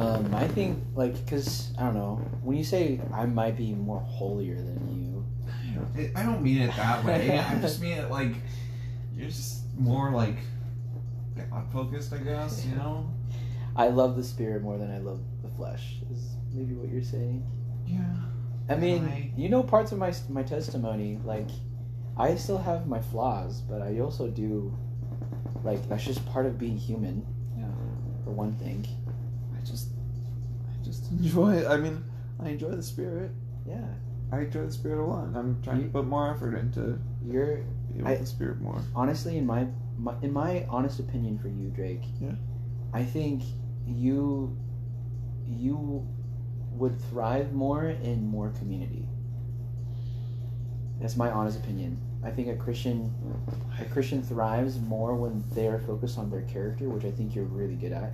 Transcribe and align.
Um, 0.00 0.34
I 0.34 0.48
think 0.48 0.78
like 0.94 1.14
because 1.24 1.72
I 1.78 1.82
don't 1.84 1.94
know 1.94 2.16
when 2.42 2.56
you 2.56 2.64
say 2.64 3.00
I 3.12 3.26
might 3.26 3.56
be 3.56 3.74
more 3.74 4.00
holier 4.00 4.54
than 4.56 4.88
you. 4.88 5.26
It, 6.00 6.12
I 6.16 6.22
don't 6.22 6.42
mean 6.42 6.62
it 6.62 6.74
that 6.76 7.04
way. 7.04 7.38
I 7.38 7.60
just 7.60 7.80
mean 7.82 7.98
it 7.98 8.10
like 8.10 8.32
you're 9.14 9.28
just 9.28 9.62
more 9.78 10.10
like 10.10 10.36
God 11.36 11.64
focused, 11.72 12.12
I 12.14 12.18
guess. 12.18 12.64
You 12.64 12.76
know? 12.76 13.10
I 13.76 13.88
love 13.88 14.16
the 14.16 14.24
spirit 14.24 14.62
more 14.62 14.78
than 14.78 14.90
I 14.90 14.98
love 14.98 15.20
the 15.42 15.48
flesh. 15.50 15.96
Is 16.10 16.36
maybe 16.52 16.74
what 16.74 16.88
you're 16.88 17.02
saying. 17.02 17.44
Yeah. 17.86 18.00
I 18.68 18.76
mean, 18.76 19.04
I- 19.04 19.32
you 19.36 19.48
know 19.50 19.62
parts 19.62 19.92
of 19.92 19.98
my 19.98 20.14
my 20.30 20.42
testimony. 20.42 21.20
Like, 21.24 21.48
I 22.16 22.36
still 22.36 22.58
have 22.58 22.86
my 22.86 23.00
flaws, 23.00 23.60
but 23.60 23.82
I 23.82 24.00
also 24.00 24.28
do. 24.28 24.74
Like 25.62 25.86
that's 25.90 26.04
just 26.04 26.24
part 26.26 26.46
of 26.46 26.58
being 26.58 26.78
human. 26.78 27.26
Yeah. 27.58 27.66
For 28.24 28.30
one 28.30 28.54
thing. 28.54 28.86
I 29.60 29.62
just, 29.62 29.89
just 30.90 31.10
enjoy 31.12 31.54
it. 31.56 31.66
I 31.66 31.76
mean, 31.76 32.02
I 32.42 32.48
enjoy 32.50 32.70
the 32.70 32.82
spirit. 32.82 33.30
Yeah. 33.66 33.84
I 34.32 34.40
enjoy 34.40 34.66
the 34.66 34.72
spirit 34.72 34.98
a 35.02 35.04
lot. 35.04 35.24
I'm 35.34 35.60
trying 35.62 35.78
You- 35.78 35.84
to 35.86 35.90
put 35.90 36.06
more 36.06 36.30
effort 36.30 36.54
into 36.56 36.98
You're 37.26 37.60
I- 38.04 38.14
the 38.16 38.26
spirit 38.26 38.60
more. 38.60 38.80
honestly 38.94 39.36
in 39.38 39.46
my, 39.46 39.66
my 39.98 40.14
in 40.22 40.32
my 40.32 40.64
honest 40.70 41.00
opinion 41.00 41.38
for 41.38 41.48
you 41.48 41.68
drake 41.70 42.04
Yeah. 42.20 42.32
i 42.92 43.04
think 43.04 43.42
you 43.86 44.56
you 45.48 46.06
would 46.78 46.98
thrive 47.10 47.52
more 47.52 47.84
in 47.88 48.24
more 48.26 48.50
community 48.50 49.04
that's 51.00 51.16
my 51.16 51.30
honest 51.30 51.58
opinion 51.58 51.98
i 52.22 52.30
think 52.30 52.48
a 52.48 52.54
christian 52.56 53.12
a 53.80 53.84
christian 53.86 54.22
thrives 54.22 54.78
more 54.80 55.14
when 55.16 55.42
they 55.54 55.66
are 55.66 55.80
focused 55.80 56.16
on 56.18 56.30
their 56.30 56.42
character 56.42 56.88
which 56.88 57.04
i 57.04 57.10
think 57.10 57.34
you're 57.34 57.44
really 57.46 57.74
good 57.76 57.92
at 57.92 58.12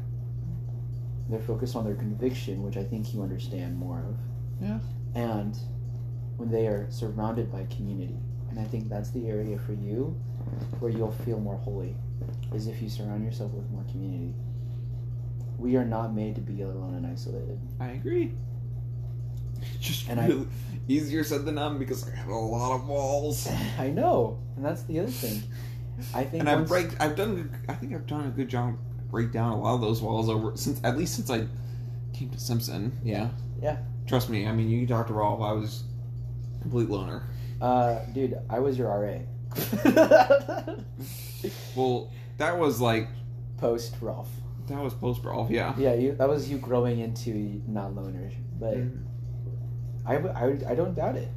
they're 1.29 1.41
focused 1.41 1.75
on 1.77 1.85
their 1.85 1.95
conviction 1.95 2.63
which 2.63 2.77
i 2.77 2.83
think 2.85 3.13
you 3.15 3.23
understand 3.23 3.77
more 3.77 3.99
of 4.01 4.17
Yeah. 4.61 4.79
and 5.15 5.57
when 6.37 6.51
they 6.51 6.67
are 6.67 6.87
surrounded 6.91 7.51
by 7.51 7.65
community 7.65 8.19
and 8.51 8.59
i 8.59 8.65
think 8.65 8.89
that's 8.89 9.11
the 9.11 9.29
area 9.29 9.59
for 9.59 9.73
you 9.73 10.15
where 10.81 10.91
you'll 10.91 11.11
feel 11.27 11.41
more 11.41 11.57
holy 11.57 11.97
is 12.55 12.67
if 12.67 12.81
you 12.81 12.89
surround 12.89 13.25
yourself 13.25 13.53
with 13.53 13.69
more 13.71 13.85
community 13.91 14.35
we 15.59 15.77
are 15.77 15.85
not 15.85 16.15
made 16.15 16.35
to 16.35 16.41
be 16.41 16.63
alone 16.63 16.95
and 16.95 17.07
isolated 17.07 17.59
I 17.81 17.89
agree. 17.93 18.33
Just 19.81 20.09
And 20.09 20.21
I- 20.21 20.45
easier 20.87 21.25
said 21.25 21.45
than 21.47 21.55
done 21.57 21.79
because 21.79 22.07
I 22.07 22.15
have 22.15 22.29
a 22.29 22.35
lot 22.35 22.75
of 22.77 22.87
walls. 22.87 23.49
i 23.79 23.89
know 23.89 24.39
and 24.57 24.65
that's 24.65 24.83
the 24.83 25.01
other 25.01 25.11
thing 25.11 25.43
i 26.15 26.23
think 26.25 26.41
And 26.41 26.49
I've 26.51 26.69
break. 26.69 26.89
I've 27.01 27.17
done. 27.17 27.51
I 27.69 27.73
think 27.75 27.95
I've 27.95 28.07
done 28.07 28.27
a 28.27 28.31
good 28.31 28.49
job 28.49 28.77
break 29.17 29.33
down 29.33 29.51
a 29.53 29.59
lot 29.59 29.75
of 29.75 29.81
those 29.81 30.03
walls 30.03 30.29
over 30.29 30.55
since 30.59 30.79
at 30.85 30.99
least 30.99 31.15
since 31.15 31.31
I 31.31 31.47
came 32.13 32.29
to 32.29 32.39
Simpson. 32.39 32.93
Yeah. 33.03 33.31
Yeah. 33.63 33.79
Trust 34.07 34.29
me. 34.29 34.47
I 34.47 34.53
mean, 34.53 34.69
you 34.69 34.87
talked 34.87 35.09
to 35.09 35.15
Rolf. 35.15 35.41
I 35.41 35.53
was 35.53 35.85
a 36.59 36.61
complete 36.61 36.91
loner. 36.91 37.23
uh 37.63 38.01
dude 38.13 38.37
i 38.51 38.59
was 38.59 38.77
your 38.77 38.89
ra 38.89 39.19
Well, 41.75 42.11
that 42.37 42.59
was 42.59 42.79
like 42.79 43.09
post 43.57 43.95
Rolf. 44.03 44.29
that 44.67 44.83
was 44.83 44.93
post 44.93 45.25
Rolf. 45.25 45.51
Yeah. 45.51 45.73
Yeah, 45.79 45.95
you, 45.95 46.13
that 46.17 46.29
was 46.29 46.51
you 46.51 46.59
growing 46.59 46.99
into 46.99 47.63
not 47.67 47.95
loner, 47.95 48.31
but 48.61 48.75
Mhm. 48.77 49.03
I, 50.05 50.15
w- 50.17 50.35
I, 50.37 50.45
would- 50.47 50.65
I 50.65 50.75
don't 50.75 50.95
doubt 50.95 51.17
it. 51.17 51.29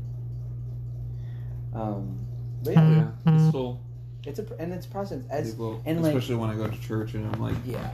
Um, 1.73 2.19
but 2.61 2.73
yeah, 2.73 2.89
Yeah. 3.25 3.33
It's 3.35 3.47
still 3.47 3.79
it's 4.25 4.39
a 4.39 4.45
and 4.59 4.73
it's 4.73 4.85
process 4.85 5.21
as 5.29 5.51
people, 5.51 5.81
and, 5.85 6.01
like- 6.03 6.13
especially 6.15 6.35
when 6.35 6.49
I 6.49 6.55
go 6.55 6.67
to 6.67 6.79
church 6.81 7.13
and 7.13 7.25
I'm 7.33 7.41
like, 7.41 7.55
yeah, 7.65 7.93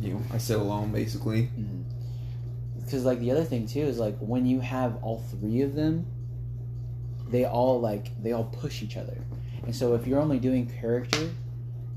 you 0.00 0.14
know, 0.14 0.22
I 0.32 0.38
sit 0.38 0.58
alone 0.58 0.90
basically. 0.92 1.42
Mm-hmm. 1.44 1.82
because 2.84 3.04
like 3.04 3.20
the 3.20 3.30
other 3.30 3.44
thing 3.44 3.66
too 3.66 3.80
is 3.80 3.98
like 3.98 4.16
when 4.18 4.46
you 4.46 4.60
have 4.60 4.96
all 5.02 5.22
three 5.30 5.60
of 5.62 5.74
them, 5.74 6.06
they 7.28 7.44
all 7.44 7.80
like 7.80 8.20
they 8.22 8.32
all 8.32 8.44
push 8.44 8.82
each 8.82 8.96
other, 8.96 9.18
and 9.64 9.74
so 9.76 9.94
if 9.94 10.06
you're 10.06 10.20
only 10.20 10.38
doing 10.38 10.66
character, 10.80 11.28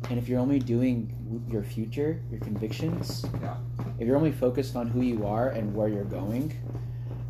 and 0.09 0.19
if 0.19 0.27
you're 0.27 0.39
only 0.39 0.59
doing 0.59 1.45
your 1.49 1.63
future, 1.63 2.21
your 2.29 2.39
convictions, 2.41 3.25
Yeah. 3.41 3.55
if 3.99 4.05
you're 4.05 4.17
only 4.17 4.31
focused 4.33 4.75
on 4.75 4.87
who 4.89 5.01
you 5.01 5.25
are 5.25 5.49
and 5.49 5.73
where 5.73 5.87
you're 5.87 6.03
going, 6.03 6.53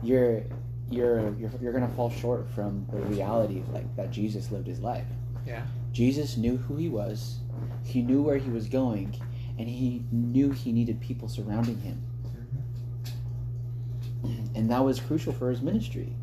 you're 0.01 0.41
you're 0.89 1.33
you're, 1.37 1.51
you're 1.61 1.73
gonna 1.73 1.87
fall 1.89 2.09
short 2.09 2.49
from 2.49 2.85
the 2.91 2.97
reality 3.01 3.59
of 3.59 3.69
like 3.69 3.95
that 3.95 4.11
Jesus 4.11 4.51
lived 4.51 4.67
his 4.67 4.79
life. 4.79 5.05
Yeah. 5.45 5.65
Jesus 5.91 6.37
knew 6.37 6.57
who 6.57 6.75
he 6.77 6.89
was, 6.89 7.39
he 7.83 8.01
knew 8.01 8.21
where 8.21 8.37
he 8.37 8.49
was 8.49 8.67
going, 8.67 9.15
and 9.57 9.67
he 9.67 10.05
knew 10.11 10.51
he 10.51 10.71
needed 10.71 10.99
people 11.01 11.27
surrounding 11.27 11.79
him. 11.81 12.01
And 14.55 14.69
that 14.69 14.83
was 14.83 14.99
crucial 14.99 15.33
for 15.33 15.49
his 15.49 15.61
ministry 15.61 16.15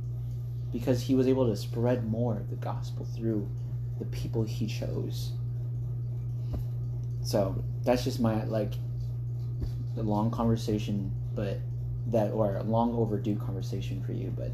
because 0.72 1.02
he 1.02 1.14
was 1.14 1.26
able 1.26 1.48
to 1.48 1.56
spread 1.56 2.08
more 2.08 2.36
of 2.36 2.48
the 2.48 2.56
gospel 2.56 3.04
through 3.04 3.48
the 3.98 4.06
people 4.06 4.44
he 4.44 4.66
chose. 4.66 5.32
So 7.22 7.62
that's 7.84 8.04
just 8.04 8.20
my 8.20 8.44
like 8.44 8.74
a 9.96 10.02
long 10.02 10.30
conversation, 10.30 11.12
but 11.34 11.58
that 12.06 12.30
or 12.32 12.56
a 12.56 12.62
long 12.62 12.94
overdue 12.94 13.36
conversation 13.36 14.02
for 14.02 14.12
you, 14.12 14.32
but 14.36 14.52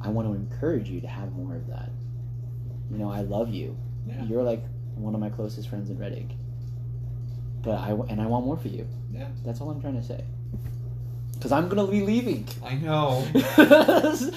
I 0.00 0.08
want 0.08 0.28
to 0.28 0.34
encourage 0.34 0.88
you 0.88 1.00
to 1.00 1.06
have 1.06 1.32
more 1.32 1.54
of 1.54 1.66
that. 1.68 1.90
You 2.90 2.98
know, 2.98 3.10
I 3.10 3.20
love 3.22 3.50
you. 3.52 3.76
Yeah. 4.06 4.22
You're 4.24 4.42
like 4.42 4.62
one 4.94 5.14
of 5.14 5.20
my 5.20 5.30
closest 5.30 5.68
friends 5.68 5.90
in 5.90 5.98
Reading. 5.98 6.36
But 7.62 7.78
I 7.78 7.90
and 7.90 8.20
I 8.20 8.26
want 8.26 8.46
more 8.46 8.56
for 8.56 8.68
you. 8.68 8.86
Yeah. 9.12 9.28
That's 9.44 9.60
all 9.60 9.70
I'm 9.70 9.80
trying 9.80 10.00
to 10.00 10.02
say. 10.02 10.24
Cuz 11.40 11.52
I'm 11.52 11.68
going 11.68 11.84
to 11.84 11.90
be 11.90 12.02
leaving. 12.02 12.48
I 12.64 12.74
know. 12.76 13.26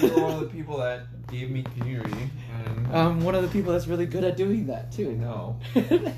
You 0.00 0.08
were 0.14 0.22
one 0.22 0.32
of 0.34 0.40
the 0.40 0.46
people 0.46 0.78
that 0.78 1.00
gave 1.26 1.50
me 1.50 1.62
community, 1.62 2.30
and 2.64 2.86
I'm 2.96 3.20
one 3.22 3.34
of 3.34 3.42
the 3.42 3.48
people 3.48 3.72
that's 3.74 3.86
really 3.86 4.06
good 4.06 4.24
at 4.24 4.36
doing 4.36 4.66
that 4.68 4.86
I 4.86 4.96
too. 4.96 5.12
know. 5.16 5.58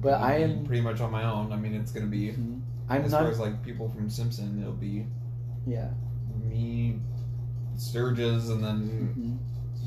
But 0.00 0.14
I'm 0.14 0.24
I 0.24 0.40
gonna 0.40 0.52
am- 0.54 0.64
pretty 0.66 0.82
much 0.82 1.00
on 1.00 1.10
my 1.10 1.24
own. 1.24 1.52
I 1.52 1.56
mean, 1.56 1.74
it's 1.74 1.92
gonna 1.92 2.06
be 2.06 2.28
mm-hmm. 2.28 2.58
I'm 2.88 3.04
as 3.04 3.12
not 3.12 3.22
far 3.22 3.30
as 3.30 3.38
like 3.38 3.62
people 3.64 3.88
from 3.88 4.10
Simpson. 4.10 4.60
It'll 4.60 4.72
be 4.72 5.06
yeah. 5.66 5.90
me, 6.44 6.98
Sturgis, 7.76 8.48
and 8.50 8.62
then 8.62 9.38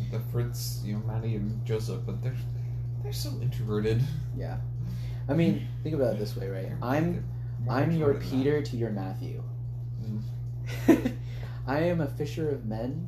Mhm. 0.02 0.12
the 0.12 0.20
Fritz, 0.32 0.82
you 0.86 0.94
know, 0.94 1.06
Maddie 1.06 1.36
and 1.36 1.64
Joseph. 1.66 2.02
But 2.06 2.22
they're 2.22 2.36
they're 3.04 3.14
so 3.14 3.30
introverted. 3.42 4.02
Yeah. 4.36 4.58
I 5.30 5.34
mean, 5.34 5.68
think 5.84 5.96
about 5.96 6.16
it 6.16 6.20
this 6.20 6.36
way, 6.36 6.50
right? 6.50 6.72
I'm 6.82 7.24
I'm 7.70 7.92
your 7.92 8.16
Peter 8.16 8.62
to 8.62 8.78
your 8.78 8.92
Matthew. 8.92 9.42
Mm. 10.04 11.12
I 11.68 11.80
am 11.80 12.02
a 12.02 12.08
fisher 12.08 12.50
of 12.50 12.66
men, 12.66 13.08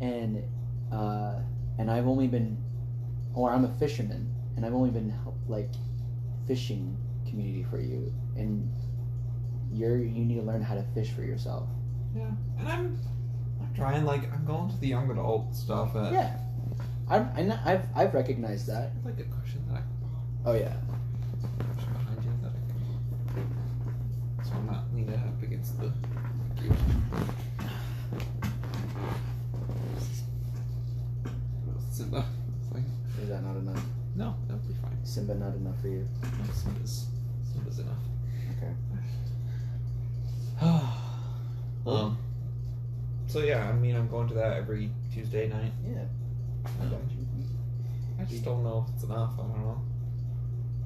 and 0.00 0.42
uh, 0.92 1.34
and 1.78 1.90
I've 1.90 2.06
only 2.06 2.26
been, 2.28 2.56
or 3.34 3.50
I'm 3.50 3.64
a 3.64 3.72
fisherman, 3.78 4.34
and 4.56 4.64
I've 4.66 4.74
only 4.74 4.90
been 4.90 5.08
help, 5.10 5.36
like 5.48 5.70
fishing 6.46 6.96
community 7.26 7.62
for 7.62 7.80
you, 7.80 8.12
and 8.36 8.70
you're 9.72 9.98
you 9.98 10.24
need 10.24 10.36
to 10.36 10.42
learn 10.42 10.62
how 10.62 10.74
to 10.74 10.82
fish 10.94 11.10
for 11.12 11.22
yourself. 11.22 11.68
Yeah, 12.14 12.22
and 12.24 12.30
I'm 12.30 12.36
I'm 12.36 12.47
trying. 13.78 14.04
Like 14.04 14.32
I'm 14.32 14.44
going 14.44 14.68
to 14.70 14.76
the 14.78 14.88
young 14.88 15.10
adult 15.10 15.54
stuff. 15.54 15.94
At, 15.96 16.12
Yeah, 16.12 16.36
I've 17.08 17.26
I 17.36 17.60
I've 17.64 17.84
I've 17.94 18.14
recognized 18.14 18.66
that. 18.66 18.92
It's 18.96 19.04
like 19.04 19.18
a 19.20 19.24
cushion 19.24 19.64
that 19.68 19.76
I 19.76 19.80
can 19.80 19.88
Oh 20.44 20.54
yeah, 20.54 20.74
cushion 21.76 21.92
behind 21.92 22.24
you 22.24 22.32
that 22.42 22.52
I 22.52 22.60
can. 23.34 24.44
So 24.44 24.52
I'm 24.54 24.66
not 24.66 24.84
leaning 24.94 25.14
up 25.14 25.42
against 25.42 25.78
the. 25.80 25.92
Simba. 31.90 32.24
It's 32.62 32.72
like, 32.72 32.84
is 33.20 33.28
that 33.28 33.42
not 33.42 33.56
enough? 33.56 33.82
no, 34.14 34.36
that'll 34.46 34.62
be 34.62 34.74
fine. 34.74 34.96
Simba 35.04 35.34
not 35.34 35.54
enough 35.54 35.80
for 35.80 35.88
you? 35.88 36.06
No, 36.22 36.52
Simba's, 36.52 37.06
Simba's 37.52 37.78
enough. 37.80 37.98
Okay. 38.56 38.74
um. 41.86 42.17
So 43.28 43.40
yeah, 43.40 43.68
I 43.68 43.72
mean, 43.72 43.94
I'm 43.94 44.08
going 44.08 44.26
to 44.28 44.34
that 44.34 44.54
every 44.54 44.90
Tuesday 45.12 45.48
night. 45.48 45.72
yeah, 45.86 46.04
I 46.64 46.84
got 46.86 47.00
you. 47.10 47.26
I 48.18 48.24
just 48.24 48.42
don't 48.42 48.64
know 48.64 48.86
if 48.88 48.94
it's 48.94 49.04
enough. 49.04 49.34
I 49.34 49.42
don't 49.42 49.60
know. 49.60 49.82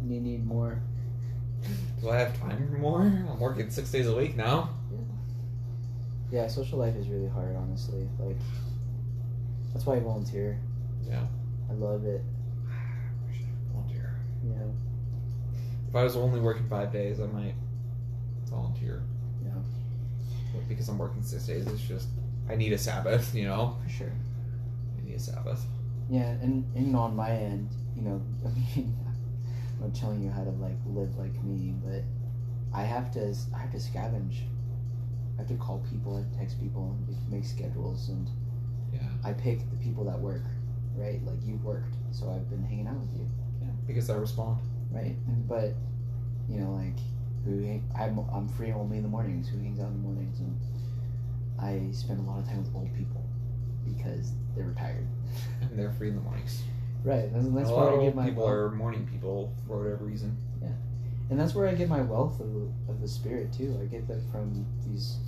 You 0.05 0.21
need 0.21 0.45
more. 0.45 0.83
Do 2.01 2.11
I 2.11 2.19
have 2.19 2.39
time 2.41 2.69
for 2.69 2.79
more? 2.79 3.03
I'm 3.03 3.39
working 3.39 3.71
six 3.71 3.93
days 3.93 4.09
a 4.09 4.15
week 4.15 4.37
now. 4.37 4.71
Yeah, 4.91 6.43
Yeah, 6.43 6.49
social 6.49 6.79
life 6.79 6.97
is 6.97 7.07
really 7.09 7.29
hard, 7.29 7.55
honestly. 7.55 8.09
Like, 8.19 8.37
that's 9.73 9.87
why 9.87 9.97
I 9.97 10.01
volunteer. 10.01 10.59
Yeah. 11.09 11.25
I 11.71 11.75
love 11.75 12.05
it. 12.05 12.23
I 12.69 13.29
wish 13.29 13.37
I 13.37 13.45
could 13.45 13.73
volunteer. 13.73 14.17
Know. 14.43 14.75
If 15.89 15.95
I 15.95 16.03
was 16.03 16.17
only 16.17 16.41
working 16.41 16.69
five 16.69 16.93
days, 16.93 17.21
I 17.21 17.27
might 17.27 17.55
volunteer. 18.51 19.03
Yeah. 19.45 19.53
But 20.53 20.69
because 20.69 20.89
I'm 20.89 20.99
working 20.99 21.23
six 21.23 21.47
days, 21.47 21.69
it's 21.69 21.81
just 21.81 22.09
I 22.49 22.55
need 22.57 22.73
a 22.73 22.79
Sabbath. 22.79 23.35
You 23.35 23.45
know, 23.45 23.77
For 23.85 23.89
sure. 23.91 24.13
I 24.99 25.05
need 25.07 25.15
a 25.15 25.19
Sabbath. 25.19 25.65
Yeah, 26.11 26.29
and, 26.43 26.65
and 26.75 26.87
you 26.87 26.93
know, 26.93 27.01
on 27.01 27.17
my 27.17 27.31
end, 27.31 27.71
you 27.97 28.03
know, 28.03 28.21
I 28.45 28.49
mean, 28.51 28.97
I'm 29.81 29.89
not 29.89 29.95
telling 29.95 30.23
you 30.23 30.31
how 30.31 30.45
to 30.45 30.51
like 30.51 30.77
live 30.87 31.17
like 31.17 31.43
me, 31.45 31.75
but 31.85 32.03
I 32.75 32.83
have 32.85 33.13
to 33.15 33.35
I 33.55 33.59
have 33.59 33.71
to 33.73 33.79
scavenge. 33.79 34.41
I 35.37 35.43
have 35.43 35.49
to 35.49 35.55
call 35.55 35.85
people, 35.91 36.17
I 36.17 36.21
have 36.21 36.33
to 36.33 36.39
text 36.39 36.61
people, 36.61 36.97
and 37.09 37.17
make 37.33 37.45
schedules, 37.45 38.09
and 38.11 38.29
Yeah. 38.93 39.01
I 39.25 39.33
pick 39.33 39.69
the 39.71 39.77
people 39.77 40.05
that 40.05 40.19
work, 40.21 40.45
right? 40.97 41.25
Like 41.25 41.39
you've 41.45 41.65
worked, 41.65 41.95
so 42.11 42.31
I've 42.31 42.49
been 42.51 42.63
hanging 42.63 42.87
out 42.87 42.97
with 42.99 43.13
you, 43.15 43.27
Yeah. 43.63 43.69
Because 43.87 44.11
I 44.11 44.15
respond. 44.17 44.59
right? 44.91 45.17
And, 45.27 45.49
but 45.49 45.73
you 46.49 46.61
know, 46.61 46.73
like 46.73 46.99
who 47.45 47.63
hang- 47.65 47.91
I'm 47.99 48.19
I'm 48.33 48.49
free 48.49 48.73
only 48.73 48.99
in 48.99 49.03
the 49.03 49.09
mornings. 49.09 49.49
Who 49.49 49.59
hangs 49.59 49.81
out 49.81 49.87
in 49.89 49.95
the 49.95 50.01
mornings? 50.09 50.39
And 50.41 50.59
I 51.63 51.89
spend 51.93 52.19
a 52.19 52.23
lot 52.23 52.41
of 52.41 52.47
time 52.47 52.65
with 52.65 52.75
old 52.75 52.93
people 52.97 53.25
because 53.85 54.33
they're 54.57 54.67
retired. 54.67 55.07
And 55.61 55.79
they're 55.79 55.93
free 55.93 56.09
in 56.09 56.17
the 56.17 56.21
mornings. 56.23 56.63
Right. 57.05 57.33
That's, 57.33 57.49
that's 57.49 57.71
a 57.71 57.75
where 57.75 58.01
I 58.01 58.05
get 58.05 58.15
my 58.15 58.27
people 58.27 58.45
wealth, 58.45 58.55
are 58.55 58.71
morning 58.71 59.09
people 59.11 59.53
for 59.67 59.79
whatever 59.83 60.05
reason. 60.05 60.37
Yeah, 60.61 60.69
and 61.31 61.41
that's 61.41 61.55
where 61.55 61.67
I 61.67 61.75
get 61.75 61.89
my 61.89 62.01
wealth 62.01 62.41
of, 62.41 62.71
of 62.89 63.01
the 63.01 63.09
spirit 63.09 63.53
too. 63.53 63.77
I 63.83 63.87
get 63.87 64.07
that 64.09 64.21
from 64.31 64.67
these 64.87 65.19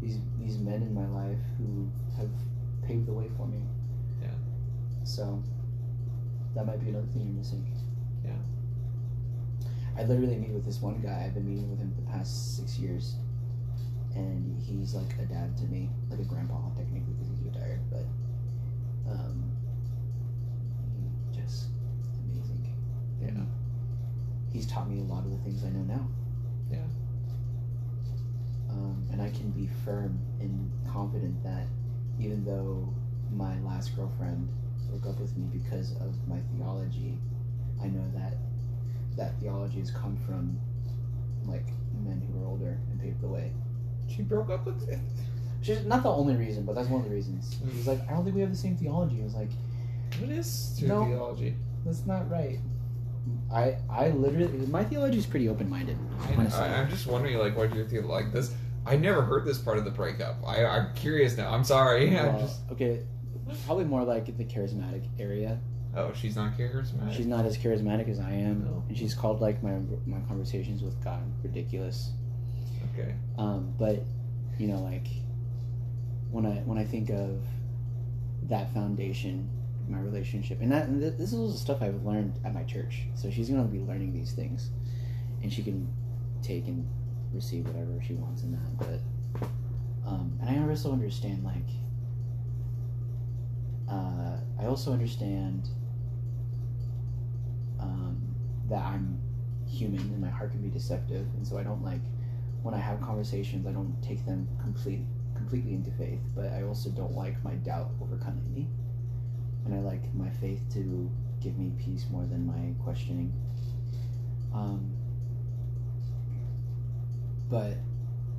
these 0.00 0.18
these 0.38 0.58
men 0.58 0.82
in 0.82 0.94
my 0.94 1.06
life 1.06 1.38
who 1.56 1.88
have 2.18 2.28
paved 2.86 3.06
the 3.06 3.12
way 3.12 3.28
for 3.36 3.46
me. 3.46 3.58
Yeah. 4.20 4.28
So 5.04 5.42
that 6.54 6.66
might 6.66 6.80
be 6.82 6.90
another 6.90 7.06
thing 7.06 7.24
you're 7.24 7.34
missing. 7.34 7.66
Yeah. 8.24 8.32
I 9.96 10.04
literally 10.04 10.36
meet 10.36 10.50
with 10.50 10.66
this 10.66 10.82
one 10.82 11.00
guy. 11.00 11.24
I've 11.26 11.34
been 11.34 11.48
meeting 11.48 11.70
with 11.70 11.78
him 11.78 11.92
for 11.94 12.02
the 12.02 12.08
past 12.08 12.56
six 12.56 12.78
years, 12.78 13.16
and 14.14 14.62
he's 14.62 14.94
like 14.94 15.12
a 15.20 15.24
dad 15.24 15.56
to 15.58 15.64
me, 15.64 15.90
like 16.10 16.20
a 16.20 16.24
grandpa 16.24 16.68
technically 16.76 17.12
because 17.14 17.28
he's 17.28 17.42
retired, 17.44 17.80
but 17.90 18.06
um, 19.10 19.50
he 20.94 21.40
just 21.40 21.66
amazing. 22.24 22.72
Yeah. 23.20 23.44
He's 24.52 24.66
taught 24.66 24.88
me 24.88 25.00
a 25.00 25.04
lot 25.04 25.24
of 25.24 25.30
the 25.30 25.38
things 25.38 25.64
I 25.64 25.70
know 25.70 25.82
now. 25.82 26.08
Yeah. 26.70 26.86
Um, 28.70 29.04
and 29.12 29.20
I 29.20 29.30
can 29.30 29.50
be 29.50 29.68
firm 29.84 30.18
and 30.40 30.70
confident 30.90 31.42
that 31.42 31.66
even 32.20 32.44
though 32.44 32.92
my 33.32 33.58
last 33.60 33.96
girlfriend 33.96 34.48
broke 34.88 35.06
up 35.14 35.20
with 35.20 35.36
me 35.36 35.46
because 35.52 35.92
of 35.96 36.14
my 36.28 36.38
theology, 36.54 37.18
I 37.82 37.88
know 37.88 38.04
that 38.14 38.36
that 39.16 39.38
theology 39.40 39.78
has 39.78 39.90
come 39.90 40.16
from 40.26 40.58
like 41.46 41.66
men 42.04 42.22
who 42.26 42.38
were 42.38 42.46
older 42.46 42.78
and 42.90 43.00
paved 43.00 43.20
the 43.20 43.28
way. 43.28 43.52
She 44.08 44.22
broke 44.22 44.50
up 44.50 44.66
with. 44.66 44.88
She's 45.62 45.84
not 45.86 46.02
the 46.02 46.10
only 46.10 46.34
reason, 46.36 46.64
but 46.64 46.74
that's 46.74 46.88
one 46.88 47.02
of 47.02 47.08
the 47.08 47.14
reasons. 47.14 47.54
Mm. 47.56 47.72
He's 47.72 47.86
like, 47.86 48.00
I 48.08 48.12
don't 48.12 48.22
think 48.24 48.34
we 48.36 48.42
have 48.42 48.50
the 48.50 48.56
same 48.56 48.76
theology. 48.76 49.20
I 49.20 49.24
was 49.24 49.34
like, 49.34 49.48
What 50.20 50.30
is 50.30 50.76
your 50.80 50.88
No. 50.90 51.06
theology? 51.06 51.54
that's 51.84 52.06
not 52.06 52.30
right. 52.30 52.58
I 53.52 53.76
I 53.90 54.08
literally 54.10 54.66
my 54.66 54.84
theology 54.84 55.16
is 55.18 55.24
pretty 55.26 55.48
open 55.48 55.68
minded. 55.70 55.96
I, 56.38 56.66
I'm 56.66 56.90
just 56.90 57.06
wondering, 57.06 57.38
like, 57.38 57.56
what 57.56 57.70
do 57.72 57.78
you 57.78 57.86
feel 57.88 58.02
like 58.06 58.32
this. 58.32 58.54
I 58.86 58.96
never 58.96 59.22
heard 59.22 59.46
this 59.46 59.56
part 59.58 59.78
of 59.78 59.86
the 59.86 59.90
breakup. 59.90 60.36
I, 60.46 60.64
I'm 60.64 60.94
curious 60.94 61.36
now. 61.38 61.50
I'm 61.50 61.64
sorry. 61.64 62.18
I'm 62.18 62.38
just. 62.38 62.60
Okay, 62.70 63.00
probably 63.64 63.84
more 63.86 64.04
like 64.04 64.26
the 64.36 64.44
charismatic 64.44 65.08
area. 65.18 65.58
Oh, 65.96 66.12
she's 66.12 66.36
not 66.36 66.58
charismatic. 66.58 67.14
She's 67.16 67.26
not 67.26 67.46
as 67.46 67.56
charismatic 67.56 68.08
as 68.10 68.18
I 68.20 68.32
am, 68.32 68.64
No. 68.64 68.82
and 68.88 68.98
she's 68.98 69.14
called 69.14 69.40
like 69.40 69.62
my 69.62 69.78
my 70.06 70.18
conversations 70.28 70.82
with 70.82 71.02
God 71.02 71.22
ridiculous. 71.42 72.10
Okay. 72.92 73.14
Um, 73.38 73.74
but 73.78 74.04
you 74.58 74.68
know, 74.68 74.80
like 74.80 75.06
when 76.30 76.46
I 76.46 76.56
when 76.64 76.78
I 76.78 76.84
think 76.84 77.10
of 77.10 77.44
that 78.44 78.72
foundation, 78.72 79.48
my 79.88 79.98
relationship, 79.98 80.60
and 80.60 80.70
that 80.72 80.88
and 80.88 81.00
th- 81.00 81.14
this 81.18 81.32
is 81.32 81.52
the 81.52 81.58
stuff 81.58 81.82
I've 81.82 82.04
learned 82.04 82.38
at 82.44 82.54
my 82.54 82.64
church. 82.64 83.06
So 83.14 83.30
she's 83.30 83.48
gonna 83.48 83.64
be 83.64 83.80
learning 83.80 84.12
these 84.12 84.32
things, 84.32 84.70
and 85.42 85.52
she 85.52 85.62
can 85.62 85.88
take 86.42 86.66
and 86.66 86.86
receive 87.32 87.66
whatever 87.66 88.00
she 88.06 88.14
wants 88.14 88.42
in 88.42 88.52
that. 88.52 88.78
But 88.78 89.48
um, 90.06 90.38
and 90.40 90.50
I 90.50 90.68
also 90.68 90.92
understand 90.92 91.44
like 91.44 91.68
uh, 93.88 94.36
I 94.60 94.66
also 94.66 94.92
understand 94.92 95.68
um, 97.80 98.20
that 98.68 98.82
I'm 98.82 99.18
human 99.68 100.00
and 100.00 100.20
my 100.20 100.28
heart 100.28 100.52
can 100.52 100.62
be 100.62 100.68
deceptive, 100.68 101.26
and 101.36 101.46
so 101.46 101.58
I 101.58 101.62
don't 101.62 101.82
like 101.82 102.00
when 102.64 102.72
I 102.72 102.78
have 102.78 102.98
conversations, 103.02 103.66
I 103.66 103.72
don't 103.72 103.94
take 104.02 104.24
them 104.24 104.48
complete 104.58 105.00
completely 105.36 105.74
into 105.74 105.90
faith, 105.90 106.20
but 106.34 106.46
I 106.46 106.62
also 106.62 106.88
don't 106.88 107.12
like 107.12 107.42
my 107.44 107.52
doubt 107.56 107.90
overcoming 108.00 108.54
me, 108.54 108.68
and 109.66 109.74
I 109.74 109.80
like 109.80 110.02
my 110.14 110.30
faith 110.30 110.62
to 110.72 111.10
give 111.42 111.58
me 111.58 111.72
peace 111.78 112.06
more 112.10 112.24
than 112.24 112.46
my 112.46 112.72
questioning. 112.82 113.34
Um, 114.54 114.90
but 117.50 117.76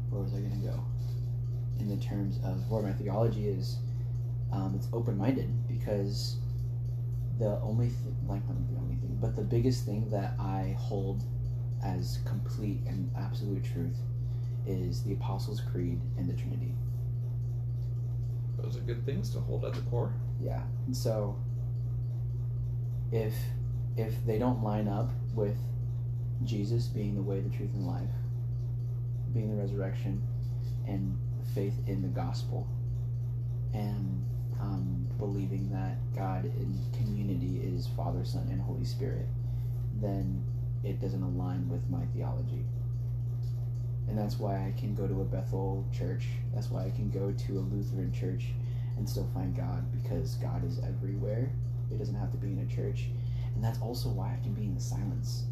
where 0.09 0.23
was 0.23 0.33
I 0.33 0.39
going 0.39 0.59
to 0.59 0.67
go? 0.69 0.83
In 1.79 1.87
the 1.87 2.03
terms 2.03 2.39
of 2.43 2.67
where 2.71 2.81
my 2.81 2.93
theology 2.93 3.47
is, 3.47 3.77
um, 4.51 4.73
it's 4.75 4.87
open 4.91 5.19
minded 5.19 5.67
because 5.67 6.37
the 7.37 7.59
only 7.61 7.89
thing, 7.89 8.17
like 8.27 8.41
not 8.47 8.57
the 8.73 8.79
only 8.79 8.95
thing, 8.95 9.19
but 9.21 9.35
the 9.35 9.43
biggest 9.43 9.85
thing 9.85 10.09
that 10.09 10.33
I 10.39 10.75
hold 10.79 11.21
as 11.83 12.17
complete 12.25 12.79
and 12.87 13.11
absolute 13.15 13.63
truth 13.63 13.99
is 14.67 15.03
the 15.03 15.13
Apostles' 15.13 15.61
Creed 15.61 16.01
and 16.17 16.29
the 16.29 16.33
Trinity. 16.33 16.73
Those 18.57 18.77
are 18.77 18.81
good 18.81 19.05
things 19.05 19.29
to 19.31 19.39
hold 19.39 19.65
at 19.65 19.73
the 19.73 19.81
core. 19.81 20.13
Yeah. 20.41 20.63
And 20.85 20.95
so 20.95 21.37
if 23.11 23.33
if 23.97 24.13
they 24.25 24.37
don't 24.37 24.63
line 24.63 24.87
up 24.87 25.11
with 25.33 25.57
Jesus 26.43 26.87
being 26.87 27.15
the 27.15 27.21
way, 27.21 27.39
the 27.39 27.55
truth, 27.55 27.69
and 27.73 27.87
life, 27.87 28.09
being 29.33 29.55
the 29.55 29.61
resurrection, 29.61 30.21
and 30.87 31.17
faith 31.53 31.75
in 31.87 32.01
the 32.01 32.07
gospel, 32.09 32.67
and 33.73 34.23
um, 34.59 35.07
believing 35.17 35.69
that 35.71 35.97
God 36.15 36.45
in 36.45 36.77
community 36.97 37.61
is 37.63 37.87
Father, 37.95 38.25
Son, 38.25 38.47
and 38.51 38.61
Holy 38.61 38.85
Spirit, 38.85 39.27
then 40.01 40.43
it 40.83 40.99
doesn't 40.99 41.23
align 41.23 41.69
with 41.69 41.89
my 41.89 42.05
theology. 42.13 42.65
And 44.07 44.17
that's 44.17 44.39
why 44.39 44.55
I 44.55 44.73
can 44.79 44.93
go 44.93 45.07
to 45.07 45.21
a 45.21 45.25
Bethel 45.25 45.85
church. 45.91 46.27
That's 46.53 46.69
why 46.69 46.85
I 46.85 46.89
can 46.91 47.09
go 47.09 47.31
to 47.31 47.59
a 47.59 47.63
Lutheran 47.73 48.11
church 48.11 48.45
and 48.97 49.07
still 49.07 49.27
find 49.33 49.55
God 49.55 49.85
because 49.91 50.35
God 50.35 50.63
is 50.65 50.79
everywhere. 50.79 51.51
It 51.91 51.97
doesn't 51.97 52.15
have 52.15 52.31
to 52.31 52.37
be 52.37 52.47
in 52.47 52.59
a 52.59 52.73
church. 52.73 53.05
And 53.55 53.63
that's 53.63 53.79
also 53.79 54.09
why 54.09 54.37
I 54.39 54.43
can 54.43 54.53
be 54.53 54.63
in 54.63 54.75
the 54.75 54.81
silence. 54.81 55.45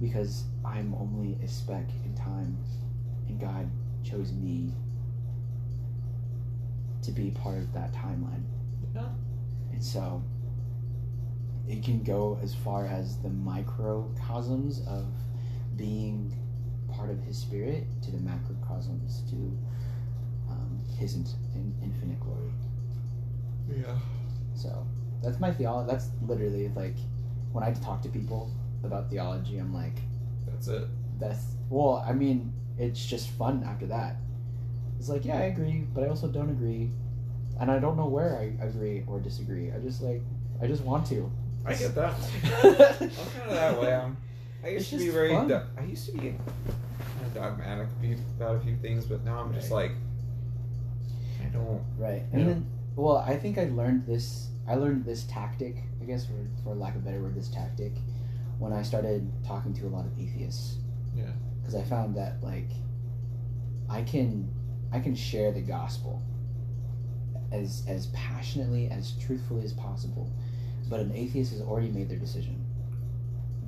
Because 0.00 0.44
I'm 0.64 0.94
only 0.94 1.38
a 1.42 1.48
speck 1.48 1.88
in 2.04 2.14
time 2.14 2.56
and 3.28 3.40
God 3.40 3.70
chose 4.02 4.32
me 4.32 4.72
to 7.02 7.10
be 7.10 7.30
part 7.30 7.58
of 7.58 7.72
that 7.72 7.92
timeline. 7.92 8.42
Yeah. 8.94 9.08
And 9.72 9.82
so 9.82 10.22
it 11.68 11.82
can 11.82 12.02
go 12.02 12.38
as 12.42 12.54
far 12.54 12.86
as 12.86 13.18
the 13.18 13.30
microcosms 13.30 14.82
of 14.86 15.06
being 15.76 16.36
part 17.04 17.16
of 17.16 17.22
his 17.24 17.36
spirit 17.36 17.84
to 18.02 18.10
the 18.10 18.18
macrocosms 18.18 19.28
to 19.28 19.36
um, 20.48 20.80
his 20.98 21.14
in, 21.14 21.26
in, 21.54 21.74
infinite 21.82 22.18
glory. 22.20 22.50
Yeah. 23.68 23.96
So 24.54 24.86
that's 25.22 25.38
my 25.38 25.52
theology. 25.52 25.90
That's 25.90 26.08
literally 26.26 26.70
like 26.74 26.96
when 27.52 27.62
I 27.62 27.72
talk 27.72 28.00
to 28.02 28.08
people 28.08 28.50
about 28.84 29.10
theology, 29.10 29.58
I'm 29.58 29.74
like, 29.74 29.96
That's 30.46 30.68
it. 30.68 30.88
that's 31.18 31.44
well, 31.68 32.04
I 32.06 32.12
mean, 32.12 32.52
it's 32.78 33.04
just 33.04 33.30
fun 33.30 33.64
after 33.66 33.86
that. 33.86 34.16
It's 34.98 35.08
like, 35.08 35.24
yeah, 35.24 35.38
I 35.38 35.44
agree, 35.44 35.84
but 35.94 36.04
I 36.04 36.08
also 36.08 36.28
don't 36.28 36.50
agree, 36.50 36.90
and 37.60 37.70
I 37.70 37.78
don't 37.78 37.96
know 37.96 38.06
where 38.06 38.38
I 38.38 38.64
agree 38.64 39.04
or 39.06 39.20
disagree. 39.20 39.70
I 39.72 39.78
just 39.78 40.00
like, 40.02 40.22
I 40.62 40.66
just 40.66 40.82
want 40.82 41.06
to. 41.08 41.30
I 41.66 41.74
get 41.74 41.94
that. 41.94 42.14
I'm 42.44 43.08
kind 43.08 43.48
of 43.48 43.54
that 43.54 43.80
way. 43.80 43.94
I'm, 43.94 44.16
I 44.64 44.68
used 44.68 44.92
It's 44.94 45.02
to 45.02 45.06
be 45.06 45.10
very. 45.10 45.36
I 45.36 45.84
used 45.84 46.06
to 46.06 46.12
be 46.12 46.34
dogmatic 47.34 47.88
about 48.36 48.56
a 48.56 48.60
few 48.60 48.76
things, 48.76 49.04
but 49.06 49.24
now 49.24 49.38
I'm 49.40 49.52
just 49.52 49.70
Right. 49.70 49.90
like, 49.90 49.96
I 51.42 51.48
don't. 51.50 51.82
Right. 51.98 52.22
Yeah. 52.32 52.38
And 52.38 52.48
then, 52.48 52.66
well, 52.96 53.18
I 53.18 53.36
think 53.36 53.58
I 53.58 53.64
learned 53.64 54.06
this. 54.06 54.48
I 54.66 54.76
learned 54.76 55.04
this 55.04 55.24
tactic, 55.24 55.76
I 56.00 56.04
guess, 56.04 56.24
for 56.26 56.34
for 56.62 56.74
lack 56.74 56.94
of 56.94 57.02
a 57.02 57.04
better 57.04 57.20
word, 57.22 57.34
this 57.34 57.48
tactic, 57.48 57.92
when 58.58 58.72
I 58.72 58.82
started 58.82 59.30
talking 59.44 59.74
to 59.74 59.86
a 59.86 59.90
lot 59.90 60.06
of 60.06 60.18
atheists. 60.18 60.78
Yeah. 61.14 61.24
Because 61.60 61.74
I 61.74 61.82
found 61.82 62.14
that 62.16 62.42
like, 62.42 62.70
I 63.90 64.02
can, 64.02 64.48
I 64.92 65.00
can 65.00 65.14
share 65.14 65.52
the 65.52 65.60
gospel. 65.60 66.22
As 67.52 67.84
as 67.86 68.06
passionately 68.08 68.90
as 68.90 69.12
truthfully 69.12 69.62
as 69.64 69.72
possible, 69.72 70.28
but 70.88 70.98
an 70.98 71.12
atheist 71.14 71.52
has 71.52 71.60
already 71.60 71.88
made 71.90 72.08
their 72.08 72.18
decision. 72.18 72.64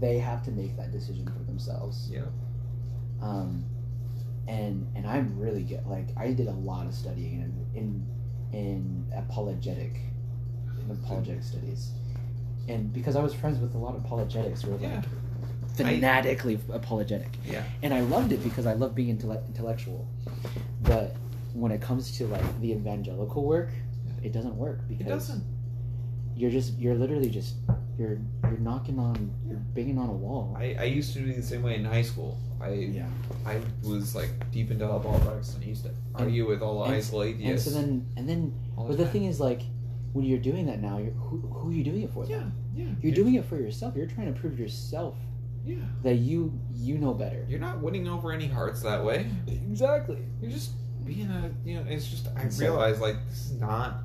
They 0.01 0.19
have 0.19 0.43
to 0.47 0.51
make 0.51 0.77
that 0.77 0.91
decision 0.93 1.25
for 1.27 1.39
themselves. 1.45 2.09
Yeah. 2.11 2.25
Um, 3.23 3.65
and 4.49 4.87
and 4.95 5.07
I'm 5.07 5.39
really 5.39 5.63
good. 5.63 5.85
Like 5.87 6.09
I 6.17 6.33
did 6.33 6.47
a 6.49 6.53
lot 6.53 6.87
of 6.87 6.95
studying 6.95 7.41
in 7.75 8.07
in, 8.53 8.59
in 8.59 9.13
apologetic 9.17 10.01
in 10.85 10.91
apologetic 10.91 11.43
studies, 11.43 11.91
and 12.69 12.93
because 12.93 13.17
I 13.17 13.23
was 13.23 13.35
friends 13.35 13.59
with 13.59 13.75
a 13.75 13.79
lot 13.79 13.95
of 13.97 14.05
apologetics 14.05 14.63
who 14.63 14.71
were 14.73 14.79
Yeah. 14.79 14.97
like, 14.97 15.05
fanatically 15.77 16.59
apologetic, 16.73 17.29
Yeah. 17.45 17.63
and 17.83 17.93
I 17.93 18.01
loved 18.01 18.33
it 18.33 18.43
because 18.43 18.67
I 18.67 18.73
love 18.75 18.95
being 18.95 19.17
intelle- 19.17 19.47
intellectual. 19.49 20.07
But 20.83 21.17
when 21.53 21.73
it 21.73 21.81
comes 21.81 22.17
to 22.19 22.27
like 22.27 22.61
the 22.61 22.73
evangelical 22.73 23.45
work, 23.45 23.71
it 24.23 24.33
doesn't 24.33 24.57
work 24.57 24.81
It 24.89 24.99
because 24.99 25.29
doesn't. 25.29 25.45
You're 26.37 26.51
just 26.51 26.79
you're 26.79 26.95
literally 26.95 27.31
just 27.31 27.55
you're 27.99 28.19
you're 28.45 28.59
knocking 28.59 28.99
on 28.99 29.33
you're 29.47 29.57
banging 29.75 29.99
on 29.99 30.09
a 30.09 30.13
wall. 30.13 30.55
I, 30.59 30.77
I 30.79 30.85
used 30.85 31.15
to 31.15 31.21
be 31.21 31.33
the 31.33 31.43
same 31.43 31.63
way 31.63 31.77
in 31.77 31.85
high 31.85 32.03
school. 32.03 32.39
I 32.61 32.71
yeah. 32.71 33.07
I 33.45 33.61
was 33.83 34.15
like 34.15 34.31
deep 34.51 34.71
into 34.71 34.89
all 34.89 34.99
apologetics 34.99 35.55
and 35.55 35.65
I 35.65 35.67
used 35.67 35.85
to 35.85 35.91
argue 36.15 36.47
with 36.47 36.63
all 36.63 36.79
the 36.79 36.85
and- 36.85 36.95
high 36.95 37.01
school 37.01 37.23
And 37.23 37.61
so 37.61 37.71
then 37.71 38.07
and 38.17 38.29
then 38.29 38.55
all 38.77 38.87
but 38.89 38.99
the 38.99 39.07
thing 39.07 39.25
is 39.25 39.41
like 39.41 39.63
when 40.13 40.25
you're 40.25 40.39
doing 40.39 40.65
that 40.67 40.81
now, 40.81 40.97
you're 40.99 41.13
who, 41.13 41.39
who 41.41 41.69
are 41.71 41.73
you 41.73 41.85
doing 41.85 42.03
it 42.03 42.11
for? 42.11 42.25
yeah, 42.25 42.39
then? 42.39 42.53
yeah, 42.75 42.87
You're 43.03 43.15
doing 43.15 43.35
it 43.35 43.45
for 43.45 43.57
yourself. 43.57 43.95
You're 43.95 44.07
trying 44.07 44.33
to 44.33 44.41
prove 44.41 44.59
yourself 44.59 45.15
yeah. 45.65 45.77
that 46.05 46.15
you 46.15 46.59
you 46.73 46.97
know 46.97 47.13
better. 47.13 47.45
You're 47.49 47.61
not 47.61 47.81
winning 47.81 48.09
over 48.09 48.33
any 48.33 48.47
hearts 48.47 48.81
that 48.83 49.05
way. 49.05 49.27
Exactly. 49.47 50.19
You're 50.41 50.51
just 50.51 50.71
being 51.05 51.31
a 51.31 51.51
you 51.65 51.77
know. 51.77 51.85
It's 51.89 52.09
just 52.09 52.29
I 52.37 52.49
So- 52.49 52.65
realize 52.65 53.01
like 53.01 53.17
this 53.29 53.51
is 53.51 53.61
not. 53.61 53.97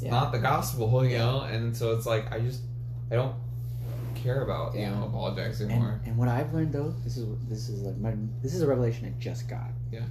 It's 0.00 0.06
Yeah. 0.06 0.12
not 0.12 0.32
the 0.32 0.38
gospel, 0.38 1.04
you 1.12 1.18
know, 1.18 1.42
and 1.42 1.76
so 1.76 1.94
it's 1.94 2.06
like 2.06 2.32
I 2.32 2.40
just 2.40 2.62
I 3.10 3.16
don't 3.16 3.34
care 4.14 4.42
about 4.42 4.74
you 4.74 4.86
know 4.86 5.04
apologetics 5.04 5.60
And, 5.60 5.70
anymore. 5.70 6.00
and 6.06 6.16
what 6.16 6.28
I've 6.28 6.52
learned 6.54 6.72
though, 6.72 6.94
this 7.04 7.18
is 7.18 7.26
this 7.48 7.68
is 7.68 7.82
like 7.82 7.98
my 7.98 8.14
this 8.42 8.54
is 8.54 8.62
a 8.62 8.66
revelation 8.66 9.06
I 9.06 9.20
just 9.20 9.46
got. 9.48 9.70
Yeah. 9.92 10.04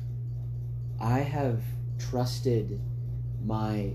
I 1.00 1.20
have 1.20 1.62
trusted 1.98 2.80
my 3.44 3.94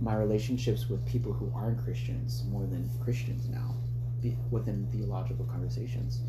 my 0.00 0.14
relationships 0.16 0.88
with 0.88 1.04
people 1.06 1.32
who 1.32 1.52
aren't 1.54 1.78
Christians 1.84 2.44
more 2.50 2.66
than 2.66 2.88
Christians 3.02 3.48
now, 3.48 3.74
be, 4.20 4.36
within 4.50 4.86
theological 4.92 5.44
conversations, 5.44 6.20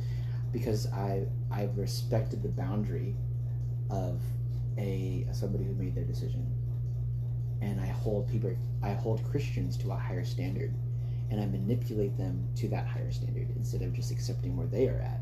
because 0.51 0.85
I 0.91 1.25
I've 1.51 1.75
respected 1.77 2.43
the 2.43 2.49
boundary 2.49 3.15
of 3.89 4.21
a 4.77 5.25
somebody 5.31 5.63
who 5.65 5.73
made 5.73 5.95
their 5.95 6.03
decision, 6.05 6.45
and 7.61 7.79
I 7.79 7.87
hold 7.87 8.27
people 8.29 8.55
I 8.81 8.93
hold 8.93 9.23
Christians 9.29 9.77
to 9.77 9.91
a 9.91 9.95
higher 9.95 10.23
standard 10.23 10.73
and 11.31 11.39
I 11.39 11.45
manipulate 11.45 12.17
them 12.17 12.47
to 12.55 12.67
that 12.69 12.87
higher 12.87 13.11
standard 13.11 13.49
instead 13.55 13.81
of 13.81 13.93
just 13.93 14.11
accepting 14.11 14.57
where 14.57 14.67
they 14.67 14.87
are 14.87 14.99
at. 14.99 15.21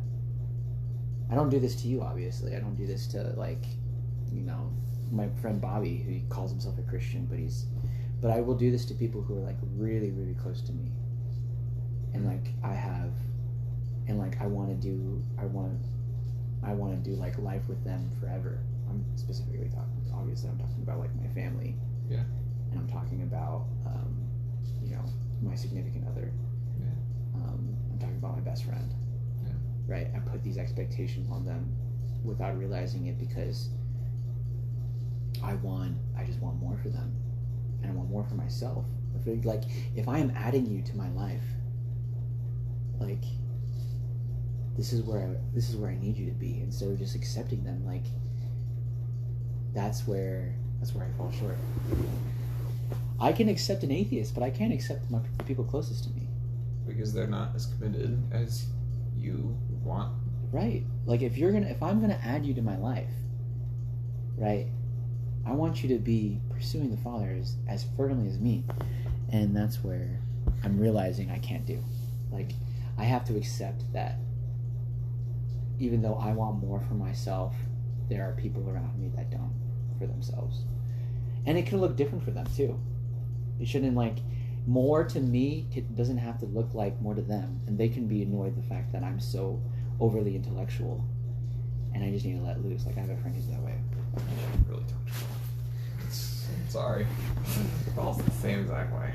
I 1.30 1.36
don't 1.36 1.50
do 1.50 1.60
this 1.60 1.76
to 1.82 1.88
you, 1.88 2.02
obviously. 2.02 2.56
I 2.56 2.60
don't 2.60 2.76
do 2.76 2.88
this 2.88 3.08
to 3.08 3.34
like, 3.36 3.66
you 4.32 4.42
know, 4.42 4.72
my 5.12 5.28
friend 5.42 5.60
Bobby, 5.60 5.98
who 5.98 6.12
he 6.12 6.24
calls 6.30 6.52
himself 6.52 6.78
a 6.78 6.82
Christian, 6.84 7.26
but 7.26 7.38
he's, 7.38 7.66
but 8.22 8.32
I 8.32 8.40
will 8.40 8.56
do 8.56 8.72
this 8.72 8.86
to 8.86 8.94
people 8.94 9.22
who 9.22 9.38
are 9.38 9.42
like 9.42 9.58
really, 9.76 10.12
really 10.12 10.36
close 10.36 10.62
to 10.62 10.72
me, 10.72 10.92
and 12.14 12.26
mm-hmm. 12.26 12.32
like 12.32 12.54
I 12.64 12.74
have, 12.74 13.12
and 14.08 14.18
like 14.18 14.42
I 14.42 14.48
want 14.48 14.70
to 14.70 14.76
do, 14.76 15.22
I 15.38 15.46
want, 15.46 15.78
I 16.64 16.74
want 16.74 17.04
to 17.04 17.10
do 17.10 17.16
like 17.18 17.38
life 17.38 17.68
with 17.68 17.84
them 17.84 18.10
forever. 18.20 18.60
I'm 18.90 19.04
specifically 19.18 19.70
talking, 19.70 20.12
obviously, 20.14 20.50
I'm 20.50 20.58
talking 20.58 20.82
about 20.82 21.00
like 21.00 21.14
my 21.16 21.28
family, 21.28 21.76
Yeah. 22.10 22.24
and 22.72 22.80
I'm 22.80 22.88
talking 22.88 23.24
about, 23.24 23.66
um, 23.86 24.28
you 24.84 24.96
know, 24.96 25.06
my 25.42 25.56
significant 25.56 26.06
other. 26.08 26.32
Yeah. 26.80 26.88
Um, 27.36 27.76
I'm 27.92 28.00
talking 28.00 28.18
about 28.18 28.36
my 28.36 28.42
best 28.42 28.66
friend. 28.66 28.94
Yeah. 29.46 29.54
Right. 29.88 30.08
I 30.16 30.20
put 30.20 30.44
these 30.44 30.58
expectations 30.58 31.30
on 31.32 31.46
them 31.46 31.72
without 32.24 32.58
realizing 32.58 33.08
it 33.08 33.20
because 33.20 33.70
I 35.44 35.54
want, 35.56 35.98
I 36.18 36.24
just 36.24 36.40
want 36.40 36.60
more 36.60 36.78
for 36.82 36.90
them, 36.90 37.16
and 37.82 37.92
I 37.92 37.96
want 37.96 38.10
more 38.10 38.24
for 38.24 38.36
myself. 38.36 38.86
If 39.26 39.46
like, 39.46 39.64
if 39.96 40.08
I 40.08 40.20
am 40.20 40.32
adding 40.36 40.66
you 40.66 40.82
to 40.84 40.98
my 40.98 41.10
life, 41.10 41.44
like, 43.00 43.24
this 44.78 44.94
is 44.94 45.02
where 45.02 45.22
I, 45.22 45.36
this 45.54 45.70
is 45.70 45.76
where 45.76 45.90
I 45.90 45.98
need 45.98 46.18
you 46.18 46.26
to 46.28 46.32
be, 46.32 46.62
instead 46.62 46.90
of 46.90 46.98
just 46.98 47.16
accepting 47.16 47.64
them. 47.64 47.86
Like, 47.86 48.06
that's 49.74 50.08
where 50.08 50.56
that's 50.80 50.94
where 50.94 51.06
I 51.06 51.18
fall 51.18 51.32
short. 51.32 51.58
I 53.20 53.32
can 53.32 53.50
accept 53.50 53.84
an 53.84 53.92
atheist, 53.92 54.34
but 54.34 54.44
I 54.44 54.50
can't 54.50 54.74
accept 54.74 55.10
my, 55.10 55.20
the 55.38 55.44
people 55.44 55.64
closest 55.64 56.04
to 56.06 56.10
me. 56.12 56.28
because 56.88 57.14
they're 57.14 57.28
not 57.28 57.56
as 57.56 57.66
committed 57.66 58.22
as 58.32 58.68
you 59.16 59.58
want. 59.84 60.14
Right. 60.52 60.84
Like 61.06 61.22
if 61.22 61.38
you're 61.38 61.52
gonna 61.52 61.68
if 61.68 61.82
I'm 61.84 62.00
gonna 62.00 62.20
add 62.24 62.46
you 62.46 62.54
to 62.54 62.62
my 62.62 62.78
life, 62.78 63.10
right, 64.38 64.68
I 65.46 65.52
want 65.52 65.84
you 65.84 65.90
to 65.90 65.98
be 65.98 66.40
pursuing 66.50 66.92
the 66.92 66.98
Father 66.98 67.36
as, 67.40 67.56
as 67.68 67.86
fervently 67.98 68.28
as 68.30 68.40
me. 68.40 68.64
And 69.32 69.56
that's 69.56 69.84
where 69.84 70.20
I'm 70.64 70.80
realizing 70.80 71.30
I 71.32 71.40
can't 71.40 71.66
do. 71.66 71.84
Like 72.32 72.52
I 72.98 73.04
have 73.04 73.26
to 73.26 73.36
accept 73.36 73.92
that 73.94 74.18
even 75.80 76.02
though 76.02 76.16
I 76.16 76.32
want 76.32 76.60
more 76.60 76.80
for 76.88 76.94
myself, 76.94 77.54
there 78.10 78.24
are 78.24 78.34
people 78.34 78.68
around 78.70 78.98
me 79.00 79.10
that 79.16 79.30
don't 79.30 79.54
for 79.98 80.08
themselves. 80.08 80.62
And 81.46 81.58
it 81.58 81.66
can 81.66 81.80
look 81.80 81.96
different 81.96 82.24
for 82.24 82.32
them 82.32 82.48
too. 82.56 82.80
It 83.60 83.68
shouldn't 83.68 83.96
like 83.96 84.18
more 84.68 85.06
to 85.06 85.22
me 85.22 85.66
it 85.74 85.96
doesn't 85.96 86.18
have 86.18 86.38
to 86.40 86.46
look 86.48 86.74
like 86.74 87.00
more 87.02 87.16
to 87.16 87.22
them 87.22 87.60
and 87.68 87.78
they 87.78 87.88
can 87.88 88.06
be 88.06 88.22
annoyed 88.22 88.54
the 88.58 88.62
fact 88.64 88.92
that 88.92 89.02
i'm 89.02 89.18
so 89.18 89.60
overly 90.02 90.36
intellectual 90.36 91.02
and 91.94 92.04
i 92.04 92.12
just 92.12 92.26
need 92.26 92.36
to 92.36 92.42
let 92.42 92.62
loose 92.64 92.86
like 92.86 92.98
i 92.98 93.00
have 93.00 93.10
a 93.10 93.16
friend 93.18 93.34
who's 93.34 93.48
that 93.48 93.62
way 93.62 93.74
I 94.18 94.70
really 94.70 94.84
talk 94.84 95.06
to 95.06 95.12
you. 95.12 96.06
It's, 96.06 96.46
sorry. 96.68 97.08
We're 97.96 98.04
all 98.04 98.14
the 98.14 98.30
same 98.32 98.60
exact 98.60 98.94
way. 98.94 99.14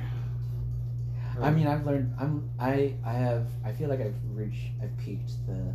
i 1.42 1.50
mean 1.50 1.66
i've 1.66 1.84
learned 1.84 2.14
i'm 2.18 2.48
i 2.58 2.94
i 3.04 3.12
have 3.12 3.46
i 3.62 3.72
feel 3.72 3.90
like 3.90 4.00
i've 4.00 4.16
reached 4.32 4.70
i've 4.82 4.96
peaked 4.96 5.32
the 5.46 5.74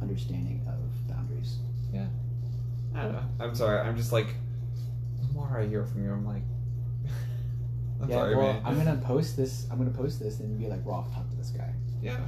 understanding 0.00 0.64
of 0.68 1.08
boundaries 1.08 1.56
yeah 1.92 2.06
I 2.94 3.02
don't 3.02 3.12
know. 3.12 3.22
I'm 3.40 3.54
sorry. 3.54 3.78
I'm 3.80 3.94
just 3.94 4.10
like, 4.10 4.28
the 5.36 5.42
more 5.42 5.60
I 5.60 5.66
hear 5.66 5.84
from 5.84 6.04
you, 6.04 6.12
I'm 6.12 6.26
like, 6.26 6.42
I'm 8.00 8.08
yeah 8.08 8.16
sorry, 8.16 8.36
well 8.36 8.52
man. 8.52 8.62
i'm 8.66 8.76
gonna 8.76 9.00
post 9.02 9.38
this 9.38 9.66
i'm 9.70 9.78
gonna 9.78 9.90
post 9.90 10.20
this 10.20 10.40
and 10.40 10.58
be 10.58 10.66
like 10.66 10.80
roth 10.84 11.10
talk 11.14 11.30
to 11.30 11.36
this 11.36 11.48
guy 11.48 11.72
yeah. 12.02 12.18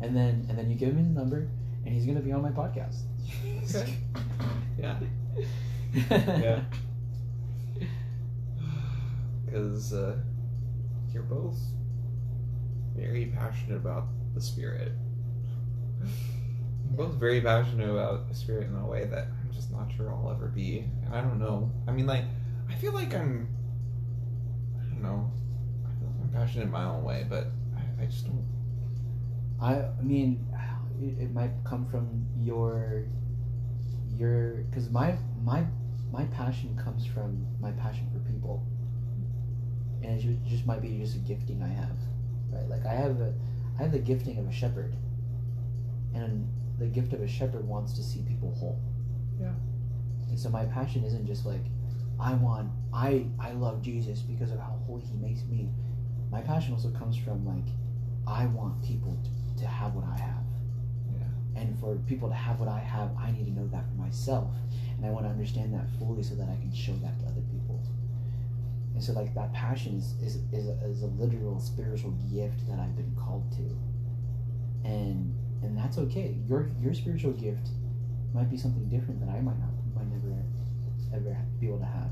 and 0.00 0.16
then 0.16 0.46
and 0.48 0.58
then 0.58 0.70
you 0.70 0.74
give 0.74 0.88
him 0.88 1.04
his 1.04 1.08
number 1.08 1.48
and 1.84 1.94
he's 1.94 2.04
gonna 2.04 2.20
be 2.20 2.32
on 2.32 2.42
my 2.42 2.50
podcast. 2.50 3.00
Yeah. 4.78 4.96
Yeah. 6.10 6.60
Because 9.44 9.94
uh, 9.94 10.18
you're 11.10 11.22
both 11.22 11.56
very 12.94 13.32
passionate 13.34 13.76
about 13.76 14.04
the 14.34 14.42
spirit. 14.42 14.92
Both 16.90 17.14
very 17.14 17.40
passionate 17.40 17.88
about 17.88 18.28
the 18.28 18.34
spirit 18.34 18.68
in 18.68 18.76
a 18.76 18.86
way 18.86 19.06
that 19.06 19.28
I'm 19.42 19.50
just 19.54 19.72
not 19.72 19.90
sure 19.96 20.10
I'll 20.10 20.30
ever 20.30 20.48
be. 20.48 20.84
And 21.06 21.14
I 21.14 21.22
don't 21.22 21.38
know. 21.38 21.72
I 21.86 21.92
mean, 21.92 22.06
like, 22.06 22.24
I 22.68 22.74
feel 22.74 22.92
like 22.92 23.14
I'm. 23.14 23.48
I 24.78 24.84
don't 24.84 25.02
know. 25.02 25.30
I 25.86 25.98
feel 25.98 26.08
like 26.08 26.20
I'm 26.22 26.32
passionate 26.32 26.64
in 26.64 26.70
my 26.70 26.84
own 26.84 27.04
way, 27.04 27.26
but 27.28 27.48
I, 27.76 28.02
I 28.02 28.06
just 28.06 28.26
don't. 28.26 28.46
I, 29.60 29.74
I 29.74 30.02
mean, 30.02 30.46
it, 31.00 31.22
it 31.24 31.32
might 31.32 31.50
come 31.64 31.86
from 31.86 32.26
your, 32.40 33.04
your, 34.16 34.64
because 34.70 34.90
my 34.90 35.16
my 35.42 35.64
my 36.12 36.24
passion 36.26 36.76
comes 36.82 37.04
from 37.04 37.46
my 37.60 37.72
passion 37.72 38.08
for 38.12 38.20
people, 38.30 38.64
and 40.02 40.18
it 40.18 40.22
ju- 40.22 40.38
just 40.46 40.66
might 40.66 40.80
be 40.80 40.98
just 40.98 41.16
a 41.16 41.18
gifting 41.18 41.62
I 41.62 41.68
have, 41.68 41.96
right? 42.52 42.68
Like 42.68 42.86
I 42.86 42.94
have 42.94 43.20
a, 43.20 43.34
I 43.78 43.82
have 43.82 43.92
the 43.92 43.98
gifting 43.98 44.38
of 44.38 44.46
a 44.46 44.52
shepherd, 44.52 44.94
and 46.14 46.48
the 46.78 46.86
gift 46.86 47.12
of 47.12 47.20
a 47.20 47.28
shepherd 47.28 47.66
wants 47.66 47.92
to 47.94 48.02
see 48.02 48.22
people 48.22 48.54
whole. 48.54 48.80
Yeah. 49.40 49.52
And 50.28 50.38
so 50.38 50.48
my 50.50 50.64
passion 50.66 51.04
isn't 51.04 51.26
just 51.26 51.44
like, 51.44 51.64
I 52.20 52.34
want, 52.34 52.70
I 52.92 53.26
I 53.38 53.52
love 53.52 53.82
Jesus 53.82 54.20
because 54.20 54.50
of 54.50 54.58
how 54.58 54.78
holy 54.86 55.02
He 55.02 55.16
makes 55.18 55.44
me. 55.44 55.68
My 56.30 56.40
passion 56.40 56.74
also 56.74 56.90
comes 56.90 57.16
from 57.16 57.46
like, 57.46 57.64
I 58.26 58.46
want 58.46 58.82
people 58.82 59.16
to, 59.24 59.62
to 59.62 59.66
have 59.66 59.94
what 59.94 60.04
I 60.04 60.18
have. 60.18 60.44
Yeah. 61.12 61.60
And 61.60 61.78
for 61.78 61.96
people 62.06 62.28
to 62.28 62.34
have 62.34 62.60
what 62.60 62.68
I 62.68 62.80
have, 62.80 63.10
I 63.16 63.30
need 63.30 63.46
to 63.46 63.52
know 63.52 63.66
that 63.68 63.84
for 63.88 63.94
myself. 63.94 64.50
And 64.96 65.06
I 65.06 65.10
want 65.10 65.26
to 65.26 65.30
understand 65.30 65.72
that 65.74 65.86
fully 65.98 66.22
so 66.22 66.34
that 66.34 66.48
I 66.48 66.56
can 66.56 66.72
show 66.74 66.92
that 66.94 67.18
to 67.20 67.26
other 67.26 67.42
people. 67.52 67.80
And 68.94 69.02
so, 69.02 69.12
like, 69.12 69.32
that 69.34 69.52
passion 69.52 69.96
is, 69.96 70.14
is, 70.20 70.36
is, 70.52 70.68
a, 70.68 70.72
is 70.84 71.02
a 71.02 71.06
literal 71.06 71.60
spiritual 71.60 72.10
gift 72.32 72.66
that 72.68 72.80
I've 72.80 72.96
been 72.96 73.14
called 73.16 73.50
to. 73.52 74.88
And 74.88 75.34
and 75.62 75.76
that's 75.76 75.98
okay. 75.98 76.36
Your 76.48 76.70
your 76.80 76.94
spiritual 76.94 77.32
gift 77.32 77.68
might 78.34 78.50
be 78.50 78.56
something 78.56 78.88
different 78.88 79.20
that 79.20 79.28
I 79.28 79.40
might 79.40 79.58
not 79.58 79.67
ever 81.14 81.36
be 81.60 81.68
able 81.68 81.78
to 81.78 81.84
have. 81.84 82.10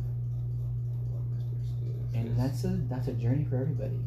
And 2.14 2.38
that's 2.38 2.64
a 2.64 2.78
that's 2.88 3.08
a 3.08 3.12
journey 3.12 3.44
for 3.44 3.56
everybody. 3.56 4.00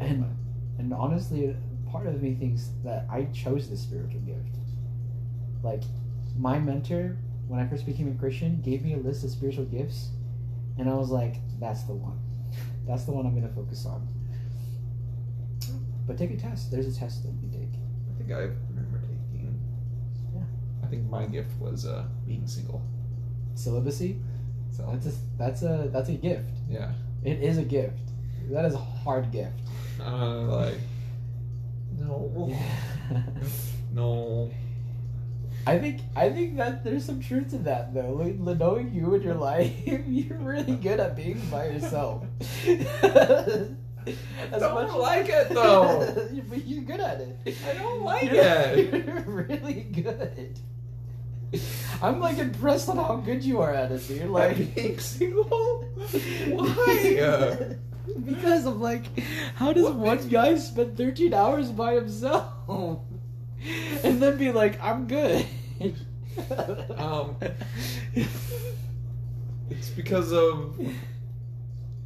And 0.00 0.24
and 0.78 0.94
honestly, 0.94 1.54
part 1.90 2.06
of 2.06 2.22
me 2.22 2.34
thinks 2.34 2.70
that 2.84 3.06
I 3.10 3.24
chose 3.24 3.68
this 3.68 3.80
spiritual 3.80 4.20
gift. 4.20 4.56
Like, 5.62 5.82
my 6.38 6.58
mentor, 6.58 7.16
when 7.48 7.60
I 7.60 7.66
first 7.66 7.84
became 7.84 8.10
a 8.10 8.18
Christian, 8.18 8.60
gave 8.62 8.82
me 8.82 8.94
a 8.94 8.96
list 8.96 9.24
of 9.24 9.30
spiritual 9.30 9.66
gifts, 9.66 10.10
and 10.78 10.88
I 10.88 10.94
was 10.94 11.10
like, 11.10 11.36
that's 11.58 11.82
the 11.82 11.92
one. 11.92 12.18
That's 12.86 13.04
the 13.04 13.12
one 13.12 13.26
I'm 13.26 13.32
going 13.38 13.46
to 13.46 13.54
focus 13.54 13.86
on. 13.86 14.08
but 16.08 16.18
take 16.18 16.32
a 16.32 16.36
test. 16.36 16.72
There's 16.72 16.88
a 16.88 16.98
test 16.98 17.22
that 17.22 17.32
you 17.40 17.48
take. 17.52 17.68
I 17.70 18.18
think 18.18 18.32
I 18.32 18.50
remember 18.70 19.00
taking. 19.32 19.60
Yeah. 20.34 20.42
I 20.79 20.79
think 20.90 21.08
my 21.08 21.26
gift 21.26 21.50
was 21.60 21.86
uh, 21.86 22.04
being 22.26 22.46
single. 22.46 22.82
Celibacy. 23.54 24.20
So 24.70 24.88
That's 24.92 25.06
a 25.06 25.12
that's 25.38 25.62
a 25.62 25.88
that's 25.92 26.08
a 26.08 26.14
gift. 26.14 26.50
yeah, 26.68 26.92
It 27.24 27.42
is 27.42 27.58
a 27.58 27.64
gift. 27.64 27.98
That 28.50 28.64
is 28.64 28.74
a 28.74 28.78
hard 28.78 29.30
gift. 29.32 29.60
uh, 30.00 30.42
like 30.42 30.78
no, 31.98 32.54
no. 33.92 34.50
I 35.66 35.78
think 35.78 36.00
I 36.16 36.30
think 36.30 36.56
that 36.56 36.82
there's 36.84 37.04
some 37.04 37.20
truth 37.20 37.50
to 37.50 37.58
that 37.58 37.92
though. 37.92 38.12
Like, 38.12 38.36
knowing 38.58 38.94
you 38.94 39.14
and 39.14 39.22
your 39.22 39.34
life, 39.34 39.72
you're 39.86 40.38
really 40.38 40.76
good 40.76 41.00
at 41.00 41.16
being 41.16 41.38
by 41.50 41.66
yourself. 41.68 42.24
As 44.06 44.60
Don't 44.60 44.98
like 44.98 45.28
it, 45.28 45.50
though. 45.50 46.14
but 46.48 46.66
you're 46.66 46.82
good 46.84 47.00
at 47.00 47.20
it. 47.20 47.36
I 47.68 47.74
don't 47.74 48.02
like 48.02 48.32
you're, 48.32 48.42
it. 48.42 49.04
You're 49.06 49.20
really 49.26 49.82
good. 49.92 50.58
I'm 52.02 52.20
like 52.20 52.38
impressed 52.38 52.88
on 52.88 52.96
how 52.96 53.16
good 53.16 53.42
you 53.44 53.60
are 53.60 53.72
at 53.74 53.90
it, 53.92 54.06
dude. 54.06 54.28
Like 54.30 54.56
Like 54.58 54.74
being 54.74 54.98
single? 54.98 55.84
Why? 56.52 57.76
because 58.24 58.66
I'm 58.66 58.80
like, 58.80 59.04
how 59.54 59.72
does 59.72 59.84
What 59.84 59.94
one 59.96 60.28
guy 60.28 60.56
spend 60.56 60.96
13 60.96 61.34
hours 61.34 61.70
by 61.70 61.94
himself 61.94 62.44
and 62.68 64.22
then 64.22 64.36
be 64.38 64.50
like, 64.52 64.80
I'm 64.82 65.06
good? 65.06 65.46
Um, 66.96 67.36
It's 69.68 69.90
because 69.90 70.32
of 70.32 70.78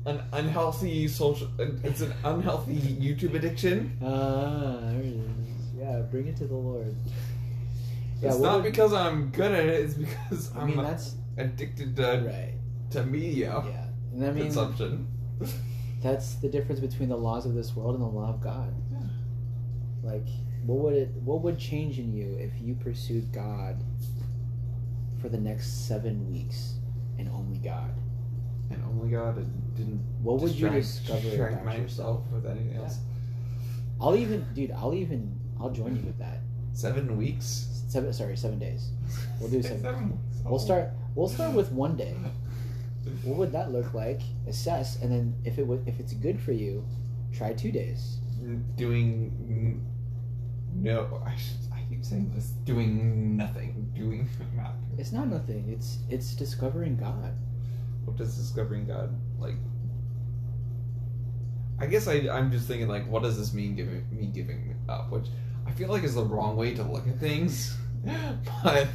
an 0.06 0.20
unhealthy 0.32 1.06
social. 1.08 1.48
It's 1.58 2.00
an 2.00 2.12
unhealthy 2.24 2.76
YouTube 2.76 3.34
addiction. 3.34 3.96
Ah, 4.02 4.78
there 4.80 5.00
it 5.00 5.14
is. 5.14 5.74
Yeah, 5.78 6.00
bring 6.10 6.26
it 6.26 6.36
to 6.38 6.46
the 6.46 6.54
Lord. 6.54 6.94
Yeah, 8.20 8.30
it's 8.30 8.38
not 8.38 8.56
would- 8.62 8.64
because 8.64 8.92
I'm 8.92 9.30
good 9.30 9.52
at 9.52 9.64
it. 9.66 9.80
It's 9.84 9.94
because 9.94 10.54
I 10.54 10.60
I'm 10.60 10.68
mean, 10.68 10.76
that's 10.82 11.16
addicted 11.36 11.96
to 11.96 12.24
right. 12.26 12.54
to 12.90 13.04
media 13.04 13.62
Yeah, 13.66 13.86
and 14.14 14.24
I 14.26 14.30
mean, 14.32 14.44
consumption. 14.44 15.06
that's 16.02 16.34
the 16.36 16.48
difference 16.48 16.80
between 16.80 17.08
the 17.08 17.16
laws 17.16 17.44
of 17.46 17.54
this 17.54 17.74
world 17.74 17.94
and 17.94 18.02
the 18.04 18.08
law 18.08 18.30
of 18.30 18.40
God. 18.40 18.72
Yeah. 18.92 18.98
Like, 20.02 20.26
what 20.64 20.78
would 20.78 20.94
it? 20.94 21.08
What 21.24 21.42
would 21.42 21.58
change 21.58 21.98
in 21.98 22.12
you 22.12 22.36
if 22.38 22.52
you 22.60 22.74
pursued 22.74 23.32
God 23.32 23.82
for 25.20 25.28
the 25.28 25.38
next 25.38 25.86
seven 25.88 26.30
weeks 26.30 26.74
and 27.18 27.28
only 27.30 27.58
God? 27.58 27.90
And 28.70 28.82
only 28.84 29.10
God 29.10 29.36
didn't. 29.76 30.00
What 30.22 30.40
would 30.40 30.52
you 30.52 30.68
discover 30.70 31.20
distract 31.20 31.62
about 31.62 31.78
yourself? 31.78 32.22
with 32.32 32.46
anything 32.46 32.76
else? 32.76 32.98
I'll 34.00 34.16
even, 34.16 34.46
dude. 34.54 34.70
I'll 34.72 34.94
even. 34.94 35.38
I'll 35.60 35.70
join 35.70 35.94
you 35.96 36.02
with 36.02 36.18
that. 36.18 36.38
Seven 36.72 37.16
weeks. 37.16 37.73
Seven. 37.88 38.12
Sorry, 38.12 38.36
seven 38.36 38.58
days. 38.58 38.90
We'll 39.40 39.50
do 39.50 39.62
seven. 39.62 40.10
weeks. 40.10 40.42
We'll 40.44 40.58
start. 40.58 40.90
We'll 41.14 41.28
start 41.28 41.54
with 41.54 41.70
one 41.84 41.96
day. 41.96 42.16
What 43.22 43.36
would 43.36 43.52
that 43.52 43.70
look 43.70 43.92
like? 43.94 44.20
Assess, 44.48 45.00
and 45.02 45.12
then 45.12 45.34
if 45.44 45.58
it 45.58 45.66
would, 45.66 45.86
if 45.86 46.00
it's 46.00 46.12
good 46.14 46.40
for 46.40 46.52
you, 46.52 46.84
try 47.32 47.52
two 47.52 47.70
days. 47.70 48.18
doing 48.76 49.82
no. 50.74 51.22
I 51.24 51.36
should. 51.36 51.56
I 51.72 51.82
keep 51.88 52.04
saying 52.04 52.32
this. 52.34 52.48
Doing 52.64 53.36
nothing. 53.36 53.90
Doing 53.94 54.28
nothing. 54.56 54.80
It's 54.98 55.12
not 55.12 55.28
nothing. 55.28 55.68
It's 55.68 55.98
it's 56.10 56.34
discovering 56.34 56.96
God. 56.96 57.32
What 58.04 58.16
does 58.16 58.36
discovering 58.36 58.86
God 58.86 59.14
like? 59.38 59.56
I 61.78 61.86
guess 61.86 62.06
I, 62.06 62.28
I'm 62.30 62.50
just 62.52 62.68
thinking 62.68 62.88
like, 62.88 63.06
what 63.08 63.22
does 63.22 63.36
this 63.38 63.52
mean? 63.52 63.74
Giving 63.74 64.06
me 64.10 64.26
giving 64.26 64.76
up, 64.88 65.10
which 65.10 65.26
I 65.66 65.70
feel 65.72 65.88
like 65.88 66.04
is 66.04 66.14
the 66.14 66.24
wrong 66.24 66.56
way 66.56 66.74
to 66.74 66.82
look 66.82 67.06
at 67.06 67.18
things, 67.18 67.76
but 68.62 68.88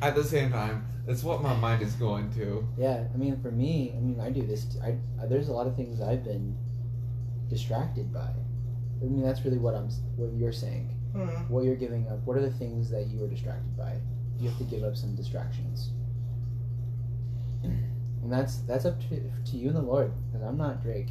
at 0.00 0.14
the 0.14 0.24
same 0.24 0.50
time, 0.50 0.86
that's 1.06 1.22
what 1.22 1.42
my 1.42 1.54
mind 1.54 1.82
is 1.82 1.94
going 1.94 2.30
to. 2.34 2.66
Yeah, 2.76 3.04
I 3.12 3.16
mean, 3.16 3.40
for 3.40 3.50
me, 3.50 3.94
I 3.96 4.00
mean, 4.00 4.20
I 4.20 4.30
do 4.30 4.42
this. 4.42 4.76
I, 4.82 4.96
I 5.20 5.26
there's 5.26 5.48
a 5.48 5.52
lot 5.52 5.66
of 5.66 5.74
things 5.74 6.00
I've 6.00 6.24
been 6.24 6.56
distracted 7.48 8.12
by. 8.12 8.30
I 9.00 9.04
mean, 9.04 9.22
that's 9.22 9.44
really 9.44 9.58
what 9.58 9.74
I'm. 9.74 9.88
What 10.16 10.32
you're 10.38 10.52
saying. 10.52 10.94
Hmm. 11.12 11.28
What 11.52 11.64
you're 11.64 11.76
giving 11.76 12.06
up. 12.08 12.18
What 12.26 12.36
are 12.36 12.42
the 12.42 12.50
things 12.50 12.90
that 12.90 13.06
you 13.06 13.24
are 13.24 13.28
distracted 13.28 13.76
by? 13.76 13.96
You 14.38 14.48
have 14.50 14.58
to 14.58 14.64
give 14.64 14.84
up 14.84 14.96
some 14.96 15.14
distractions. 15.14 15.90
And 18.20 18.32
that's 18.32 18.58
that's 18.62 18.84
up 18.84 19.00
to, 19.08 19.20
to 19.52 19.56
you 19.56 19.68
and 19.68 19.76
the 19.76 19.80
Lord, 19.80 20.12
because 20.26 20.44
I'm 20.46 20.58
not 20.58 20.82
Drake. 20.82 21.10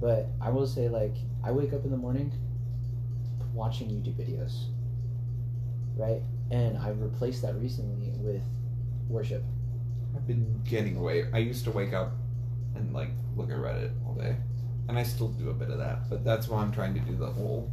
But 0.00 0.28
I 0.40 0.50
will 0.50 0.66
say, 0.66 0.88
like, 0.88 1.14
I 1.44 1.52
wake 1.52 1.72
up 1.72 1.84
in 1.84 1.92
the 1.92 1.96
morning 1.96 2.32
watching 3.58 3.88
YouTube 3.90 4.14
videos, 4.14 4.66
right? 5.96 6.22
And 6.50 6.78
I've 6.78 7.00
replaced 7.00 7.42
that 7.42 7.54
recently 7.56 8.10
with 8.20 8.42
worship. 9.08 9.42
I've 10.16 10.26
been 10.26 10.62
getting 10.64 10.96
away. 10.96 11.24
I 11.32 11.38
used 11.38 11.64
to 11.64 11.70
wake 11.70 11.92
up 11.92 12.12
and 12.74 12.94
like 12.94 13.10
look 13.36 13.50
at 13.50 13.56
Reddit 13.56 13.90
all 14.06 14.14
day, 14.14 14.36
and 14.88 14.98
I 14.98 15.02
still 15.02 15.28
do 15.28 15.50
a 15.50 15.54
bit 15.54 15.70
of 15.70 15.78
that. 15.78 16.08
But 16.08 16.24
that's 16.24 16.48
why 16.48 16.62
I'm 16.62 16.72
trying 16.72 16.94
to 16.94 17.00
do 17.00 17.16
the 17.16 17.26
whole, 17.26 17.70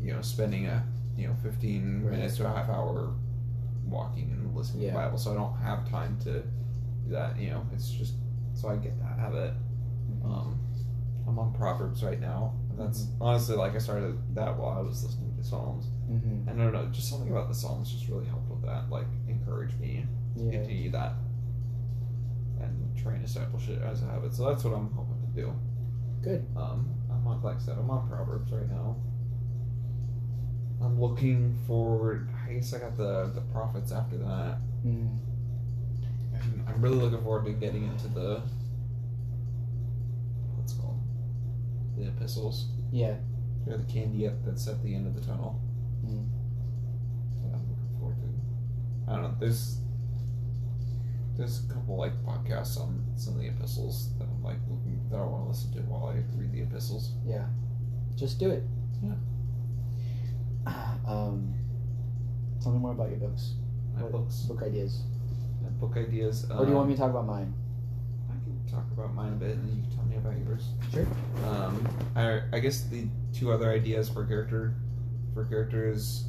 you 0.00 0.12
know, 0.12 0.20
spending 0.22 0.66
a 0.66 0.84
you 1.16 1.26
know 1.26 1.34
15 1.42 2.02
Right. 2.04 2.12
minutes 2.12 2.36
to 2.36 2.46
a 2.46 2.48
half 2.48 2.68
hour 2.68 3.12
walking 3.86 4.30
and 4.32 4.54
listening 4.54 4.82
to 4.82 4.86
the 4.88 4.92
Bible. 4.94 5.18
So 5.18 5.32
I 5.32 5.34
don't 5.34 5.56
have 5.58 5.88
time 5.90 6.18
to 6.24 6.32
do 7.04 7.10
that. 7.10 7.38
You 7.38 7.50
know, 7.50 7.66
it's 7.74 7.90
just 7.90 8.14
so 8.54 8.68
I 8.68 8.76
get 8.76 8.98
that 9.00 9.18
habit. 9.18 9.52
Um, 10.24 10.58
I'm 11.26 11.38
on 11.38 11.52
Proverbs 11.54 12.02
right 12.04 12.20
now, 12.20 12.54
that's 12.76 13.06
honestly 13.20 13.56
like 13.56 13.74
I 13.74 13.78
started 13.78 14.18
that 14.34 14.56
while 14.58 14.78
I 14.78 14.80
was 14.82 15.02
listening 15.04 15.34
to 15.36 15.44
Psalms. 15.44 15.86
Mm-hmm. 16.10 16.48
And 16.48 16.60
I 16.60 16.64
don't 16.64 16.72
know, 16.72 16.86
just 16.92 17.08
something 17.08 17.30
about 17.30 17.48
the 17.48 17.54
Psalms 17.54 17.90
just 17.92 18.08
really 18.08 18.26
helped 18.26 18.50
with 18.50 18.62
that. 18.62 18.90
Like 18.90 19.06
encourage 19.28 19.74
me 19.78 20.04
to 20.36 20.40
Yeah. 20.42 20.50
continue 20.52 20.90
that 20.90 21.14
and 22.60 22.96
try 22.96 23.14
and 23.14 23.24
establish 23.24 23.68
it 23.68 23.80
as 23.82 24.02
a 24.02 24.06
habit. 24.06 24.34
So 24.34 24.48
that's 24.48 24.64
what 24.64 24.74
I'm 24.74 24.90
hoping 24.92 25.20
to 25.34 25.40
do. 25.40 25.52
Good. 26.22 26.46
Um, 26.56 26.88
I'm 27.10 27.26
on, 27.26 27.42
like 27.42 27.56
I 27.56 27.58
said, 27.60 27.76
I'm 27.78 27.90
on 27.90 28.08
Proverbs 28.08 28.50
right 28.52 28.68
now. 28.68 28.96
I'm 30.82 31.00
looking 31.00 31.56
forward. 31.66 32.28
I 32.46 32.52
guess 32.54 32.74
I 32.74 32.78
got 32.78 32.96
the 32.98 33.30
the 33.34 33.40
prophets 33.52 33.92
after 33.92 34.18
that. 34.18 34.58
Mm. 34.86 35.18
And 36.34 36.64
I'm 36.68 36.82
really 36.82 36.96
looking 36.96 37.22
forward 37.22 37.46
to 37.46 37.52
getting 37.52 37.84
into 37.84 38.08
the 38.08 38.42
what's 40.56 40.74
it 40.74 40.80
called 40.80 41.00
the 41.96 42.06
epistles. 42.08 42.68
Yeah. 42.92 43.14
They're 43.66 43.78
the 43.78 43.84
candy 43.92 44.26
at, 44.26 44.44
that's 44.44 44.66
at 44.68 44.82
the 44.82 44.94
end 44.94 45.06
of 45.06 45.14
the 45.14 45.20
tunnel. 45.20 45.60
Mm. 46.04 46.28
So 47.32 47.46
I'm 47.46 47.68
looking 47.68 47.98
forward 47.98 48.16
to. 48.18 49.10
I 49.10 49.14
don't 49.14 49.22
know. 49.22 49.34
There's 49.40 49.78
there's 51.36 51.64
a 51.68 51.72
couple 51.72 51.96
like 51.96 52.12
podcasts 52.24 52.78
on 52.78 53.02
some 53.16 53.34
of 53.34 53.40
the 53.40 53.48
epistles 53.48 54.10
that 54.18 54.24
I'm 54.24 54.42
like 54.42 54.58
looking 54.68 55.00
that 55.10 55.16
I 55.16 55.24
want 55.24 55.44
to 55.44 55.48
listen 55.48 55.72
to 55.72 55.80
while 55.80 56.06
I 56.10 56.22
read 56.38 56.52
the 56.52 56.62
epistles. 56.62 57.12
Yeah. 57.26 57.46
Just 58.16 58.38
do 58.38 58.50
it. 58.50 58.62
Yeah. 59.02 59.14
Um, 61.06 61.52
tell 62.62 62.72
me 62.72 62.78
more 62.78 62.92
about 62.92 63.10
your 63.10 63.18
books. 63.18 63.54
My 63.94 64.02
What- 64.04 64.12
books, 64.12 64.42
Book 64.48 64.62
ideas. 64.62 65.02
my 65.62 65.68
book 65.68 65.96
ideas. 65.98 66.44
or 66.50 66.64
do 66.64 66.70
you 66.70 66.76
want 66.76 66.84
um, 66.84 66.88
me 66.88 66.94
to 66.94 67.00
talk 67.00 67.10
about 67.10 67.26
mine? 67.26 67.52
I 68.30 68.32
can 68.42 68.58
talk 68.72 68.90
about 68.92 69.12
mine 69.14 69.34
a 69.34 69.36
bit, 69.36 69.50
and 69.56 69.68
then 69.68 69.76
you 69.76 69.82
can 69.82 69.90
tell 69.90 70.03
me 70.14 70.20
about 70.20 70.38
yours. 70.46 70.68
Sure. 70.92 71.06
Um, 71.46 71.88
I, 72.16 72.42
I 72.52 72.58
guess 72.60 72.84
the 72.84 73.06
two 73.32 73.52
other 73.52 73.70
ideas 73.70 74.08
for 74.08 74.24
character, 74.24 74.74
for 75.32 75.44
characters, 75.44 76.26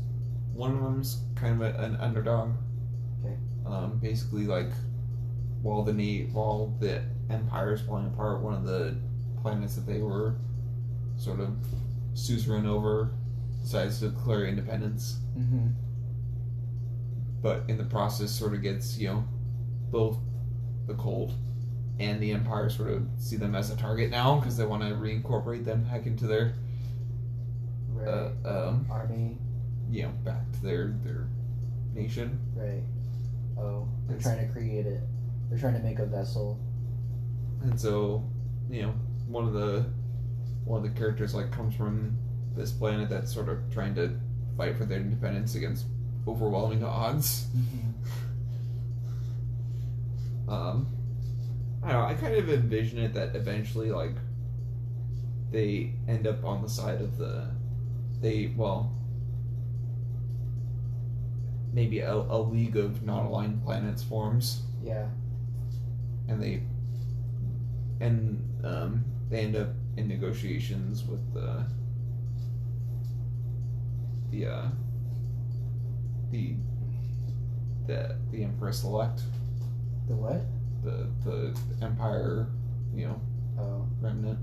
one 0.54 0.76
of 0.76 0.82
them's 0.84 1.22
kind 1.36 1.62
of 1.62 1.76
a, 1.76 1.78
an 1.80 1.96
underdog. 1.98 2.54
Okay. 3.24 3.36
Um, 3.66 4.00
basically, 4.02 4.46
like 4.46 4.70
while 5.62 5.84
the 5.84 6.26
while 6.32 6.76
the 6.80 7.02
empire 7.30 7.74
is 7.74 7.82
falling 7.82 8.08
apart, 8.08 8.42
one 8.42 8.54
of 8.54 8.66
the 8.66 8.96
planets 9.42 9.76
that 9.76 9.86
they 9.88 10.00
were 10.02 10.36
sort 11.18 11.40
of 11.40 11.56
suzerain 12.14 12.66
over 12.66 13.12
decides 13.62 14.00
to 14.00 14.10
declare 14.10 14.46
independence, 14.46 15.20
Mm-hmm. 15.38 15.68
but 17.42 17.64
in 17.68 17.78
the 17.78 17.84
process, 17.84 18.32
sort 18.32 18.54
of 18.54 18.62
gets 18.62 18.98
you 18.98 19.08
know 19.08 19.26
both 19.92 20.18
the 20.88 20.94
cold 20.96 21.34
and 22.00 22.20
the 22.22 22.32
empire 22.32 22.70
sort 22.70 22.92
of 22.92 23.08
see 23.18 23.36
them 23.38 23.56
as 23.56 23.70
a 23.72 23.76
target 23.78 24.10
now 24.10 24.36
because 24.40 24.58
they 24.58 24.66
want 24.66 24.84
to 24.84 24.90
reincorporate 24.90 25.64
them 25.66 25.84
back 25.86 26.06
into 26.06 26.28
their 26.28 26.54
Right. 27.94 28.08
uh, 28.46 28.68
um, 28.70 28.86
Army. 28.92 29.38
you 29.90 30.04
know 30.04 30.10
back 30.24 30.52
to 30.54 30.62
their 30.64 30.88
their 31.04 31.28
nation. 31.94 32.38
Right. 32.56 32.84
Oh, 33.58 33.88
they're 34.08 34.18
It's- 34.18 34.24
trying 34.36 34.46
to 34.46 34.52
create 34.54 34.86
it. 34.86 35.02
They're 35.50 35.60
trying 35.60 35.76
to 35.76 35.80
make 35.80 36.00
a 36.00 36.06
vessel. 36.06 36.60
And 37.62 37.80
so, 37.80 38.24
you 38.70 38.82
know, 38.82 38.94
one 39.28 39.46
of 39.48 39.54
the 39.54 39.86
one 40.66 40.84
of 40.86 40.94
the 40.94 41.00
characters 41.00 41.34
like 41.34 41.52
comes 41.52 41.74
from 41.76 42.18
this 42.56 42.72
planet 42.72 43.10
that's 43.10 43.32
sort 43.34 43.48
of 43.48 43.60
trying 43.72 43.96
to 43.96 44.20
fight 44.58 44.76
for 44.76 44.86
their 44.86 45.00
independence 45.00 45.56
against 45.56 45.86
overwhelming 46.28 46.84
odds. 46.84 47.48
Mm-hmm. 47.56 47.92
Um, 50.48 50.88
I 51.86 51.92
don't 51.92 52.02
know. 52.02 52.08
I 52.08 52.14
kind 52.16 52.36
of 52.36 52.50
envision 52.50 53.00
it 53.00 53.14
that 53.14 53.36
eventually, 53.36 53.92
like, 53.92 54.16
they 55.52 55.94
end 56.08 56.26
up 56.28 56.44
on 56.44 56.62
the 56.62 56.70
side 56.70 57.02
of 57.02 57.18
the 57.18 57.48
they 58.22 58.52
well 58.58 58.92
maybe 61.72 62.00
a, 62.00 62.14
a 62.14 62.40
league 62.40 62.78
of 62.78 63.04
non-aligned 63.04 63.64
planets 63.64 64.02
forms 64.04 64.64
Yeah. 64.84 65.08
and 66.28 66.42
they 66.42 66.64
and 68.00 68.42
um, 68.66 69.04
they 69.30 69.40
end 69.42 69.56
up 69.56 69.70
in 69.98 70.08
negotiations 70.08 71.04
with 71.06 71.34
the 71.34 71.66
the 74.32 74.46
uh, 74.48 74.68
the 76.32 76.56
the 77.88 78.16
the 78.32 78.44
Empress 78.44 78.84
elect, 78.84 79.22
The 80.08 80.16
what? 80.16 80.42
The 80.86 81.08
the 81.30 81.86
Empire, 81.86 82.48
you 82.94 83.08
know, 83.08 83.22
Oh. 83.60 83.88
remnant. 84.02 84.40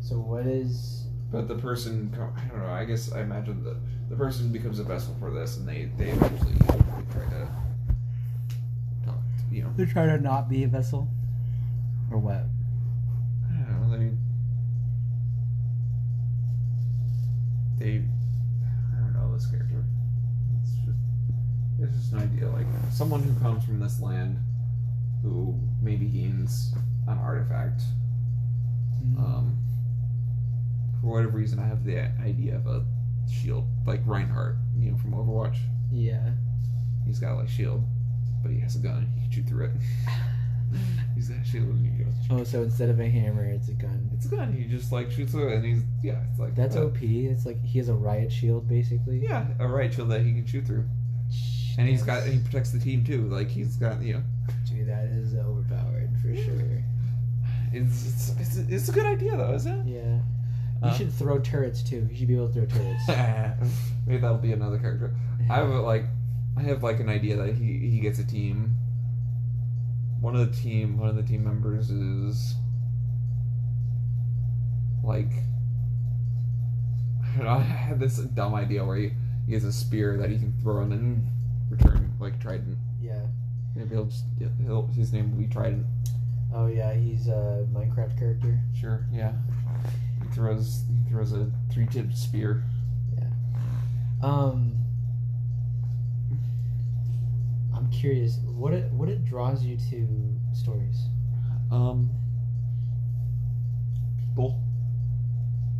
So 0.00 0.16
what 0.18 0.46
is? 0.46 1.06
But 1.30 1.48
the 1.48 1.54
person, 1.56 2.12
I 2.14 2.48
don't 2.48 2.58
know. 2.58 2.66
I 2.72 2.84
guess 2.84 3.10
I 3.12 3.20
imagine 3.22 3.62
the 3.64 3.76
the 4.10 4.16
person 4.16 4.52
becomes 4.52 4.78
a 4.78 4.84
vessel 4.84 5.16
for 5.18 5.30
this, 5.30 5.56
and 5.56 5.66
they 5.68 5.90
they 5.96 6.10
eventually 6.10 6.52
they 6.52 7.12
try 7.12 7.24
to 7.30 7.48
talk. 9.06 9.18
You 9.50 9.62
know, 9.64 9.72
They're 9.76 9.86
trying 9.86 10.08
to 10.08 10.18
not 10.22 10.48
be 10.50 10.64
a 10.64 10.68
vessel. 10.68 11.08
Or 12.10 12.18
what? 12.18 12.44
I 13.50 13.62
don't 13.70 13.90
know. 13.90 13.96
They 13.98 14.10
they 17.78 18.02
I 18.94 19.00
don't 19.00 19.14
know 19.14 19.32
this 19.34 19.46
character. 19.46 19.84
It's 20.60 20.72
just 20.84 20.98
it's 21.80 21.96
just 21.96 22.12
an 22.12 22.18
idea 22.20 22.48
like 22.50 22.66
someone 22.90 23.22
who 23.22 23.32
comes 23.40 23.64
from 23.64 23.80
this 23.80 24.00
land 24.00 24.38
who 25.22 25.58
maybe 25.80 26.06
gains 26.06 26.74
an 27.06 27.18
artifact. 27.18 27.82
Um, 29.18 29.56
for 31.00 31.08
whatever 31.08 31.36
reason, 31.36 31.58
I 31.58 31.66
have 31.66 31.84
the 31.84 31.98
idea 32.22 32.56
of 32.56 32.66
a 32.66 32.84
shield 33.30 33.66
like 33.86 34.00
Reinhardt, 34.06 34.56
you 34.78 34.90
know, 34.90 34.96
from 34.98 35.12
Overwatch. 35.12 35.58
yeah. 35.90 36.30
He's 37.06 37.18
got 37.18 37.36
like 37.36 37.48
shield, 37.48 37.82
but 38.42 38.52
he 38.52 38.60
has 38.60 38.76
a 38.76 38.78
gun. 38.78 39.12
He 39.16 39.22
can 39.22 39.30
shoot 39.32 39.48
through 39.48 39.64
it. 39.66 39.72
he's 41.16 41.28
got 41.28 41.40
a 41.40 41.44
shield 41.44 41.68
and 41.68 41.84
he 41.84 42.04
goes. 42.04 42.14
Oh, 42.30 42.44
so 42.44 42.62
instead 42.62 42.90
of 42.90 43.00
a 43.00 43.08
hammer, 43.08 43.44
it's 43.44 43.68
a 43.68 43.72
gun. 43.72 44.08
It's 44.14 44.26
a 44.26 44.28
gun. 44.28 44.52
He 44.52 44.64
just 44.64 44.92
like 44.92 45.10
shoots 45.10 45.32
through 45.32 45.48
it, 45.48 45.56
and 45.56 45.64
he's 45.64 45.82
yeah. 46.02 46.20
It's 46.30 46.38
like 46.38 46.54
That's 46.54 46.76
uh, 46.76 46.84
OP. 46.86 47.02
It's 47.02 47.44
like 47.44 47.60
he 47.64 47.78
has 47.80 47.88
a 47.88 47.94
riot 47.94 48.30
shield, 48.30 48.68
basically. 48.68 49.18
Yeah, 49.18 49.46
a 49.58 49.66
riot 49.66 49.94
shield 49.94 50.10
that 50.10 50.22
he 50.22 50.32
can 50.32 50.46
shoot 50.46 50.64
through, 50.64 50.84
and 51.76 51.88
he's 51.88 52.04
got 52.04 52.22
and 52.22 52.34
he 52.34 52.38
protects 52.38 52.70
the 52.70 52.78
team 52.78 53.04
too. 53.04 53.28
Like 53.28 53.48
he's 53.48 53.74
got 53.76 54.00
you 54.00 54.14
know, 54.14 54.22
Dude, 54.72 54.88
that 54.88 55.04
is 55.04 55.34
overpowered 55.34 56.10
for 56.22 56.34
sure. 56.34 56.82
it's 57.72 58.06
it's 58.06 58.34
it's, 58.40 58.56
it's 58.56 58.88
a 58.88 58.92
good 58.92 59.06
idea 59.06 59.36
though, 59.36 59.54
isn't 59.54 59.86
it? 59.88 59.92
Yeah. 59.94 60.14
You 60.82 60.88
Uh. 60.88 60.94
should 60.94 61.12
throw 61.12 61.38
turrets 61.38 61.82
too. 61.82 62.08
You 62.10 62.16
should 62.16 62.28
be 62.28 62.34
able 62.34 62.48
to 62.52 62.66
throw 62.66 62.78
turrets. 63.06 63.06
Maybe 64.06 64.20
that'll 64.20 64.38
be 64.38 64.52
another 64.52 64.78
character. 64.78 65.14
I 65.50 65.54
have 65.56 65.68
a, 65.68 65.80
like, 65.80 66.06
I 66.56 66.62
have 66.62 66.82
like 66.82 67.00
an 67.00 67.08
idea 67.08 67.36
that 67.36 67.54
he 67.54 67.78
he 67.90 68.00
gets 68.00 68.18
a 68.18 68.24
team. 68.26 68.76
One 70.20 70.34
of 70.36 70.48
the 70.50 70.56
team, 70.56 70.98
one 70.98 71.08
of 71.08 71.16
the 71.16 71.22
team 71.22 71.44
members 71.44 71.90
is 71.90 72.54
like, 75.04 75.30
I 77.24 77.36
don't 77.36 77.44
know. 77.44 77.50
I 77.58 77.60
had 77.62 78.00
this 78.00 78.18
dumb 78.18 78.54
idea 78.54 78.84
where 78.84 78.96
he, 78.96 79.10
he 79.46 79.54
has 79.54 79.64
a 79.64 79.72
spear 79.72 80.16
that 80.18 80.30
he 80.30 80.38
can 80.38 80.52
throw 80.62 80.82
and 80.82 80.92
then 80.92 81.28
return 81.70 82.12
like 82.20 82.40
Trident. 82.40 82.78
yeah. 83.00 83.20
Maybe 83.74 83.90
he'll 83.90 84.04
just 84.06 84.24
he'll, 84.64 84.86
his 84.88 85.12
name 85.12 85.30
will 85.32 85.38
be 85.38 85.46
Trident. 85.48 85.86
Oh 86.54 86.66
yeah, 86.66 86.92
he's 86.94 87.28
a 87.28 87.66
Minecraft 87.72 88.18
character. 88.18 88.60
Sure, 88.78 89.06
yeah. 89.12 89.32
He 90.22 90.28
throws 90.34 90.84
he 90.88 91.10
throws 91.10 91.32
a 91.32 91.50
three 91.72 91.86
tipped 91.86 92.16
spear. 92.16 92.62
Yeah. 93.16 93.28
Um, 94.22 94.76
I'm 97.74 97.90
curious. 97.90 98.38
What 98.44 98.72
it 98.74 98.90
what 98.92 99.08
it 99.08 99.24
draws 99.24 99.64
you 99.64 99.76
to 99.90 100.38
stories? 100.54 101.06
Um, 101.70 102.10
people 104.18 104.60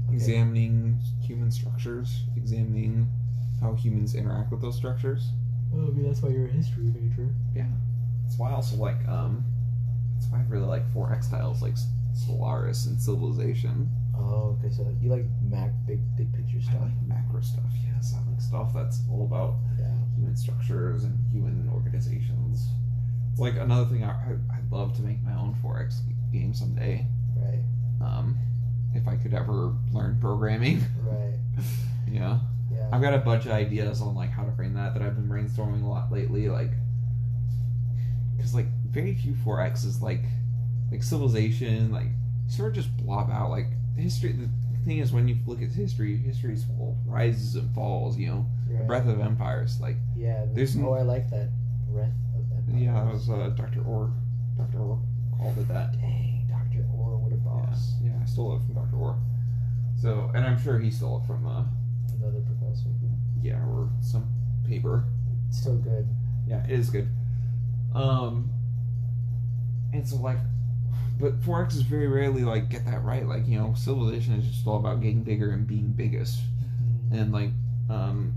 Okay. 0.08 0.14
examining 0.16 0.98
human 1.22 1.50
structures, 1.50 2.24
examining 2.36 3.08
how 3.60 3.74
humans 3.74 4.14
interact 4.14 4.50
with 4.50 4.60
those 4.60 4.76
structures. 4.76 5.30
Well, 5.72 5.86
I 5.86 5.90
mean 5.90 6.04
that's 6.06 6.20
why 6.22 6.30
you're 6.30 6.46
a 6.46 6.50
history 6.50 6.84
major. 6.84 7.28
Yeah. 7.54 7.66
That's 8.24 8.38
why 8.38 8.50
I 8.50 8.54
also 8.54 8.76
like 8.76 9.06
um, 9.08 9.44
that's 10.14 10.30
why 10.30 10.38
I 10.38 10.42
really 10.48 10.66
like 10.66 10.86
4X 10.94 11.24
styles 11.24 11.62
like 11.62 11.74
Stellaris 12.14 12.86
and 12.86 13.00
Civilization. 13.00 13.90
Oh, 14.16 14.56
okay. 14.60 14.72
So 14.74 14.86
you 15.00 15.10
like 15.10 15.24
Mac 15.50 15.70
big 15.86 16.00
big 16.16 16.32
picture 16.34 16.58
I 16.58 16.62
stuff. 16.62 16.82
like 16.82 16.92
macro 17.06 17.40
stuff. 17.40 17.64
Yes, 17.94 18.14
I 18.16 18.30
like 18.30 18.40
stuff 18.40 18.72
that's 18.74 19.00
all 19.10 19.24
about 19.24 19.54
Yeah. 19.78 19.86
human 20.16 20.36
structures 20.36 21.04
and 21.04 21.18
human 21.32 21.68
organizations. 21.72 22.68
It's 23.30 23.40
like 23.40 23.56
another 23.56 23.86
thing 23.88 24.04
I, 24.04 24.10
I, 24.10 24.32
I'd 24.56 24.70
love 24.70 24.94
to 24.96 25.02
make 25.02 25.22
my 25.22 25.32
own 25.34 25.56
4X 25.64 26.00
game 26.32 26.52
someday. 26.52 27.06
Right. 27.34 27.62
Um, 28.02 28.36
if 28.94 29.08
I 29.08 29.16
could 29.16 29.32
ever 29.32 29.72
learn 29.92 30.18
programming. 30.20 30.84
Right. 31.02 31.38
yeah. 32.10 32.40
Yeah. 32.72 32.88
I've 32.92 33.02
got 33.02 33.14
a 33.14 33.18
bunch 33.18 33.46
of 33.46 33.52
ideas 33.52 34.00
on 34.00 34.14
like 34.14 34.30
how 34.30 34.44
to 34.44 34.52
frame 34.52 34.74
that 34.74 34.94
that 34.94 35.02
I've 35.02 35.14
been 35.14 35.28
brainstorming 35.28 35.82
a 35.82 35.86
lot 35.86 36.10
lately. 36.10 36.48
Like, 36.48 36.70
because 38.36 38.54
like 38.54 38.66
very 38.90 39.14
few 39.14 39.32
4X 39.32 39.84
is 39.84 40.02
like 40.02 40.22
like 40.90 41.02
civilization. 41.02 41.92
Like 41.92 42.08
sort 42.48 42.70
of 42.70 42.74
just 42.74 42.96
blob 42.96 43.30
out 43.30 43.50
like 43.50 43.66
history. 43.96 44.32
The 44.32 44.48
thing 44.84 44.98
is, 44.98 45.12
when 45.12 45.28
you 45.28 45.36
look 45.46 45.62
at 45.62 45.70
history, 45.70 46.16
history's 46.16 46.64
full 46.64 46.98
rises 47.06 47.56
and 47.56 47.72
falls. 47.74 48.18
You 48.18 48.28
know, 48.28 48.46
right. 48.68 48.86
Breath 48.86 49.06
of 49.06 49.20
Empires. 49.20 49.80
Like, 49.80 49.96
Yeah. 50.16 50.44
There's 50.52 50.76
oh, 50.76 50.94
I 50.94 51.02
like 51.02 51.30
that. 51.30 51.50
Breath 51.90 52.10
of 52.34 52.58
Empires. 52.58 52.82
yeah, 52.82 52.92
that 52.94 53.12
was 53.12 53.30
uh, 53.30 53.50
Doctor 53.56 53.82
Orr. 53.82 54.12
Doctor 54.56 54.78
Orr 54.78 54.98
called 55.36 55.58
it 55.58 55.68
that. 55.68 55.92
Dang, 55.92 56.46
Doctor 56.48 56.84
Orr, 56.96 57.18
what 57.18 57.32
a 57.32 57.36
boss. 57.36 57.94
Yeah, 58.02 58.10
yeah, 58.10 58.22
I 58.22 58.26
stole 58.26 58.56
it 58.56 58.60
from 58.64 58.74
Doctor 58.74 58.96
Orr. 58.96 59.18
So, 60.00 60.30
and 60.34 60.44
I'm 60.44 60.60
sure 60.60 60.78
he 60.78 60.90
stole 60.90 61.22
it 61.22 61.26
from 61.26 61.46
uh, 61.46 61.64
Another 62.20 62.40
professor. 62.40 62.88
yeah, 63.42 63.64
or 63.66 63.88
some 64.00 64.28
paper. 64.66 65.04
It's 65.48 65.58
still 65.58 65.76
good. 65.76 66.06
Yeah, 66.46 66.64
it 66.64 66.70
is 66.78 66.90
good. 66.90 67.08
Um, 67.94 68.50
and 69.92 70.06
so 70.06 70.16
like, 70.16 70.38
but 71.20 71.40
4X 71.42 71.74
is 71.74 71.82
very 71.82 72.06
rarely 72.08 72.42
like 72.42 72.68
get 72.68 72.84
that 72.86 73.02
right. 73.04 73.26
Like 73.26 73.46
you 73.46 73.58
know, 73.58 73.74
Civilization 73.76 74.34
is 74.34 74.46
just 74.46 74.66
all 74.66 74.76
about 74.78 75.00
getting 75.00 75.22
bigger 75.22 75.50
and 75.50 75.66
being 75.66 75.88
biggest, 75.92 76.40
and 77.10 77.32
like, 77.32 77.50
um, 77.90 78.32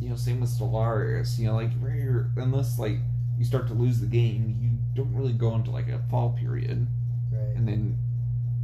you 0.00 0.08
know, 0.08 0.16
same 0.16 0.40
with 0.40 0.50
Stellaris. 0.50 1.38
You 1.38 1.48
know, 1.48 1.54
like 1.54 1.70
rare 1.80 2.30
unless 2.36 2.78
like 2.78 2.98
you 3.38 3.44
start 3.44 3.66
to 3.68 3.74
lose 3.74 4.00
the 4.00 4.06
game, 4.06 4.56
you 4.60 4.70
don't 4.94 5.14
really 5.14 5.32
go 5.32 5.54
into 5.54 5.70
like 5.70 5.88
a 5.88 5.98
fall 6.10 6.30
period, 6.38 6.86
Right. 7.32 7.56
and 7.56 7.66
then 7.68 7.98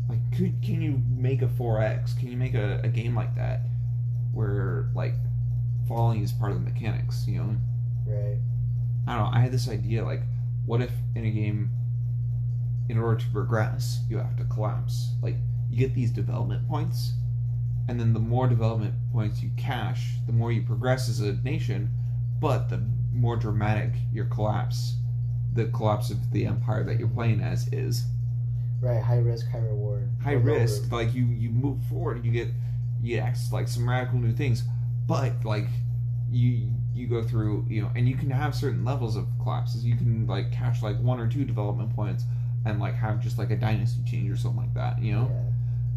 like, 0.09 0.19
could 0.37 0.61
can 0.63 0.81
you 0.81 1.03
make 1.17 1.43
a 1.43 1.47
4X? 1.47 2.19
Can 2.19 2.29
you 2.31 2.37
make 2.37 2.55
a, 2.55 2.81
a 2.83 2.89
game 2.89 3.15
like 3.15 3.35
that 3.37 3.61
where 4.33 4.91
like 4.95 5.15
falling 5.89 6.23
is 6.23 6.33
part 6.33 6.53
of 6.53 6.59
the 6.63 6.71
mechanics? 6.71 7.25
You 7.27 7.39
know. 7.39 7.57
Right. 8.07 8.39
I 9.07 9.17
don't 9.17 9.31
know. 9.31 9.37
I 9.37 9.41
had 9.41 9.53
this 9.53 9.69
idea 9.69 10.05
like, 10.05 10.23
what 10.67 10.81
if 10.81 10.93
in 11.15 11.25
a 11.25 11.31
game, 11.31 11.71
in 12.89 12.99
order 12.99 13.19
to 13.21 13.27
progress, 13.31 14.01
you 14.09 14.19
have 14.19 14.37
to 14.37 14.45
collapse? 14.45 15.15
Like, 15.23 15.37
you 15.71 15.79
get 15.79 15.95
these 15.95 16.11
development 16.11 16.69
points, 16.69 17.15
and 17.89 17.99
then 17.99 18.13
the 18.13 18.21
more 18.21 18.47
development 18.47 18.95
points 19.13 19.43
you 19.43 19.51
cash, 19.57 20.15
the 20.27 20.33
more 20.33 20.53
you 20.53 20.63
progress 20.63 21.09
as 21.09 21.21
a 21.21 21.33
nation, 21.43 21.91
but 22.41 22.69
the 22.69 22.83
more 23.13 23.37
dramatic 23.37 23.93
your 24.13 24.27
collapse, 24.27 24.97
the 25.55 25.67
collapse 25.67 26.11
of 26.11 26.31
the 26.33 26.47
empire 26.47 26.85
that 26.85 26.99
you're 26.99 27.09
playing 27.09 27.41
as 27.41 27.69
is. 27.73 28.05
Right. 28.81 29.03
High 29.03 29.19
risk, 29.19 29.51
high 29.51 29.59
reward. 29.59 30.09
High 30.23 30.33
risk, 30.33 30.83
risk. 30.83 30.93
like 30.93 31.15
you 31.15 31.25
you 31.27 31.51
move 31.51 31.79
forward, 31.89 32.25
you 32.25 32.31
get 32.33 32.49
you 33.03 33.17
get 33.17 33.25
access 33.25 33.49
to, 33.49 33.55
like 33.55 33.69
some 33.69 33.89
radical 33.89 34.19
new 34.19 34.33
things, 34.33 34.65
but 35.07 35.45
like 35.45 35.69
you 36.31 36.69
you 36.95 37.07
go 37.07 37.23
through 37.23 37.67
you 37.69 37.83
know 37.83 37.91
and 37.95 38.09
you 38.09 38.15
can 38.17 38.31
have 38.31 38.55
certain 38.55 38.85
levels 38.85 39.17
of 39.17 39.27
collapses. 39.43 39.85
You 39.85 39.97
can 39.97 40.27
like 40.27 40.53
cash 40.53 40.83
like 40.83 40.99
one 41.01 41.19
or 41.21 41.29
two 41.29 41.45
development 41.45 41.95
points 41.95 42.25
and 42.67 42.79
like 42.79 42.95
have 42.95 43.21
just 43.21 43.39
like 43.39 43.51
a 43.51 43.57
dynasty 43.57 44.03
change 44.05 44.31
or 44.31 44.37
something 44.37 44.61
like 44.61 44.75
that 44.75 45.03
you 45.03 45.13
know? 45.13 45.31
Yeah. 45.33 45.51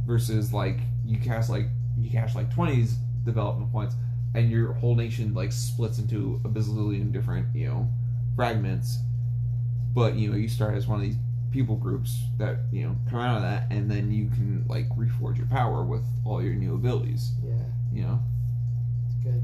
versus 0.06 0.54
like 0.54 0.80
you 1.06 1.18
cash 1.18 1.50
like 1.50 1.68
you 2.00 2.10
cash 2.10 2.36
like 2.36 2.54
20s 2.54 2.96
development 3.26 3.72
points 3.72 3.96
and 4.34 4.50
your 4.50 4.74
whole 4.74 4.96
nation 4.96 5.34
like 5.34 5.52
splits 5.52 6.00
into 6.00 6.42
a 6.46 6.50
bazillion 6.50 7.12
different 7.12 7.54
you 7.56 7.68
know 7.68 7.90
fragments. 8.36 9.00
But 9.94 10.16
you 10.16 10.32
know 10.32 10.38
you 10.38 10.48
start 10.48 10.76
as 10.76 10.88
one 10.88 11.00
of 11.00 11.06
these 11.06 11.18
people 11.54 11.76
groups 11.76 12.24
that 12.38 12.58
you 12.72 12.84
know 12.84 12.96
come 13.10 13.20
out 13.20 13.38
of 13.38 13.44
that 13.44 13.68
and 13.70 13.90
then 13.90 14.12
you 14.12 14.28
can 14.30 14.66
like 14.68 14.90
reforge 14.98 15.38
your 15.38 15.46
power 15.46 15.84
with 15.84 16.04
all 16.26 16.42
your 16.42 16.56
new 16.56 16.74
abilities. 16.74 17.32
Yeah. 17.46 17.54
you 17.94 18.02
know? 18.02 18.20
It's 19.06 19.16
good. 19.24 19.44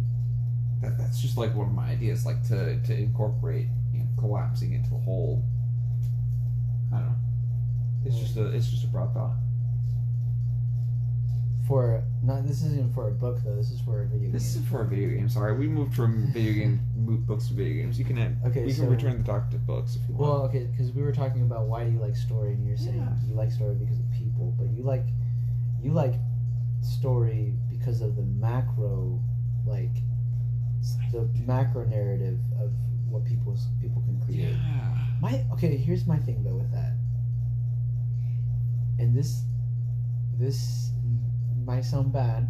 that, 0.81 0.97
that's 0.97 1.21
just 1.21 1.37
like 1.37 1.55
one 1.55 1.67
of 1.67 1.73
my 1.73 1.89
ideas 1.89 2.25
like 2.25 2.45
to, 2.47 2.81
to 2.81 2.97
incorporate 2.97 3.67
you 3.93 3.99
know, 3.99 4.07
collapsing 4.17 4.73
into 4.73 4.89
the 4.89 4.97
whole 4.97 5.43
i 6.91 6.97
don't 6.97 7.05
know. 7.05 7.15
It's 8.05 8.17
just 8.17 8.37
a 8.37 8.47
it's 8.47 8.69
just 8.69 8.83
a 8.83 8.87
broad 8.87 9.13
thought 9.13 9.35
for 11.69 12.03
not 12.23 12.47
this 12.47 12.63
isn't 12.63 12.93
for 12.95 13.09
a 13.09 13.11
book 13.11 13.37
though. 13.45 13.55
This 13.55 13.69
is 13.69 13.79
for 13.81 14.01
a 14.01 14.05
video 14.07 14.31
This 14.31 14.55
game. 14.55 14.63
is 14.63 14.69
for 14.69 14.81
a 14.81 14.87
video 14.87 15.09
game. 15.09 15.29
Sorry, 15.29 15.55
we 15.55 15.67
moved 15.67 15.93
from 15.93 16.33
video 16.33 16.53
game 16.53 16.81
books 17.27 17.47
to 17.49 17.53
video 17.53 17.83
games. 17.83 17.99
You 17.99 18.05
can 18.05 18.17
have, 18.17 18.33
Okay, 18.47 18.65
you 18.65 18.73
so- 18.73 18.81
can 18.83 18.91
return 18.91 19.17
the 19.19 19.23
talk 19.23 19.51
to 19.51 19.57
books 19.59 19.95
if 19.95 20.01
you 20.09 20.15
Well, 20.15 20.29
want. 20.29 20.39
Well, 20.41 20.49
okay, 20.49 20.65
because 20.71 20.91
we 20.91 21.03
were 21.03 21.11
talking 21.11 21.43
about 21.43 21.67
why 21.67 21.85
do 21.85 21.91
you 21.91 21.99
like 21.99 22.15
story, 22.15 22.53
and 22.55 22.65
you're 22.67 22.75
saying 22.75 22.97
Yeah. 22.97 23.27
you 23.27 23.35
like 23.35 23.51
story 23.51 23.75
because 23.75 23.99
of 23.99 24.11
people, 24.11 24.55
but 24.57 24.67
you 24.71 24.81
like 24.83 25.05
you 25.83 25.91
like 25.93 26.15
story 26.81 27.53
because 27.69 28.01
of 28.01 28.15
the 28.15 28.23
macro, 28.23 29.21
like 29.67 29.95
the 31.11 31.29
macro 31.45 31.85
narrative 31.85 32.39
of 32.59 32.71
what 33.09 33.23
people 33.25 33.55
people 33.79 34.01
can 34.01 34.19
create. 34.25 34.57
Yeah. 34.57 35.05
My 35.21 35.45
okay, 35.53 35.77
here's 35.77 36.07
my 36.07 36.17
thing 36.17 36.43
though 36.43 36.55
with 36.55 36.71
that, 36.71 36.93
and 38.97 39.15
this 39.15 39.43
this 40.39 40.91
might 41.69 41.85
sound 41.85 42.11
bad, 42.11 42.47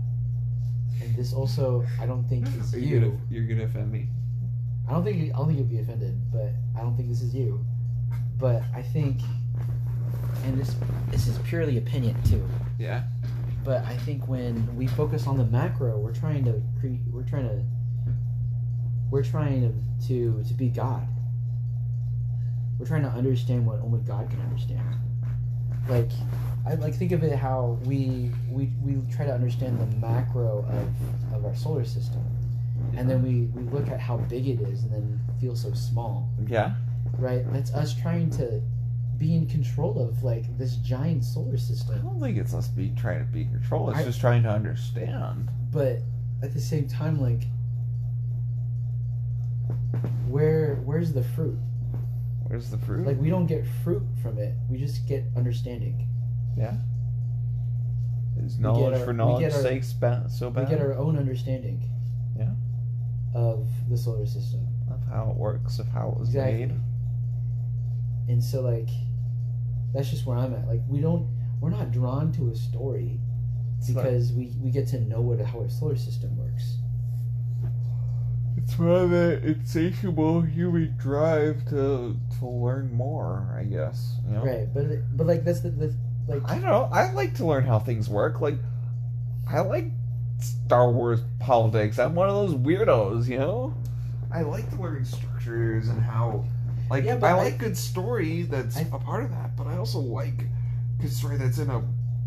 and 1.02 1.14
this 1.14 1.34
also 1.34 1.86
I 2.00 2.06
don't 2.06 2.24
think 2.30 2.48
is 2.62 2.74
you. 2.74 2.80
you 2.80 3.00
gonna, 3.02 3.18
you're 3.30 3.48
gonna 3.48 3.66
offend 3.66 3.92
me. 3.92 4.08
I 4.88 4.94
don't 4.94 5.04
think 5.04 5.34
I 5.34 5.38
don't 5.38 5.48
think 5.48 5.60
you'll 5.60 5.68
be 5.68 5.80
offended, 5.80 6.32
but 6.32 6.54
I 6.78 6.80
don't 6.80 6.96
think 6.96 7.10
this 7.10 7.22
is 7.22 7.36
you. 7.36 7.66
But 8.38 8.64
I 8.74 8.82
think, 8.82 9.20
and 10.46 10.58
this 10.58 10.74
this 11.10 11.28
is 11.28 11.38
purely 11.40 11.78
opinion 11.78 12.16
too. 12.24 12.48
Yeah. 12.78 13.04
But 13.66 13.84
I 13.84 13.98
think 13.98 14.26
when 14.30 14.74
we 14.78 14.88
focus 14.88 15.28
on 15.28 15.38
the 15.38 15.44
macro, 15.44 16.00
we're 16.00 16.16
trying 16.16 16.46
to 16.46 16.62
create. 16.80 17.02
We're 17.12 17.24
trying 17.24 17.50
to. 17.50 17.62
We're 19.12 19.24
trying 19.24 19.62
to, 19.68 20.08
to 20.08 20.44
to 20.48 20.54
be 20.54 20.70
God. 20.70 21.06
We're 22.78 22.86
trying 22.86 23.04
to 23.04 23.10
understand 23.10 23.66
what 23.66 23.82
only 23.82 24.00
God 24.00 24.30
can 24.30 24.40
understand. 24.40 24.96
Like, 25.90 26.12
I 26.70 26.76
like 26.76 26.94
think 26.96 27.12
of 27.12 27.24
it 27.24 27.36
how 27.36 27.80
we 27.86 28.32
we, 28.50 28.72
we 28.84 29.02
try 29.12 29.26
to 29.26 29.34
understand 29.34 29.80
the 29.80 29.88
macro 29.98 30.60
of, 30.70 31.34
of 31.36 31.46
our 31.46 31.56
solar 31.56 31.84
system, 31.84 32.22
and 32.96 33.10
then 33.10 33.24
we, 33.24 33.46
we 33.60 33.64
look 33.72 33.88
at 33.90 34.00
how 34.00 34.18
big 34.18 34.48
it 34.48 34.62
is, 34.62 34.84
and 34.84 34.92
then 34.94 35.20
feel 35.42 35.56
so 35.56 35.74
small 35.74 36.30
Yeah. 36.48 36.76
right? 37.18 37.44
That's 37.52 37.74
us 37.74 37.94
trying 37.94 38.30
to 38.32 38.62
be 39.18 39.36
in 39.36 39.48
control 39.48 40.00
of 40.02 40.24
like 40.24 40.46
this 40.58 40.76
giant 40.78 41.24
solar 41.24 41.58
system. 41.58 41.96
I 41.96 42.02
don't 42.04 42.20
think 42.22 42.38
it's 42.38 42.54
us 42.54 42.68
be 42.68 42.92
trying 42.96 43.20
to 43.20 43.32
be 43.32 43.42
in 43.42 43.50
control. 43.52 43.90
It's 43.90 44.00
I- 44.00 44.04
just 44.04 44.20
trying 44.22 44.44
to 44.44 44.50
understand. 44.50 45.50
But 45.72 46.00
at 46.44 46.54
the 46.54 46.62
same 46.62 46.88
time, 46.88 47.20
like 47.20 47.44
where 50.28 50.76
where's 50.86 51.14
the 51.14 51.24
fruit? 51.24 51.58
Where's 52.48 52.70
the 52.70 52.78
fruit? 52.78 53.06
Like 53.08 53.20
we 53.20 53.30
don't 53.30 53.46
get 53.48 53.66
fruit 53.84 54.04
from 54.22 54.38
it. 54.38 54.54
We 54.70 54.78
just 54.78 55.08
get 55.08 55.24
understanding. 55.36 56.06
Is 58.44 58.58
we 58.58 58.64
knowledge 58.64 58.94
our- 59.00 59.06
for 59.06 59.12
we 59.12 59.18
knowledge 59.18 59.44
our- 59.54 59.62
sake 59.62 59.84
so 59.84 60.50
bad. 60.50 60.70
We 60.70 60.76
get 60.76 60.82
our 60.82 60.94
own 60.94 61.18
understanding. 61.18 61.84
Yeah. 62.38 62.54
Of 63.34 63.68
the 63.90 63.98
solar 63.98 64.26
system. 64.26 64.66
of 64.92 65.04
how 65.06 65.30
it 65.30 65.38
works, 65.38 65.78
of 65.78 65.88
how 65.90 66.10
it 66.10 66.18
was 66.18 66.30
Exactly. 66.30 66.66
made. 66.66 66.76
And 68.28 68.44
so 68.44 68.62
like 68.62 68.90
that's 69.94 70.10
just 70.10 70.26
where 70.26 70.38
I'm 70.38 70.54
at. 70.54 70.68
Like 70.68 70.82
we 70.88 71.00
don't 71.00 71.28
we're 71.62 71.70
not 71.70 71.92
drawn 71.92 72.32
to 72.34 72.50
a 72.50 72.56
story 72.56 73.20
It's 73.78 73.90
like- 73.90 74.04
because 74.06 74.34
we, 74.34 74.52
we 74.62 74.72
get 74.72 74.88
to 74.88 75.00
know 75.02 75.22
what 75.22 75.40
how 75.42 75.60
our 75.60 75.70
solar 75.70 75.96
system 75.96 76.38
works. 76.38 76.78
It's 78.58 78.78
rather 78.80 79.34
insatiable 79.38 80.42
human 80.42 80.96
drive 80.98 81.66
to 81.70 82.18
to 82.40 82.48
learn 82.48 82.92
more, 82.92 83.56
I 83.60 83.64
guess. 83.66 84.16
You 84.28 84.34
know? 84.34 84.44
Right. 84.44 84.74
But 84.74 84.86
but 85.16 85.28
like 85.28 85.44
that's 85.44 85.62
the, 85.62 85.70
the 85.70 85.94
like 86.30 86.44
I 86.50 86.54
don't 86.54 86.62
know. 86.64 86.90
I 86.92 87.12
like 87.12 87.36
to 87.36 87.46
learn 87.46 87.66
how 87.66 87.80
things 87.80 88.08
work. 88.10 88.40
Like, 88.42 88.56
I 89.50 89.60
like 89.62 89.86
Star 90.40 90.92
Wars 90.92 91.22
politics. 91.40 92.00
I'm 92.00 92.16
one 92.16 92.30
of 92.30 92.36
those 92.36 92.56
weirdos, 92.56 93.28
you 93.28 93.40
know. 93.40 93.74
I 94.32 94.42
like 94.44 94.70
to 94.72 94.82
learn 94.82 95.04
structures 95.06 95.90
and 95.90 96.02
how, 96.02 96.46
like, 96.90 97.04
Yeah, 97.04 97.16
I 97.16 97.18
but 97.18 97.28
I- 97.32 97.34
like 97.44 97.58
good 97.58 97.76
story 97.78 98.44
that's 98.44 98.78
I- 98.78 98.82
a 98.82 99.00
part 99.00 99.24
of 99.24 99.32
that. 99.32 99.56
But 99.58 99.68
I 99.68 99.78
also 99.78 100.00
like 100.00 100.46
good 101.02 101.12
story 101.12 101.38
that's 101.38 101.58
in 101.58 101.70
a 101.70 101.82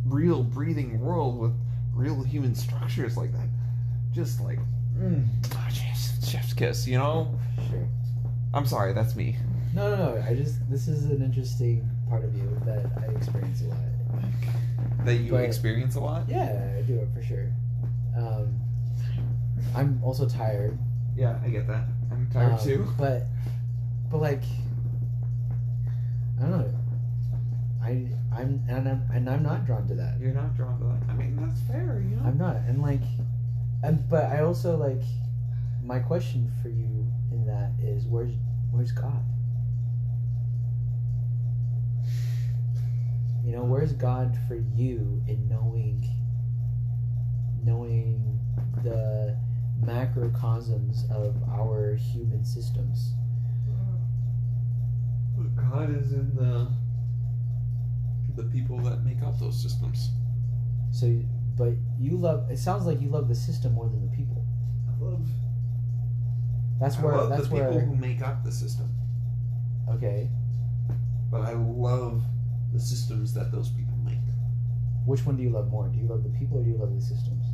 real 0.07 0.43
breathing 0.43 1.01
world 1.01 1.39
with 1.39 1.53
real 1.95 2.23
human 2.23 2.55
structures 2.55 3.17
like 3.17 3.33
that. 3.33 3.47
Just 4.13 4.41
like, 4.41 4.59
mm, 4.99 5.25
ah, 5.55 5.69
chef's, 5.73 6.29
chef's 6.29 6.53
kiss, 6.53 6.87
you 6.89 6.99
know. 6.99 7.39
sure. 7.71 7.87
I'm 8.55 8.67
sorry, 8.67 8.93
that's 8.93 9.15
me. 9.17 9.37
No, 9.75 9.97
no, 9.97 10.15
no. 10.17 10.23
I 10.29 10.35
just 10.35 10.69
this 10.71 10.87
is 10.89 11.05
an 11.07 11.23
interesting 11.23 11.89
part 12.11 12.25
of 12.25 12.35
you 12.37 12.47
that 12.67 12.85
I 12.99 13.05
experience 13.13 13.63
a 13.63 13.67
lot. 13.69 13.79
That 15.05 15.15
you 15.17 15.33
But- 15.33 15.45
experience 15.45 15.97
a 15.97 16.01
lot. 16.01 16.29
Yeah, 16.29 16.75
I 16.79 16.83
do 16.83 16.99
it 16.99 17.09
for 17.15 17.23
sure. 17.23 17.53
Um, 18.17 18.61
I'm 19.75 20.01
also 20.05 20.29
tired. 20.29 20.79
Yeah, 21.17 21.39
I 21.45 21.49
get 21.49 21.67
that. 21.67 21.85
I'm 22.11 22.29
tired 22.33 22.53
um, 22.53 22.59
too. 22.59 22.87
But, 22.99 23.27
but 24.11 24.19
like, 24.19 24.43
I 26.39 26.43
don't 26.43 26.51
know. 26.51 26.75
I 27.83 28.07
I'm 28.33 28.63
and 28.69 28.89
I'm 28.89 29.03
and 29.13 29.29
I'm 29.29 29.43
not 29.43 29.67
drawn 29.67 29.89
to 29.89 29.95
that. 29.95 30.21
You're 30.21 30.33
not 30.33 30.57
drawn 30.57 30.79
to 30.79 30.85
that. 30.85 31.11
I 31.11 31.15
mean, 31.15 31.37
that's 31.37 31.61
fair, 31.63 32.01
you 32.09 32.17
know. 32.17 32.23
I'm 32.25 32.39
not, 32.39 32.57
and 32.69 32.81
like, 32.81 33.03
and 33.83 34.09
but 34.09 34.25
I 34.27 34.41
also 34.43 34.77
like. 34.77 35.03
My 35.85 35.99
question 35.99 36.49
for 36.63 36.69
you 36.69 37.11
in 37.33 37.45
that 37.47 37.73
is 37.83 38.07
where's 38.07 38.35
where's 38.71 38.93
God? 38.93 39.21
You 43.45 43.53
know, 43.53 43.65
where's 43.65 43.93
God 43.93 44.39
for 44.47 44.55
you 44.57 45.23
in 45.27 45.49
knowing 45.49 46.05
knowing 47.65 48.39
the 48.83 49.37
macrocosms 49.85 51.05
of 51.11 51.37
our 51.49 51.95
human 51.95 52.45
systems? 52.45 53.15
But 55.37 55.57
God 55.57 55.91
is 55.97 56.13
in 56.13 56.35
the 56.37 56.69
the 58.37 58.45
people 58.45 58.79
that 58.79 59.05
make 59.05 59.23
up 59.23 59.39
those 59.39 59.61
systems. 59.61 60.11
So, 60.91 61.23
but 61.57 61.73
you 61.99 62.17
love. 62.17 62.51
It 62.51 62.59
sounds 62.59 62.87
like 62.87 63.01
you 63.01 63.09
love 63.09 63.29
the 63.29 63.35
system 63.35 63.75
more 63.75 63.89
than 63.89 64.03
the 64.09 64.17
people. 64.17 64.45
I 64.89 65.05
love. 65.05 65.27
That's 66.81 66.97
where. 66.99 67.13
I 67.13 67.17
where. 67.17 67.25
love 67.25 67.31
that's 67.31 67.49
the 67.49 67.55
where. 67.55 67.73
people 67.73 67.87
who 67.87 67.97
make 67.97 68.23
up 68.23 68.45
the 68.45 68.53
system, 68.53 68.89
Okay. 69.89 70.29
but 71.31 71.43
I 71.43 71.53
love 71.55 72.23
the 72.73 72.81
systems 72.81 73.35
that 73.35 73.53
those 73.53 73.71
people 73.71 73.97
make. 74.05 74.19
Which 75.05 75.25
one 75.27 75.37
do 75.37 75.43
you 75.43 75.51
love 75.51 75.69
more? 75.69 75.89
Do 75.89 75.99
you 75.99 76.07
love 76.07 76.23
the 76.23 76.31
people 76.31 76.59
or 76.59 76.63
do 76.63 76.71
you 76.71 76.77
love 76.77 76.95
the 76.95 77.01
systems? 77.01 77.45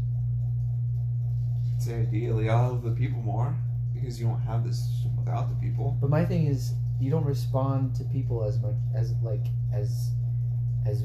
I'd 1.75 1.83
say 1.83 2.01
ideally, 2.01 2.49
I 2.49 2.67
love 2.67 2.83
the 2.83 2.91
people 2.91 3.21
more 3.21 3.57
because 3.95 4.21
you 4.21 4.27
don't 4.27 4.41
have 4.41 4.65
this 4.65 4.79
system 4.79 5.17
without 5.17 5.49
the 5.49 5.55
people. 5.57 5.97
But 6.01 6.11
my 6.11 6.25
thing 6.25 6.47
is, 6.47 6.75
you 7.01 7.11
don't 7.11 7.25
respond 7.25 7.95
to 7.97 8.05
people 8.05 8.45
as 8.45 8.59
much 8.59 8.75
as 8.95 9.13
like 9.23 9.47
as 9.73 10.11
as 10.87 11.05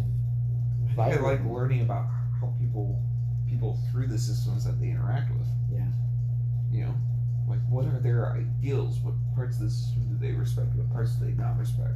I 0.98 1.12
I 1.12 1.16
like 1.16 1.44
learning 1.46 1.82
about 1.82 2.08
how 2.40 2.54
people 2.60 3.02
people 3.48 3.80
through 3.92 4.08
the 4.08 4.18
systems 4.18 4.66
that 4.66 4.80
they 4.80 4.90
interact 4.90 5.32
with. 5.32 5.48
Yeah. 5.72 5.88
You 6.72 6.86
know, 6.86 6.96
like 7.48 7.60
what 7.70 7.86
are 7.86 8.00
their 8.00 8.34
ideals? 8.34 9.00
What 9.00 9.14
parts 9.36 9.58
of 9.58 9.64
the 9.64 9.70
system 9.70 10.08
do 10.10 10.18
they 10.18 10.34
respect? 10.34 10.74
What 10.76 10.92
parts 10.92 11.14
do 11.16 11.26
they 11.26 11.32
not 11.32 11.58
respect? 11.58 11.94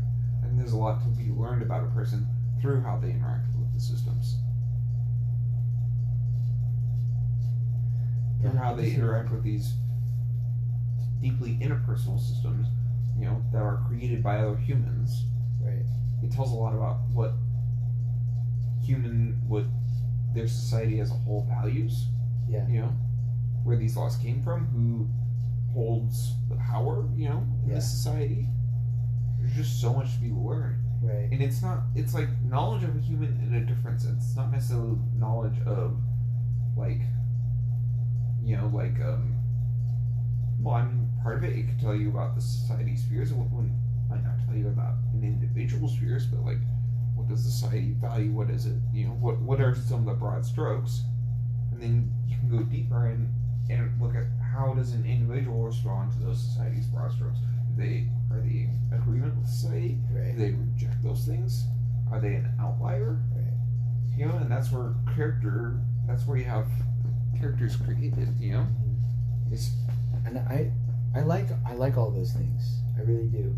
Think 0.57 0.65
there's 0.69 0.73
a 0.73 0.77
lot 0.77 1.03
to 1.03 1.07
be 1.09 1.29
learned 1.31 1.61
about 1.61 1.83
a 1.83 1.87
person 1.91 2.25
through 2.59 2.81
how 2.81 2.97
they 2.97 3.11
interact 3.11 3.45
with 3.59 3.71
the 3.75 3.79
systems. 3.79 4.37
Through 8.41 8.57
how 8.57 8.73
they 8.73 8.83
can 8.83 8.89
see 8.91 8.95
that. 8.97 9.03
interact 9.03 9.31
with 9.31 9.43
these 9.43 9.73
deeply 11.21 11.59
interpersonal 11.61 12.19
systems, 12.19 12.69
you 13.19 13.25
know, 13.25 13.39
that 13.51 13.59
are 13.61 13.83
created 13.87 14.23
by 14.23 14.37
other 14.39 14.57
humans 14.57 15.25
Right. 15.61 15.85
it 16.23 16.31
tells 16.31 16.51
a 16.51 16.55
lot 16.55 16.73
about 16.73 17.01
what 17.13 17.33
human 18.83 19.39
what 19.47 19.65
their 20.33 20.47
society 20.47 20.99
as 21.01 21.11
a 21.11 21.13
whole 21.13 21.43
values 21.47 22.07
Yeah. 22.47 22.67
you 22.67 22.81
know 22.81 22.93
where 23.63 23.75
these 23.77 23.95
laws 23.97 24.15
came 24.17 24.41
from 24.41 24.65
who 24.67 25.07
holds 25.73 26.35
the 26.49 26.55
power 26.55 27.07
you 27.15 27.29
know 27.29 27.39
in 27.63 27.69
Yeah. 27.69 27.75
this 27.75 27.89
society 27.91 28.47
there's 29.55 29.67
just 29.67 29.81
so 29.81 29.93
much 29.93 30.13
to 30.13 30.19
be 30.19 30.31
learned. 30.31 30.83
Right. 30.99 31.29
and 31.31 31.43
it's 31.43 31.61
not 31.61 31.81
it's 31.95 32.15
like 32.15 32.27
knowledge 32.41 32.83
of 32.83 32.95
a 32.95 32.99
human 32.99 33.39
in 33.45 33.53
a 33.53 33.65
different 33.65 34.01
sense. 34.01 34.25
It's 34.25 34.35
not 34.35 34.51
necessarily 34.51 34.97
knowledge 35.15 35.59
of 35.65 35.97
like 36.75 37.01
you 38.43 38.57
know 38.57 38.69
like 38.73 38.99
um 39.01 39.35
well 40.61 40.75
i 40.75 40.83
mean 40.83 41.09
part 41.21 41.37
of 41.37 41.43
it 41.43 41.57
it 41.57 41.67
could 41.67 41.79
tell 41.79 41.95
you 41.95 42.09
about 42.09 42.35
the 42.35 42.41
society 42.41 42.95
spheres 42.95 43.31
and 43.31 43.39
what 43.39 43.51
might 44.09 44.23
not 44.23 44.33
tell 44.45 44.55
you 44.55 44.67
about 44.67 44.93
an 45.13 45.23
individual 45.23 45.87
spheres 45.87 46.25
but 46.25 46.43
like 46.45 46.59
what 47.17 47.27
does 47.27 47.43
society 47.43 47.95
value? 47.99 48.31
What 48.31 48.49
is 48.49 48.67
it? 48.67 48.75
You 48.93 49.05
know 49.05 49.13
what 49.13 49.41
what 49.41 49.59
are 49.59 49.75
some 49.75 50.01
of 50.01 50.05
the 50.05 50.13
broad 50.13 50.45
strokes? 50.45 51.03
And 51.71 51.81
then 51.81 52.13
you 52.27 52.37
can 52.37 52.49
go 52.49 52.63
deeper 52.63 53.07
and 53.07 53.33
and 53.69 53.91
look 53.99 54.15
at 54.15 54.25
how 54.39 54.73
does 54.75 54.93
an 54.93 55.05
individual 55.05 55.63
respond 55.63 56.13
to 56.13 56.19
those 56.19 56.39
society's 56.39 56.85
broad 56.85 57.11
strokes? 57.11 57.39
Do 57.39 57.83
they 57.83 58.07
are 58.31 58.39
they 58.41 58.69
in 58.69 58.89
agreement 58.93 59.35
with 59.37 59.47
society 59.47 59.97
do 60.37 60.43
they 60.43 60.51
reject 60.51 61.01
those 61.03 61.25
things? 61.25 61.65
Are 62.11 62.19
they 62.19 62.35
an 62.35 62.51
outlier? 62.59 63.19
Right. 63.35 63.53
You 64.15 64.27
know, 64.27 64.35
and 64.37 64.51
that's 64.51 64.71
where 64.71 64.93
character 65.15 65.79
that's 66.07 66.25
where 66.25 66.37
you 66.37 66.45
have 66.45 66.67
characters 67.39 67.75
created. 67.75 68.35
You 68.39 68.53
know, 68.53 68.59
mm-hmm. 68.59 69.53
it's 69.53 69.71
and 70.25 70.37
I 70.37 70.71
I 71.15 71.21
like 71.21 71.47
I 71.65 71.73
like 71.73 71.97
all 71.97 72.11
those 72.11 72.33
things. 72.33 72.81
I 72.97 73.01
really 73.01 73.27
do. 73.27 73.55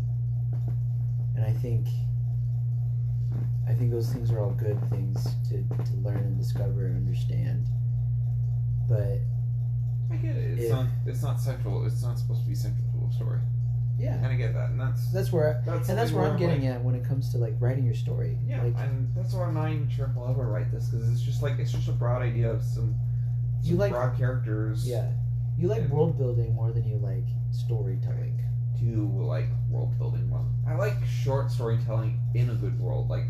And 1.36 1.44
I 1.44 1.52
think 1.52 1.86
I 3.68 3.74
think 3.74 3.90
those 3.90 4.12
things 4.12 4.30
are 4.30 4.40
all 4.40 4.50
good 4.52 4.78
things 4.90 5.22
to, 5.48 5.62
to 5.84 5.92
learn 6.02 6.18
and 6.18 6.38
discover 6.38 6.86
and 6.86 6.96
understand. 6.96 7.66
But 8.88 9.20
I 10.10 10.16
get 10.16 10.36
it. 10.36 10.58
It's 10.58 10.64
If- 10.64 10.70
not 10.70 10.86
it's 11.06 11.22
not 11.22 11.40
central. 11.40 11.84
It's 11.86 12.02
not 12.02 12.18
supposed 12.18 12.42
to 12.42 12.48
be 12.48 12.54
central 12.54 12.84
to 12.92 13.08
a 13.08 13.12
story. 13.12 13.40
Yeah, 14.00 14.14
And 14.14 14.26
I 14.26 14.34
get 14.34 14.54
that, 14.54 14.70
and 14.70 14.80
that's 14.80 15.12
that's 15.12 15.30
where 15.32 15.62
that's 15.66 15.88
and 15.88 15.98
that's 15.98 16.10
where 16.12 16.24
I'm 16.24 16.30
like- 16.30 16.38
getting 16.40 16.66
at 16.66 16.82
when 16.82 16.94
it 16.94 17.04
comes 17.04 17.30
to 17.32 17.38
like 17.38 17.54
writing 17.60 17.84
your 17.84 17.94
story. 17.94 18.38
Yeah, 18.46 18.62
like 18.62 18.74
and 18.78 19.08
that's 19.14 19.34
why 19.34 19.44
I'm 19.44 19.54
not 19.54 19.70
even 19.70 19.88
sure 19.90 20.06
if 20.10 20.16
I'll 20.16 20.28
ever 20.30 20.46
write 20.46 20.70
this 20.72 20.88
because 20.88 21.08
it's 21.10 21.20
just 21.22 21.42
like 21.42 21.58
it's 21.58 21.72
just 21.72 21.88
a 21.88 21.92
broad 21.92 22.22
idea 22.22 22.50
of 22.50 22.62
some, 22.62 22.94
You 23.62 23.76
like- 23.76 23.92
broad 23.92 24.16
characters. 24.16 24.88
yeah, 24.88 25.10
you 25.58 25.68
like 25.68 25.82
Yeah. 25.82 25.88
world 25.94 26.16
building 26.18 26.54
more 26.54 26.72
than 26.72 26.84
you 26.88 26.96
like 26.96 27.26
storytelling. 27.50 28.36
do 28.78 28.86
you 28.86 29.04
like 29.26 29.46
world 29.68 29.96
building 29.98 30.26
more. 30.30 30.46
I 30.66 30.74
like 30.76 30.96
short 31.04 31.50
storytelling 31.50 32.18
in 32.34 32.48
a 32.48 32.54
good 32.54 32.80
world. 32.80 33.10
Like 33.10 33.24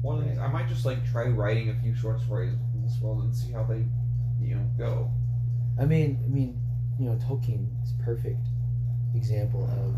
one 0.00 0.16
of 0.16 0.22
the 0.22 0.28
things 0.30 0.38
I 0.40 0.46
might 0.48 0.66
just 0.68 0.86
like 0.86 1.04
try 1.04 1.26
writing 1.28 1.68
a 1.68 1.74
few 1.82 1.94
short 1.94 2.20
stories 2.22 2.54
in 2.74 2.82
this 2.82 2.98
world 3.02 3.22
and 3.24 3.34
see 3.36 3.52
how 3.52 3.64
they, 3.64 3.84
you 4.40 4.54
know, 4.54 4.64
go. 4.78 5.10
I 5.78 5.84
mean, 5.84 6.18
I 6.24 6.28
mean, 6.28 6.58
you 6.98 7.04
know, 7.10 7.16
Tolkien 7.16 7.66
is 7.82 7.92
perfect 8.02 8.46
example 9.14 9.64
of 9.64 9.94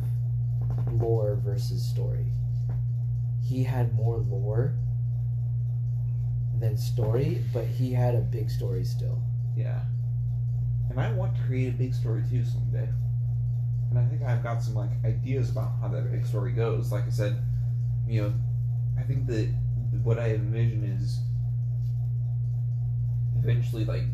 lore 0.93 1.41
versus 1.45 1.85
story. 1.85 2.27
He 3.43 3.63
had 3.63 3.95
more 3.95 4.19
lore 4.19 4.75
than 6.59 6.77
story, 6.77 7.43
but 7.53 7.65
he 7.67 7.93
had 7.93 8.15
a 8.15 8.21
big 8.21 8.51
story 8.51 8.85
still. 8.85 9.23
Yeah. 9.57 9.81
And 10.91 11.01
I 11.01 11.13
want 11.13 11.37
to 11.37 11.43
create 11.43 11.69
a 11.69 11.77
big 11.77 11.95
story 11.95 12.23
too 12.29 12.45
someday. 12.45 12.89
And 13.91 13.99
I 13.99 14.05
think 14.07 14.23
I've 14.23 14.43
got 14.43 14.63
some 14.63 14.75
like 14.75 14.91
ideas 15.05 15.51
about 15.51 15.73
how 15.81 15.89
that 15.89 16.11
big 16.11 16.27
story 16.27 16.53
goes. 16.53 16.91
Like 16.91 17.07
I 17.07 17.11
said, 17.11 17.39
you 18.07 18.23
know, 18.23 18.35
I 18.99 19.03
think 19.03 19.27
that 19.27 19.53
what 20.03 20.19
I 20.19 20.35
envision 20.35 20.85
is 20.85 21.21
eventually 23.39 23.85
like 23.85 24.05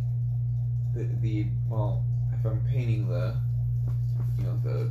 the 0.95 1.05
the 1.21 1.47
well, 1.69 2.05
if 2.39 2.45
I'm 2.45 2.65
painting 2.71 3.09
the 3.09 3.37
you 4.39 4.45
know 4.45 4.59
the 4.63 4.91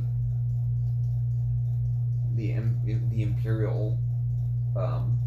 the 2.36 2.54
the 3.10 3.22
imperial 3.22 3.98
um 4.76 5.18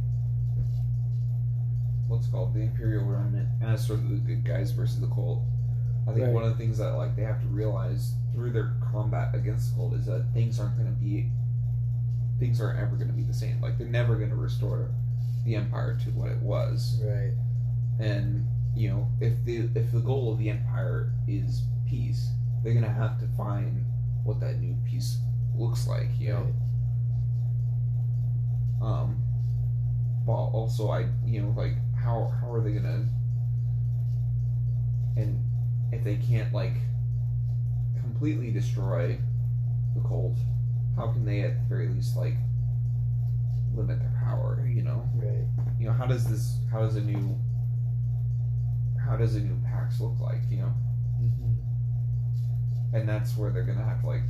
what's 2.07 2.27
it 2.27 2.31
called 2.31 2.53
the 2.53 2.61
imperial 2.61 3.05
remnant 3.05 3.47
as 3.63 3.85
sort 3.85 3.99
of 3.99 4.09
the 4.09 4.15
good 4.17 4.45
guys 4.45 4.71
versus 4.71 4.99
the 5.01 5.07
cult 5.07 5.41
I 6.07 6.11
think 6.13 6.25
Right. 6.25 6.33
one 6.33 6.43
of 6.43 6.49
the 6.51 6.57
things 6.57 6.77
that 6.77 6.91
like 6.91 7.15
they 7.15 7.23
have 7.23 7.41
to 7.41 7.47
realize 7.47 8.13
through 8.33 8.51
their 8.51 8.73
combat 8.91 9.33
against 9.33 9.71
the 9.71 9.77
cult 9.77 9.93
is 9.95 10.05
that 10.05 10.25
things 10.33 10.59
aren't 10.59 10.77
going 10.77 10.87
to 10.87 10.99
be 10.99 11.31
things 12.39 12.61
aren't 12.61 12.79
ever 12.79 12.95
going 12.95 13.07
to 13.07 13.13
be 13.13 13.23
the 13.23 13.33
same. 13.33 13.59
Like 13.61 13.77
they're 13.77 13.87
never 13.87 14.15
going 14.15 14.29
to 14.29 14.35
restore 14.35 14.89
the 15.45 15.55
empire 15.55 15.97
to 16.03 16.09
what 16.11 16.29
it 16.29 16.37
was. 16.39 17.01
Right. 17.03 17.31
And 17.99 18.45
you 18.75 18.89
know, 18.89 19.07
if 19.21 19.33
the 19.45 19.69
if 19.73 19.91
the 19.91 20.01
goal 20.01 20.31
of 20.31 20.37
the 20.37 20.49
empire 20.49 21.11
is 21.27 21.63
peace, 21.89 22.29
they're 22.63 22.73
going 22.73 22.85
to 22.85 22.91
have 22.91 23.19
to 23.21 23.27
find 23.37 23.85
what 24.23 24.39
that 24.41 24.59
new 24.59 24.75
peace 24.85 25.17
looks 25.55 25.87
like. 25.87 26.09
You 26.19 26.33
know. 26.33 26.53
Um. 28.85 29.17
But 30.25 30.33
also, 30.33 30.89
I 30.89 31.07
you 31.25 31.41
know 31.41 31.53
like 31.55 31.73
how 31.95 32.31
how 32.41 32.51
are 32.51 32.61
they 32.61 32.71
gonna 32.71 33.05
and 35.17 35.39
if 35.91 36.03
they 36.03 36.15
can't 36.17 36.51
like 36.53 36.73
completely 38.01 38.51
destroy 38.51 39.17
the 39.95 40.01
cult, 40.01 40.37
how 40.95 41.11
can 41.11 41.25
they 41.25 41.41
at 41.41 41.55
the 41.57 41.65
very 41.69 41.87
least 41.89 42.15
like 42.17 42.35
limit 43.75 43.99
their 43.99 44.13
power? 44.23 44.65
You 44.67 44.83
know, 44.83 45.07
Right. 45.15 45.45
you 45.79 45.85
know 45.87 45.93
how 45.93 46.05
does 46.05 46.25
this 46.25 46.59
how 46.71 46.79
does 46.81 46.95
a 46.95 47.01
new 47.01 47.35
how 49.05 49.15
does 49.15 49.35
a 49.35 49.39
new 49.39 49.55
Pax 49.63 49.99
look 49.99 50.19
like? 50.19 50.41
You 50.49 50.57
know, 50.57 50.73
Mm-hmm. 51.21 52.95
and 52.97 53.07
that's 53.07 53.37
where 53.37 53.51
they're 53.51 53.63
gonna 53.63 53.85
have 53.85 54.01
to 54.01 54.07
like 54.07 54.23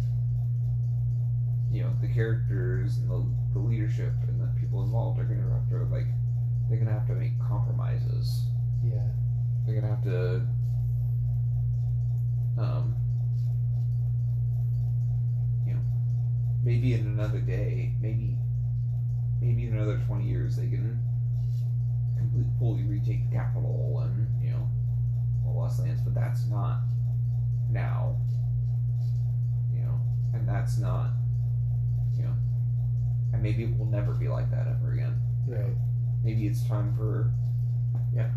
you 1.71 1.81
know 1.83 1.91
the 2.01 2.07
characters 2.07 2.97
and 2.97 3.09
the, 3.09 3.25
the 3.53 3.59
leadership 3.59 4.13
people 4.75 4.83
involved 4.83 5.19
are 5.19 5.23
gonna 5.23 5.53
have 5.53 5.69
to 5.69 5.85
like 5.93 6.07
they're 6.67 6.77
gonna 6.77 6.91
have 6.91 7.07
to 7.07 7.13
make 7.13 7.31
compromises 7.39 8.47
Yeah. 8.83 9.07
they're 9.65 9.79
gonna 9.79 9.95
have 9.95 10.03
to 10.03 10.41
um 12.57 12.95
you 15.65 15.73
know 15.75 15.79
maybe 16.65 16.93
in 16.93 17.07
another 17.07 17.39
day 17.39 17.93
maybe 18.01 18.37
maybe 19.39 19.67
in 19.67 19.77
another 19.77 20.01
20 20.07 20.25
years 20.27 20.57
they 20.57 20.67
can 20.67 20.99
complete, 22.17 22.47
fully 22.59 22.83
retake 22.83 23.29
the 23.29 23.35
capital 23.35 24.03
and 24.03 24.27
you 24.43 24.51
know 24.51 24.69
all 25.45 25.55
lost 25.55 25.79
lands 25.79 26.01
but 26.01 26.13
that's 26.13 26.47
not 26.47 26.81
now 27.71 28.17
you 29.73 29.79
know 29.79 30.01
and 30.33 30.49
that's 30.49 30.77
not 30.77 31.11
and 33.35 33.43
maybe 33.43 33.63
it 33.63 33.77
will 33.77 33.85
never 33.85 34.13
be 34.13 34.29
like 34.29 34.49
that 34.49 34.65
ever 34.67 34.93
again. 34.93 35.19
Right. 35.45 35.75
maybe 36.23 36.47
it's 36.47 36.65
time 36.67 36.95
for 36.97 37.31
yeah. 38.15 38.29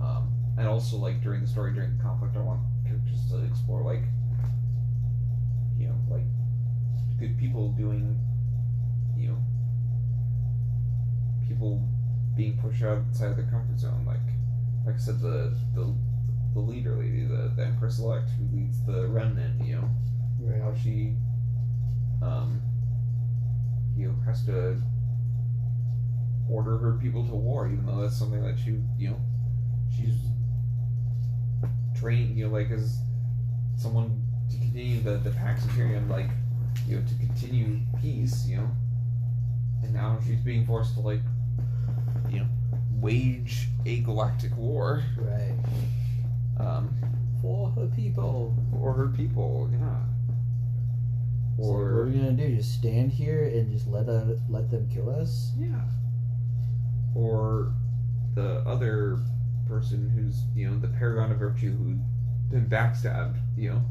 Um, 0.00 0.28
and 0.58 0.68
also 0.68 0.98
like 0.98 1.22
during 1.22 1.40
the 1.40 1.46
story 1.46 1.72
during 1.72 1.96
the 1.96 2.02
conflict 2.02 2.36
i 2.36 2.40
want 2.40 2.60
characters 2.86 3.28
to 3.30 3.42
explore 3.44 3.82
like 3.82 4.02
you 5.78 5.86
know 5.88 5.96
like 6.10 6.24
good 7.18 7.38
people 7.38 7.70
doing 7.72 8.18
you 9.16 9.28
know 9.28 9.38
people 11.48 11.82
being 12.36 12.58
pushed 12.58 12.82
outside 12.82 13.30
of 13.30 13.36
their 13.36 13.46
comfort 13.46 13.78
zone 13.78 14.04
like 14.06 14.20
like 14.86 14.96
i 14.96 14.98
said 14.98 15.20
the 15.20 15.56
the 15.74 15.94
the 16.54 16.60
leader 16.60 16.96
lady 16.96 17.24
the, 17.24 17.52
the 17.56 17.64
empress 17.64 17.98
elect 17.98 18.28
who 18.38 18.56
leads 18.56 18.84
the 18.84 19.06
remnant 19.08 19.64
you 19.64 19.76
know 19.76 19.88
how 20.50 20.74
she 20.74 21.14
um 22.22 22.60
you 23.96 24.08
know 24.08 24.14
has 24.24 24.44
to 24.46 24.76
order 26.50 26.76
her 26.78 26.92
people 26.94 27.24
to 27.26 27.34
war 27.34 27.68
even 27.68 27.86
though 27.86 28.00
that's 28.02 28.16
something 28.16 28.42
that 28.42 28.58
she 28.58 28.78
you 28.98 29.10
know 29.10 29.16
she's 29.94 30.16
trained 31.98 32.36
you 32.36 32.46
know 32.46 32.52
like 32.52 32.70
as 32.70 32.98
someone 33.76 34.22
to 34.50 34.56
continue 34.58 35.00
the 35.00 35.12
the 35.18 35.30
Pax 35.30 35.64
Imperium 35.64 36.08
like 36.08 36.28
you 36.86 36.96
know 36.96 37.02
to 37.06 37.14
continue 37.14 37.78
peace 38.00 38.46
you 38.46 38.56
know 38.58 38.70
and 39.82 39.92
now 39.92 40.18
she's 40.26 40.40
being 40.40 40.66
forced 40.66 40.94
to 40.94 41.00
like 41.00 41.20
you 42.30 42.40
know 42.40 42.46
wage 43.00 43.68
a 43.86 44.00
galactic 44.00 44.56
war 44.56 45.02
Right. 45.18 45.54
um 46.58 46.94
For 47.40 47.70
her 47.70 47.86
people. 47.86 48.56
for 48.70 48.92
her 48.92 49.08
people 49.08 49.68
yeah 49.72 49.96
So 51.58 51.64
what 51.64 51.80
are 51.80 52.06
we 52.06 52.12
gonna 52.12 52.32
do? 52.32 52.56
Just 52.56 52.74
stand 52.74 53.12
here 53.12 53.44
and 53.44 53.70
just 53.70 53.86
let 53.86 54.08
uh, 54.08 54.34
let 54.48 54.70
them 54.70 54.88
kill 54.92 55.10
us? 55.10 55.52
Yeah. 55.58 55.82
Or 57.14 57.74
the 58.34 58.60
other 58.66 59.18
person 59.68 60.08
who's, 60.08 60.42
you 60.54 60.70
know, 60.70 60.78
the 60.78 60.88
paragon 60.88 61.30
of 61.30 61.38
virtue 61.38 61.76
who's 61.76 61.98
been 62.50 62.66
backstabbed, 62.68 63.36
you 63.56 63.70
know. 63.70 63.82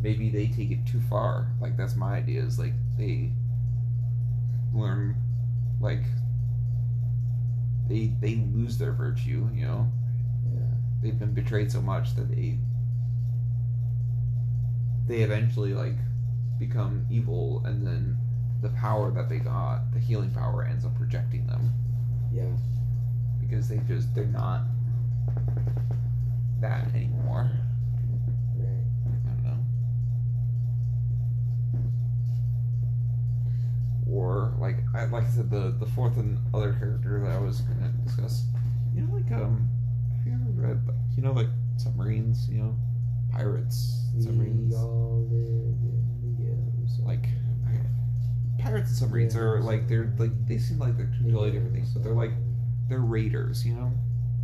Maybe 0.00 0.30
they 0.30 0.46
take 0.46 0.70
it 0.70 0.86
too 0.86 1.00
far. 1.10 1.52
Like 1.60 1.76
that's 1.76 1.96
my 1.96 2.16
idea 2.16 2.42
is 2.42 2.58
like 2.58 2.74
they 2.96 3.32
learn 4.72 5.16
like 5.80 6.02
they 7.88 8.12
they 8.20 8.36
lose 8.54 8.78
their 8.78 8.92
virtue, 8.92 9.48
you 9.54 9.66
know. 9.66 9.92
Yeah. 10.52 10.60
They've 11.02 11.18
been 11.18 11.34
betrayed 11.34 11.70
so 11.70 11.82
much 11.82 12.14
that 12.16 12.30
they 12.30 12.58
they 15.06 15.22
eventually 15.22 15.74
like 15.74 15.96
become 16.58 17.06
evil 17.10 17.62
and 17.64 17.86
then 17.86 18.16
the 18.60 18.68
power 18.70 19.10
that 19.12 19.28
they 19.28 19.38
got, 19.38 19.92
the 19.92 19.98
healing 20.00 20.30
power 20.32 20.64
ends 20.64 20.84
up 20.84 20.92
rejecting 20.98 21.46
them 21.46 21.72
Yeah. 22.32 22.50
because 23.40 23.68
they 23.68 23.78
just 23.86 24.14
they're 24.14 24.24
not 24.26 24.62
that 26.60 26.92
anymore. 26.94 27.50
Right. 28.56 28.84
I 29.06 29.30
don't 29.30 29.44
know. 29.44 29.58
Or 34.10 34.54
like 34.58 34.78
I 34.94 35.04
like 35.04 35.24
I 35.24 35.28
said 35.30 35.50
the 35.50 35.74
the 35.78 35.86
fourth 35.86 36.16
and 36.16 36.38
other 36.54 36.72
character 36.72 37.20
that 37.20 37.30
I 37.30 37.38
was 37.38 37.60
gonna 37.60 37.92
discuss. 38.04 38.46
You 38.94 39.02
know 39.02 39.14
like 39.14 39.30
um 39.32 39.68
have 40.16 40.26
you 40.26 40.32
ever 40.32 40.50
read 40.68 40.86
like 40.86 40.96
you 41.16 41.22
know 41.22 41.32
like 41.32 41.48
submarines, 41.76 42.48
you 42.48 42.58
know? 42.62 42.76
Pirates, 43.30 44.06
submarines. 44.18 44.74
We 46.96 47.04
all 47.04 47.10
live 47.10 47.18
in 47.24 47.64
the 47.64 47.72
yellow 47.74 47.84
zone. 48.20 48.30
like 48.56 48.58
I- 48.58 48.62
pirates 48.62 48.88
and 48.90 48.98
submarines 48.98 49.36
are 49.36 49.60
like 49.60 49.88
they're 49.88 50.12
like 50.18 50.46
they 50.46 50.58
seem 50.58 50.78
like 50.78 50.96
they're 50.96 51.10
two 51.18 51.24
totally 51.30 51.50
different 51.52 51.74
things, 51.74 51.90
but 51.92 52.02
they're 52.02 52.14
like 52.14 52.32
they're 52.88 53.00
raiders. 53.00 53.64
You 53.66 53.74
know, 53.74 53.92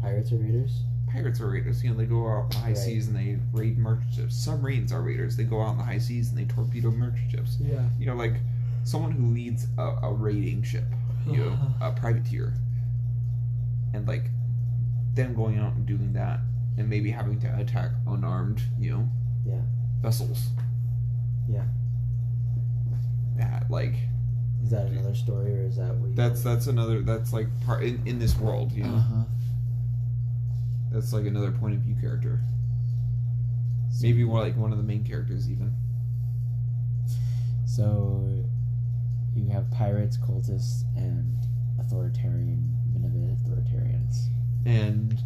Pirates 0.01 0.33
are 0.33 0.37
raiders? 0.37 0.83
pirates 1.11 1.41
are 1.41 1.49
raiders. 1.49 1.83
You 1.85 1.91
know, 1.91 1.97
they 1.97 2.07
go 2.07 2.29
out 2.29 2.45
in 2.45 2.51
the 2.51 2.57
high 2.59 2.67
Right. 2.69 2.77
seas 2.77 3.07
and 3.07 3.17
they 3.17 3.39
raid 3.53 3.79
merchant 3.79 4.13
ships. 4.13 4.35
Submarines 4.37 4.93
are 4.93 5.01
raiders. 5.01 5.37
They 5.37 5.45
go 5.45 5.63
out 5.63 5.73
in 5.73 5.79
the 5.79 5.85
high 5.85 5.99
seas 5.99 6.31
and 6.31 6.37
they 6.39 6.45
torpedo 6.45 6.91
merchant 6.91 7.31
ships. 7.31 7.57
Yeah. 7.61 7.89
You 7.99 8.07
know, 8.07 8.15
like 8.17 8.35
someone 8.83 9.13
who 9.13 9.27
leads 9.29 9.67
a, 9.79 9.83
a 10.03 10.13
raiding 10.13 10.63
ship. 10.65 10.85
You 11.27 11.37
know, 11.39 11.59
a 11.81 11.93
privateer, 11.93 12.53
and 13.95 14.07
like 14.07 14.25
them 15.15 15.35
going 15.35 15.59
out 15.59 15.73
and 15.75 15.87
doing 15.87 16.13
that, 16.15 16.41
and 16.77 16.89
maybe 16.91 17.11
having 17.11 17.41
to 17.41 17.59
attack 17.59 17.93
unarmed. 18.07 18.61
You 18.79 18.91
know. 18.91 19.09
Yeah. 19.47 19.61
Vessels. 20.03 20.49
Yeah. 21.49 21.65
That 23.37 23.71
like 23.71 23.95
Is 24.63 24.71
that 24.71 24.87
another 24.87 25.15
story 25.15 25.55
or 25.59 25.65
is 25.65 25.77
that 25.77 25.95
what 25.97 26.15
that's 26.15 26.43
that's 26.43 26.67
another 26.67 27.01
that's 27.03 27.33
like 27.33 27.49
part 27.67 27.83
in, 27.83 28.01
in 28.07 28.19
this 28.19 28.37
world. 28.39 28.73
You 28.73 28.85
know. 28.85 28.95
Uh-huh. 28.95 29.25
That's 30.93 31.13
like 31.13 31.27
another 31.27 31.51
point 31.51 31.75
of 31.75 31.81
view 31.81 31.97
character. 32.01 32.41
Maybe 34.01 34.25
more 34.25 34.41
like 34.41 34.57
one 34.57 34.71
of 34.73 34.79
the 34.79 34.85
main 34.85 35.05
characters, 35.05 35.51
even. 35.51 35.73
So 37.67 38.45
you 39.35 39.49
have 39.51 39.71
pirates, 39.73 40.17
cultists, 40.17 40.85
and 40.97 41.37
authoritarian, 41.81 42.73
benevolent 42.93 43.39
authoritarians. 43.41 44.29
And 44.65 45.21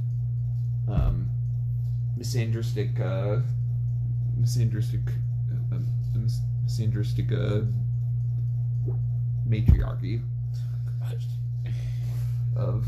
um, 0.88 1.28
misandristic, 2.18 2.98
uh, 3.00 3.42
misandristic, 4.40 5.06
uh, 5.72 5.74
um, 5.76 5.86
misandristic 6.66 7.32
uh, 7.32 7.66
matriarchy 9.48 10.20
of. 12.56 12.84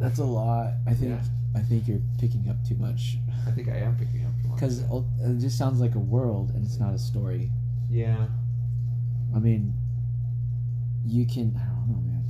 That's 0.00 0.18
a 0.18 0.24
lot. 0.24 0.74
I 0.86 0.94
think. 0.94 1.10
Yeah. 1.10 1.22
I 1.54 1.60
think 1.60 1.86
you're 1.86 2.00
picking 2.18 2.48
up 2.48 2.56
too 2.66 2.76
much 2.76 3.18
I 3.46 3.50
think 3.50 3.68
I 3.68 3.76
am 3.76 3.94
picking 3.98 4.24
up. 4.24 4.32
too 4.40 4.48
much. 4.48 4.56
because 4.58 4.80
it 4.80 5.38
just 5.38 5.58
sounds 5.58 5.82
like 5.82 5.94
a 5.96 5.98
world 5.98 6.48
and 6.54 6.64
it's 6.64 6.78
not 6.80 6.94
a 6.94 6.98
story. 6.98 7.50
yeah, 7.90 8.24
I 9.36 9.38
mean, 9.38 9.74
you 11.06 11.26
can. 11.26 11.54
I 11.54 11.64
don't 11.74 11.88
know, 11.88 12.00
man. 12.10 12.24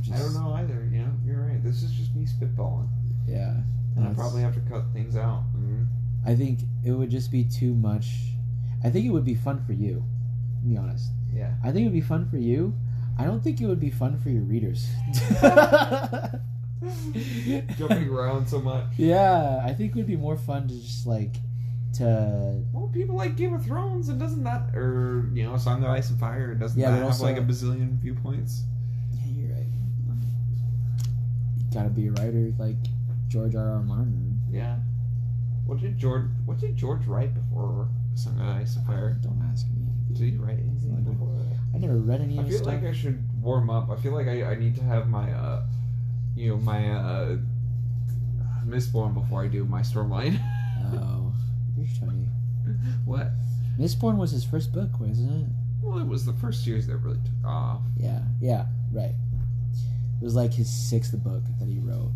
Just, 0.00 0.14
I 0.14 0.22
don't 0.22 0.34
know 0.34 0.52
either. 0.54 0.88
You 0.92 1.00
know, 1.00 1.10
you're 1.26 1.44
right. 1.44 1.62
This 1.62 1.82
is 1.82 1.90
just 1.90 2.14
me 2.14 2.24
spitballing, 2.24 2.88
Yeah. 3.26 3.56
and 3.96 4.06
I 4.06 4.12
probably 4.14 4.42
have 4.42 4.54
to 4.54 4.60
cut 4.60 4.84
things 4.92 5.16
out. 5.16 5.42
Mm. 5.56 5.88
I 6.24 6.36
think 6.36 6.60
it 6.84 6.92
would 6.92 7.10
just 7.10 7.32
be 7.32 7.42
too 7.44 7.74
much. 7.74 8.32
I 8.84 8.90
think 8.90 9.06
it 9.06 9.10
would 9.10 9.24
be 9.24 9.34
fun 9.34 9.64
for 9.66 9.72
you. 9.72 10.04
To 10.62 10.68
be 10.68 10.76
honest. 10.76 11.10
Yeah. 11.32 11.54
I 11.62 11.70
think 11.72 11.82
it 11.82 11.84
would 11.84 11.92
be 11.92 12.00
fun 12.00 12.28
for 12.28 12.38
you. 12.38 12.74
I 13.18 13.24
don't 13.24 13.42
think 13.42 13.60
it 13.60 13.66
would 13.66 13.80
be 13.80 13.90
fun 13.90 14.18
for 14.18 14.30
your 14.30 14.42
readers. 14.42 14.86
Jumping 17.76 18.08
around 18.08 18.46
so 18.48 18.60
much. 18.60 18.86
Yeah, 18.96 19.60
I 19.64 19.74
think 19.74 19.92
it 19.92 19.96
would 19.96 20.06
be 20.06 20.16
more 20.16 20.36
fun 20.36 20.68
to 20.68 20.74
just 20.74 21.06
like 21.06 21.36
to 21.94 22.62
Well, 22.72 22.88
people 22.92 23.16
like 23.16 23.36
Game 23.36 23.54
of 23.54 23.64
Thrones, 23.64 24.08
and 24.08 24.20
doesn't 24.20 24.44
that, 24.44 24.74
or 24.74 25.28
you 25.32 25.42
know, 25.44 25.56
Song 25.56 25.82
of 25.82 25.90
Ice 25.90 26.10
and 26.10 26.20
Fire, 26.20 26.54
doesn't 26.54 26.78
Yeah, 26.80 26.90
that 26.90 26.96
but 26.96 26.98
have 26.98 27.06
also- 27.08 27.24
like 27.24 27.36
a 27.38 27.40
bazillion 27.40 27.98
viewpoints? 28.00 28.62
Yeah, 29.12 29.26
you're 29.26 29.54
right. 29.56 29.66
You 31.58 31.64
gotta 31.74 31.90
be 31.90 32.06
a 32.06 32.12
writer 32.12 32.52
like 32.58 32.76
George 33.28 33.54
R. 33.56 33.68
R. 33.74 33.82
Martin. 33.82 34.40
Yeah. 34.50 34.76
What 35.66 35.80
did 35.80 35.98
George 35.98 36.26
What 36.46 36.58
did 36.58 36.76
George 36.76 37.04
write 37.06 37.34
before 37.34 37.88
Song 38.14 38.38
of 38.40 38.46
Ice 38.46 38.76
and 38.76 38.86
Fire? 38.86 39.18
Don't 39.20 39.42
ask 39.50 39.66
me. 39.66 39.87
Did 40.12 40.32
you 40.32 40.42
write 40.42 40.58
anything 40.58 40.94
I 40.96 41.00
before 41.10 41.34
that? 41.36 41.56
I 41.74 41.78
never 41.78 41.98
read 41.98 42.20
any 42.20 42.38
I 42.38 42.44
feel 42.44 42.58
stuff. 42.58 42.66
like 42.66 42.84
I 42.84 42.92
should 42.92 43.22
warm 43.42 43.70
up. 43.70 43.90
I 43.90 43.96
feel 43.96 44.12
like 44.12 44.26
I, 44.26 44.42
I 44.44 44.54
need 44.56 44.74
to 44.76 44.82
have 44.84 45.08
my 45.08 45.30
uh, 45.32 45.62
you 46.34 46.50
know, 46.50 46.56
my 46.58 46.90
uh, 46.90 47.36
Mistborn 48.66 49.14
before 49.14 49.44
I 49.44 49.48
do 49.48 49.64
my 49.64 49.80
Stormlight. 49.80 50.38
oh, 50.94 51.32
you're 51.76 51.86
funny. 52.00 52.28
what? 53.04 53.28
Mistborn 53.78 54.16
was 54.16 54.30
his 54.30 54.44
first 54.44 54.72
book, 54.72 54.98
wasn't 55.00 55.46
it? 55.46 55.52
Well, 55.82 55.98
it 55.98 56.06
was 56.06 56.26
the 56.26 56.32
first 56.34 56.64
series 56.64 56.86
that 56.86 56.96
really 56.98 57.18
took 57.18 57.48
off. 57.48 57.82
Yeah, 57.96 58.20
yeah, 58.40 58.66
right. 58.92 59.14
It 60.20 60.24
was 60.24 60.34
like 60.34 60.52
his 60.52 60.68
sixth 60.68 61.12
book 61.22 61.42
that 61.60 61.68
he 61.68 61.78
wrote. 61.78 62.12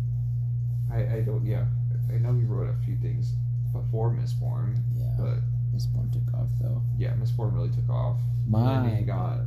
I, 0.91 1.15
I 1.17 1.21
don't. 1.21 1.45
Yeah, 1.45 1.65
I 2.13 2.17
know 2.17 2.33
he 2.33 2.43
wrote 2.43 2.69
a 2.69 2.85
few 2.85 2.95
things 2.97 3.33
before 3.71 4.11
Mistborn, 4.11 4.77
Yeah, 4.95 5.13
but 5.17 5.37
Mistborn 5.73 6.11
took 6.11 6.33
off 6.33 6.49
though. 6.61 6.81
yeah, 6.97 7.13
Mistborn 7.13 7.53
really 7.53 7.69
took 7.69 7.89
off. 7.89 8.17
My 8.47 8.77
and 8.77 8.89
then 8.89 8.97
he 8.97 9.03
got, 9.03 9.39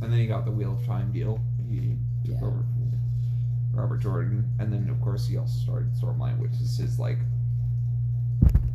and 0.00 0.12
then 0.12 0.18
he 0.18 0.26
got 0.26 0.44
the 0.44 0.50
Wheel 0.50 0.72
of 0.78 0.84
Time 0.86 1.12
deal. 1.12 1.40
He 1.68 1.96
took 2.24 2.34
Yeah. 2.40 2.46
over 2.46 2.62
from 2.62 2.92
Robert 3.72 3.98
Jordan, 3.98 4.50
and 4.58 4.72
then 4.72 4.88
of 4.90 5.00
course 5.00 5.26
he 5.26 5.36
also 5.36 5.58
started 5.58 5.92
Stormlight, 5.94 6.38
which 6.38 6.52
is 6.60 6.76
his 6.76 6.98
like 6.98 7.18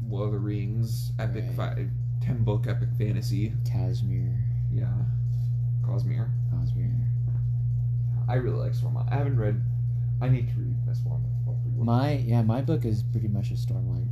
Lord 0.10 0.28
of 0.28 0.34
the 0.34 0.40
Rings 0.40 1.12
epic 1.20 1.46
Right. 1.58 1.76
fi- 1.76 1.90
ten 2.22 2.44
book 2.44 2.68
epic 2.68 2.90
fantasy. 2.98 3.54
Casimir, 3.66 4.44
Yeah, 4.72 4.92
Cosmere. 5.82 6.30
Cosmere. 6.54 7.06
I 8.28 8.36
really 8.36 8.58
like 8.58 8.74
Stormlight. 8.74 9.12
I 9.12 9.16
haven't 9.16 9.38
read. 9.38 9.62
I 10.22 10.30
need 10.30 10.50
to 10.50 10.56
read 10.56 10.76
Mistborn. 10.88 11.22
but 11.46 11.52
I'll 11.52 11.58
read 11.66 11.76
one. 11.78 11.86
My 11.86 12.12
yeah, 12.14 12.42
my 12.42 12.62
book 12.62 12.86
is 12.86 13.04
pretty 13.04 13.28
much 13.28 13.52
a 13.52 13.54
Stormlight, 13.56 14.08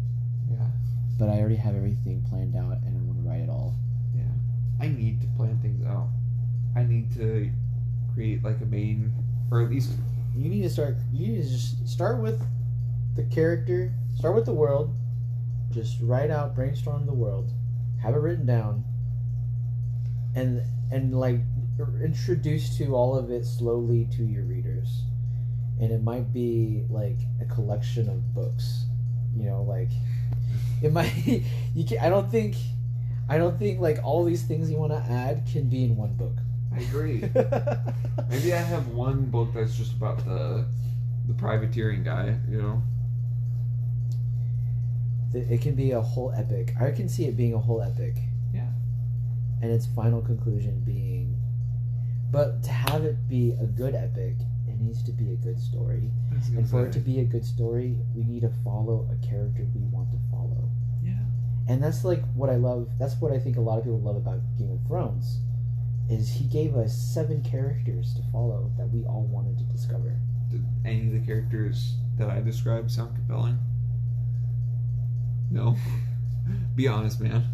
but 1.18 1.30
I 1.30 1.39
already 1.39 1.55
have 1.55 1.76
everything 1.76 2.26
planned 2.30 2.55
out 2.55 2.78
and 2.84 2.97
I 2.97 3.01
want 3.01 3.24
to 3.24 3.30
write 3.30 3.41
it 3.41 3.49
all. 3.49 3.76
yeah. 4.16 4.24
I 4.82 4.88
need 4.88 5.22
to 5.22 5.28
plan 5.38 5.57
things 5.61 5.86
out. 5.86 6.09
I 6.76 6.84
need 6.84 7.13
to 7.16 7.49
create 8.13 8.43
like 8.43 8.59
a 8.61 8.66
main, 8.66 9.13
or 9.51 9.61
at 9.61 9.70
least 9.70 9.91
You 10.36 10.49
need 10.49 10.63
to 10.63 10.70
start. 10.70 10.97
You 11.13 11.28
need 11.28 11.43
to 11.43 11.49
just 11.49 11.88
start 11.88 12.22
with 12.22 12.41
the 13.16 13.24
character. 13.24 13.93
Start 14.18 14.36
with 14.36 14.45
the 14.45 14.53
world. 14.53 14.93
Just 15.72 15.97
write 16.01 16.30
out, 16.32 16.55
brainstorm 16.55 17.05
the 17.05 17.13
world, 17.13 17.51
have 18.01 18.13
it 18.16 18.20
written 18.20 18.45
down, 18.45 18.84
and 20.36 20.61
and 20.91 21.18
like 21.18 21.39
introduce 22.03 22.78
to 22.78 22.95
all 22.95 23.18
of 23.18 23.32
it 23.32 23.45
slowly 23.45 24.07
to 24.16 24.24
your 24.24 24.43
readers. 24.43 25.03
And 25.80 25.91
it 25.91 26.03
might 26.03 26.32
be 26.34 26.86
like 26.89 27.20
a 27.41 27.45
collection 27.45 28.07
of 28.09 28.34
books, 28.34 28.86
you 29.36 29.45
know, 29.45 29.63
like 29.63 29.89
it 30.82 30.91
might. 30.91 31.11
You 31.76 31.84
can. 31.84 31.97
I 31.99 32.07
don't 32.09 32.32
think. 32.32 32.55
I 33.28 33.38
don't 33.38 33.59
think 33.59 33.82
like 33.82 33.99
all 34.03 34.23
these 34.23 34.43
things 34.43 34.71
you 34.71 34.78
want 34.78 34.93
to 34.93 35.11
add 35.11 35.45
can 35.51 35.67
be 35.67 35.84
in 35.84 35.97
one 35.97 36.13
book. 36.13 36.38
I 36.73 36.80
agree. 36.80 37.19
Maybe 38.30 38.53
I 38.53 38.57
have 38.57 38.88
one 38.89 39.26
book 39.26 39.49
that's 39.53 39.78
just 39.78 39.93
about 39.93 40.23
the 40.26 40.65
the 41.28 41.34
privateering 41.34 42.03
guy, 42.03 42.38
you 42.49 42.61
know. 42.61 42.82
It 45.34 45.61
can 45.61 45.76
be 45.76 45.91
a 45.91 46.01
whole 46.01 46.32
epic. 46.32 46.73
I 46.80 46.91
can 46.91 47.09
see 47.09 47.26
it 47.26 47.36
being 47.36 47.53
a 47.53 47.59
whole 47.59 47.82
epic. 47.82 48.15
Yeah. 48.53 48.69
And 49.61 49.71
its 49.71 49.86
final 49.86 50.21
conclusion 50.21 50.82
being, 50.86 51.36
but 52.32 52.63
to 52.63 52.71
have 52.71 53.03
it 53.03 53.28
be 53.28 53.51
a 53.59 53.65
good 53.65 53.95
epic, 53.95 54.36
it 54.67 54.80
needs 54.80 55.03
to 55.03 55.11
be 55.11 55.32
a 55.34 55.36
good 55.36 55.59
story. 55.59 56.09
And 56.55 56.69
for 56.69 56.86
it 56.86 56.93
to 56.93 56.99
be 56.99 57.19
a 57.19 57.23
good 57.26 57.45
story, 57.45 57.97
we 58.15 58.23
need 58.23 58.41
to 58.41 58.51
follow 58.63 59.09
a 59.11 59.26
character 59.26 59.65
we 59.73 59.82
And 61.68 61.82
that's 61.82 62.03
like 62.03 62.24
what 62.34 62.49
I 62.49 62.55
love. 62.55 62.89
That's 62.99 63.16
what 63.16 63.32
I 63.32 63.39
think 63.39 63.57
a 63.57 63.61
lot 63.61 63.80
of 63.80 63.84
people 63.86 63.99
love 63.99 64.16
about 64.16 64.39
Game 64.57 64.72
of 64.72 64.86
Thrones, 64.88 65.39
is 66.09 66.30
he 66.30 66.45
gave 66.45 66.76
us 66.76 66.95
seven 66.95 67.43
characters 67.43 68.13
to 68.16 68.22
follow 68.32 68.72
that 68.78 68.89
we 68.89 69.03
all 69.05 69.24
wanted 69.24 69.57
to 69.57 69.63
discover. 69.66 70.16
Did 70.51 70.63
any 70.86 71.07
of 71.07 71.13
the 71.13 71.26
characters 71.26 71.95
that 72.18 72.30
I 72.30 72.41
described 72.41 72.91
sound 72.91 73.16
compelling? 73.16 73.57
No. 75.49 75.76
be 76.76 76.88
honest, 76.88 77.20
man. 77.20 77.45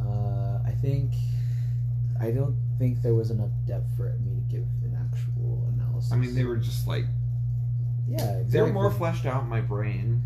Uh, 0.00 0.58
I 0.66 0.72
think 0.80 1.12
I 2.20 2.30
don't 2.30 2.56
think 2.78 3.02
there 3.02 3.14
was 3.14 3.30
enough 3.30 3.50
depth 3.66 3.94
for 3.96 4.14
me 4.24 4.36
to 4.36 4.40
give 4.56 4.64
an 4.82 4.96
actual 4.98 5.68
analysis. 5.74 6.12
I 6.12 6.16
mean, 6.16 6.34
they 6.34 6.44
were 6.44 6.56
just 6.56 6.86
like 6.86 7.04
yeah, 8.08 8.42
they're 8.46 8.72
more 8.72 8.90
fleshed 8.90 9.26
out 9.26 9.42
in 9.42 9.48
my 9.48 9.60
brain. 9.60 10.22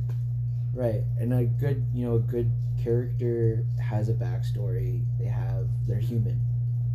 Right, 0.75 1.03
and 1.19 1.33
a 1.33 1.45
good 1.45 1.85
you 1.95 2.07
know 2.07 2.17
a 2.17 2.21
good 2.21 2.51
character 2.83 3.65
has 3.83 4.09
a 4.09 4.15
backstory. 4.15 5.05
They 5.19 5.27
have 5.27 5.67
they're 5.87 5.99
human. 5.99 6.41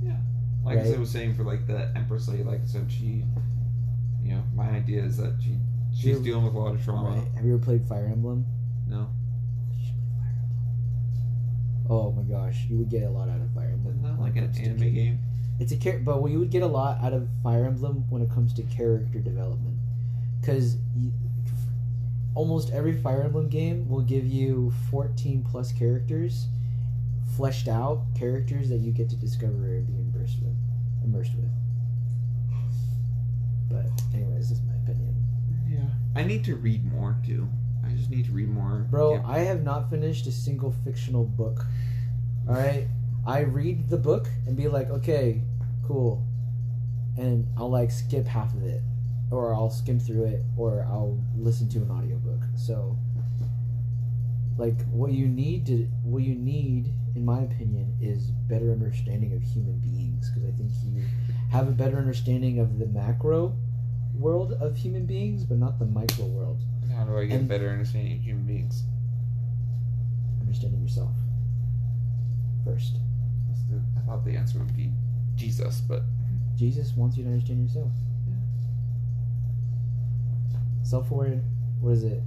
Yeah, 0.04 0.18
like 0.64 0.80
I 0.80 0.98
was 0.98 1.10
saying 1.10 1.36
for 1.36 1.44
like 1.44 1.68
the 1.68 1.92
Empress 1.96 2.28
Lady, 2.28 2.44
like 2.44 2.62
so 2.66 2.84
she, 2.88 3.24
you 4.24 4.32
know, 4.34 4.44
my 4.56 4.70
idea 4.70 5.04
is 5.04 5.18
that 5.18 5.36
she 5.42 5.58
she's 5.94 6.06
You're- 6.06 6.24
dealing 6.24 6.46
with 6.46 6.54
a 6.56 6.60
lot 6.60 6.76
of 6.76 6.84
trauma. 6.84 7.10
Right. 7.10 7.28
Have 7.36 7.46
you 7.46 7.56
ever 7.56 7.64
played 7.64 7.86
Fire 7.88 8.06
Emblem? 8.12 8.46
No, 8.88 9.08
You 9.72 9.86
should 9.86 9.96
play 9.96 10.20
Fire 10.20 10.36
Emblem. 10.44 11.88
Oh 11.90 12.12
my 12.12 12.24
gosh, 12.24 12.66
you 12.70 12.78
would 12.78 12.90
get 12.90 13.04
a 13.04 13.10
lot 13.10 13.30
out 13.30 13.42
of 13.42 13.52
Fire 13.54 13.70
Emblem. 13.74 13.96
isn't 14.00 14.04
that 14.18 14.22
like 14.22 14.36
an 14.36 14.52
anime 14.60 14.80
char- 14.80 14.90
game? 14.90 15.20
It's 15.60 15.72
a 15.72 15.78
character, 15.78 16.04
but 16.04 16.24
you 16.30 16.40
would 16.40 16.50
get 16.52 16.64
a 16.64 16.68
lot 16.68 17.02
out 17.02 17.14
of 17.14 17.28
Fire 17.42 17.66
Emblem 17.66 18.04
when 18.10 18.22
it 18.22 18.30
comes 18.30 18.54
to 18.56 18.64
character 18.64 19.20
development, 19.20 19.78
because 20.42 20.78
almost 22.36 22.72
every 22.72 22.94
Fire 22.94 23.24
Emblem 23.24 23.50
game 23.50 23.88
will 23.90 24.02
give 24.02 24.26
you 24.26 24.72
fourteen 24.92 25.44
plus 25.50 25.72
characters, 25.72 26.48
fleshed 27.36 27.68
out 27.68 28.04
characters 28.18 28.70
that 28.70 28.78
you 28.78 28.92
get 28.92 29.10
to 29.10 29.16
discover 29.16 29.76
and 29.76 29.88
be 29.88 29.94
immersed 30.00 30.38
with, 30.42 30.56
immersed 31.04 31.34
with. 31.36 31.50
But 33.70 33.86
anyways, 34.14 34.50
this 34.50 34.60
is 34.60 34.64
my 34.66 34.76
opinion. 34.84 35.16
Yeah, 35.68 35.88
I 36.16 36.24
need 36.24 36.44
to 36.46 36.56
read 36.56 36.86
more 36.92 37.18
too. 37.26 37.48
I 37.86 37.90
just 37.94 38.10
need 38.10 38.26
to 38.26 38.32
read 38.32 38.50
more. 38.50 38.86
Bro, 38.90 39.16
Yeah. 39.16 39.22
I 39.26 39.40
have 39.40 39.64
not 39.64 39.90
finished 39.90 40.28
a 40.28 40.32
single 40.32 40.72
fictional 40.84 41.24
book. 41.24 41.66
All 42.48 42.54
right, 42.56 42.88
I 43.26 43.40
read 43.42 43.90
the 43.90 43.98
book 43.98 44.28
and 44.46 44.56
be 44.56 44.68
like, 44.68 44.90
okay, 44.90 45.42
cool, 45.88 46.24
and 47.18 47.48
I'll 47.58 47.70
like 47.72 47.90
skip 47.92 48.28
half 48.28 48.54
of 48.54 48.64
it, 48.64 48.82
or 49.32 49.54
I'll 49.54 49.70
skim 49.70 50.00
through 50.00 50.26
it, 50.26 50.44
or 50.58 50.86
I'll 50.90 51.20
listen 51.36 51.68
to 51.70 51.80
an 51.80 51.92
audiobook. 51.92 52.42
So, 52.56 52.98
like, 54.58 54.82
what 54.90 55.12
you 55.12 55.28
need 55.28 55.66
to, 55.68 55.88
what 56.04 56.24
you 56.24 56.36
need, 56.36 56.94
in 57.16 57.26
my 57.26 57.42
opinion, 57.42 57.96
is 58.02 58.32
better 58.48 58.72
understanding 58.72 59.34
of 59.34 59.42
human 59.42 59.80
beings 59.80 60.30
because 60.32 60.48
I 60.48 60.52
think 60.58 60.72
you 60.84 61.04
have 61.52 61.68
a 61.68 61.72
better 61.72 61.98
understanding 61.98 62.60
of 62.60 62.80
the 62.80 62.86
macro 62.88 63.56
world 64.14 64.54
of 64.54 64.78
human 64.78 65.06
beings, 65.06 65.44
but 65.44 65.58
not 65.58 65.80
the 65.80 65.86
micro 65.86 66.26
world. 66.26 66.62
How 66.96 67.04
do 67.04 67.18
I 67.18 67.26
get 67.26 67.40
and- 67.40 67.50
better 67.50 67.70
understanding 67.70 68.14
of 68.14 68.22
human 68.22 68.46
beings? 68.46 68.84
Understanding 70.40 70.82
yourself 70.82 71.12
first. 72.64 72.98
I 73.98 74.00
thought 74.02 74.24
the 74.24 74.36
answer 74.36 74.60
would 74.60 74.76
be 74.76 74.92
Jesus, 75.36 75.82
but 75.82 76.04
Jesus 76.56 76.94
wants 76.94 77.18
you 77.18 77.24
to 77.24 77.30
understand 77.30 77.68
yourself. 77.68 77.92
Self 80.86 81.12
aware. 81.12 81.42
What 81.82 81.92
is 81.92 82.04
it? 82.04 82.22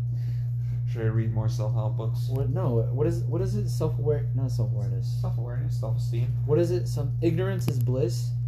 should 0.90 1.02
I 1.02 1.06
read 1.06 1.32
more 1.32 1.48
self 1.48 1.74
help 1.74 1.96
books? 1.96 2.28
What? 2.28 2.50
No. 2.50 2.88
What 2.92 3.06
is? 3.06 3.22
What 3.24 3.40
is 3.40 3.54
it? 3.54 3.68
Self 3.68 3.98
aware. 3.98 4.26
Not 4.34 4.50
self 4.50 4.72
awareness. 4.72 5.06
Self 5.20 5.38
awareness, 5.38 5.78
self 5.78 5.98
esteem. 5.98 6.32
What 6.46 6.58
is 6.58 6.70
it? 6.70 6.88
Some 6.88 7.16
ignorance 7.22 7.68
is 7.68 7.78
bliss. 7.78 8.30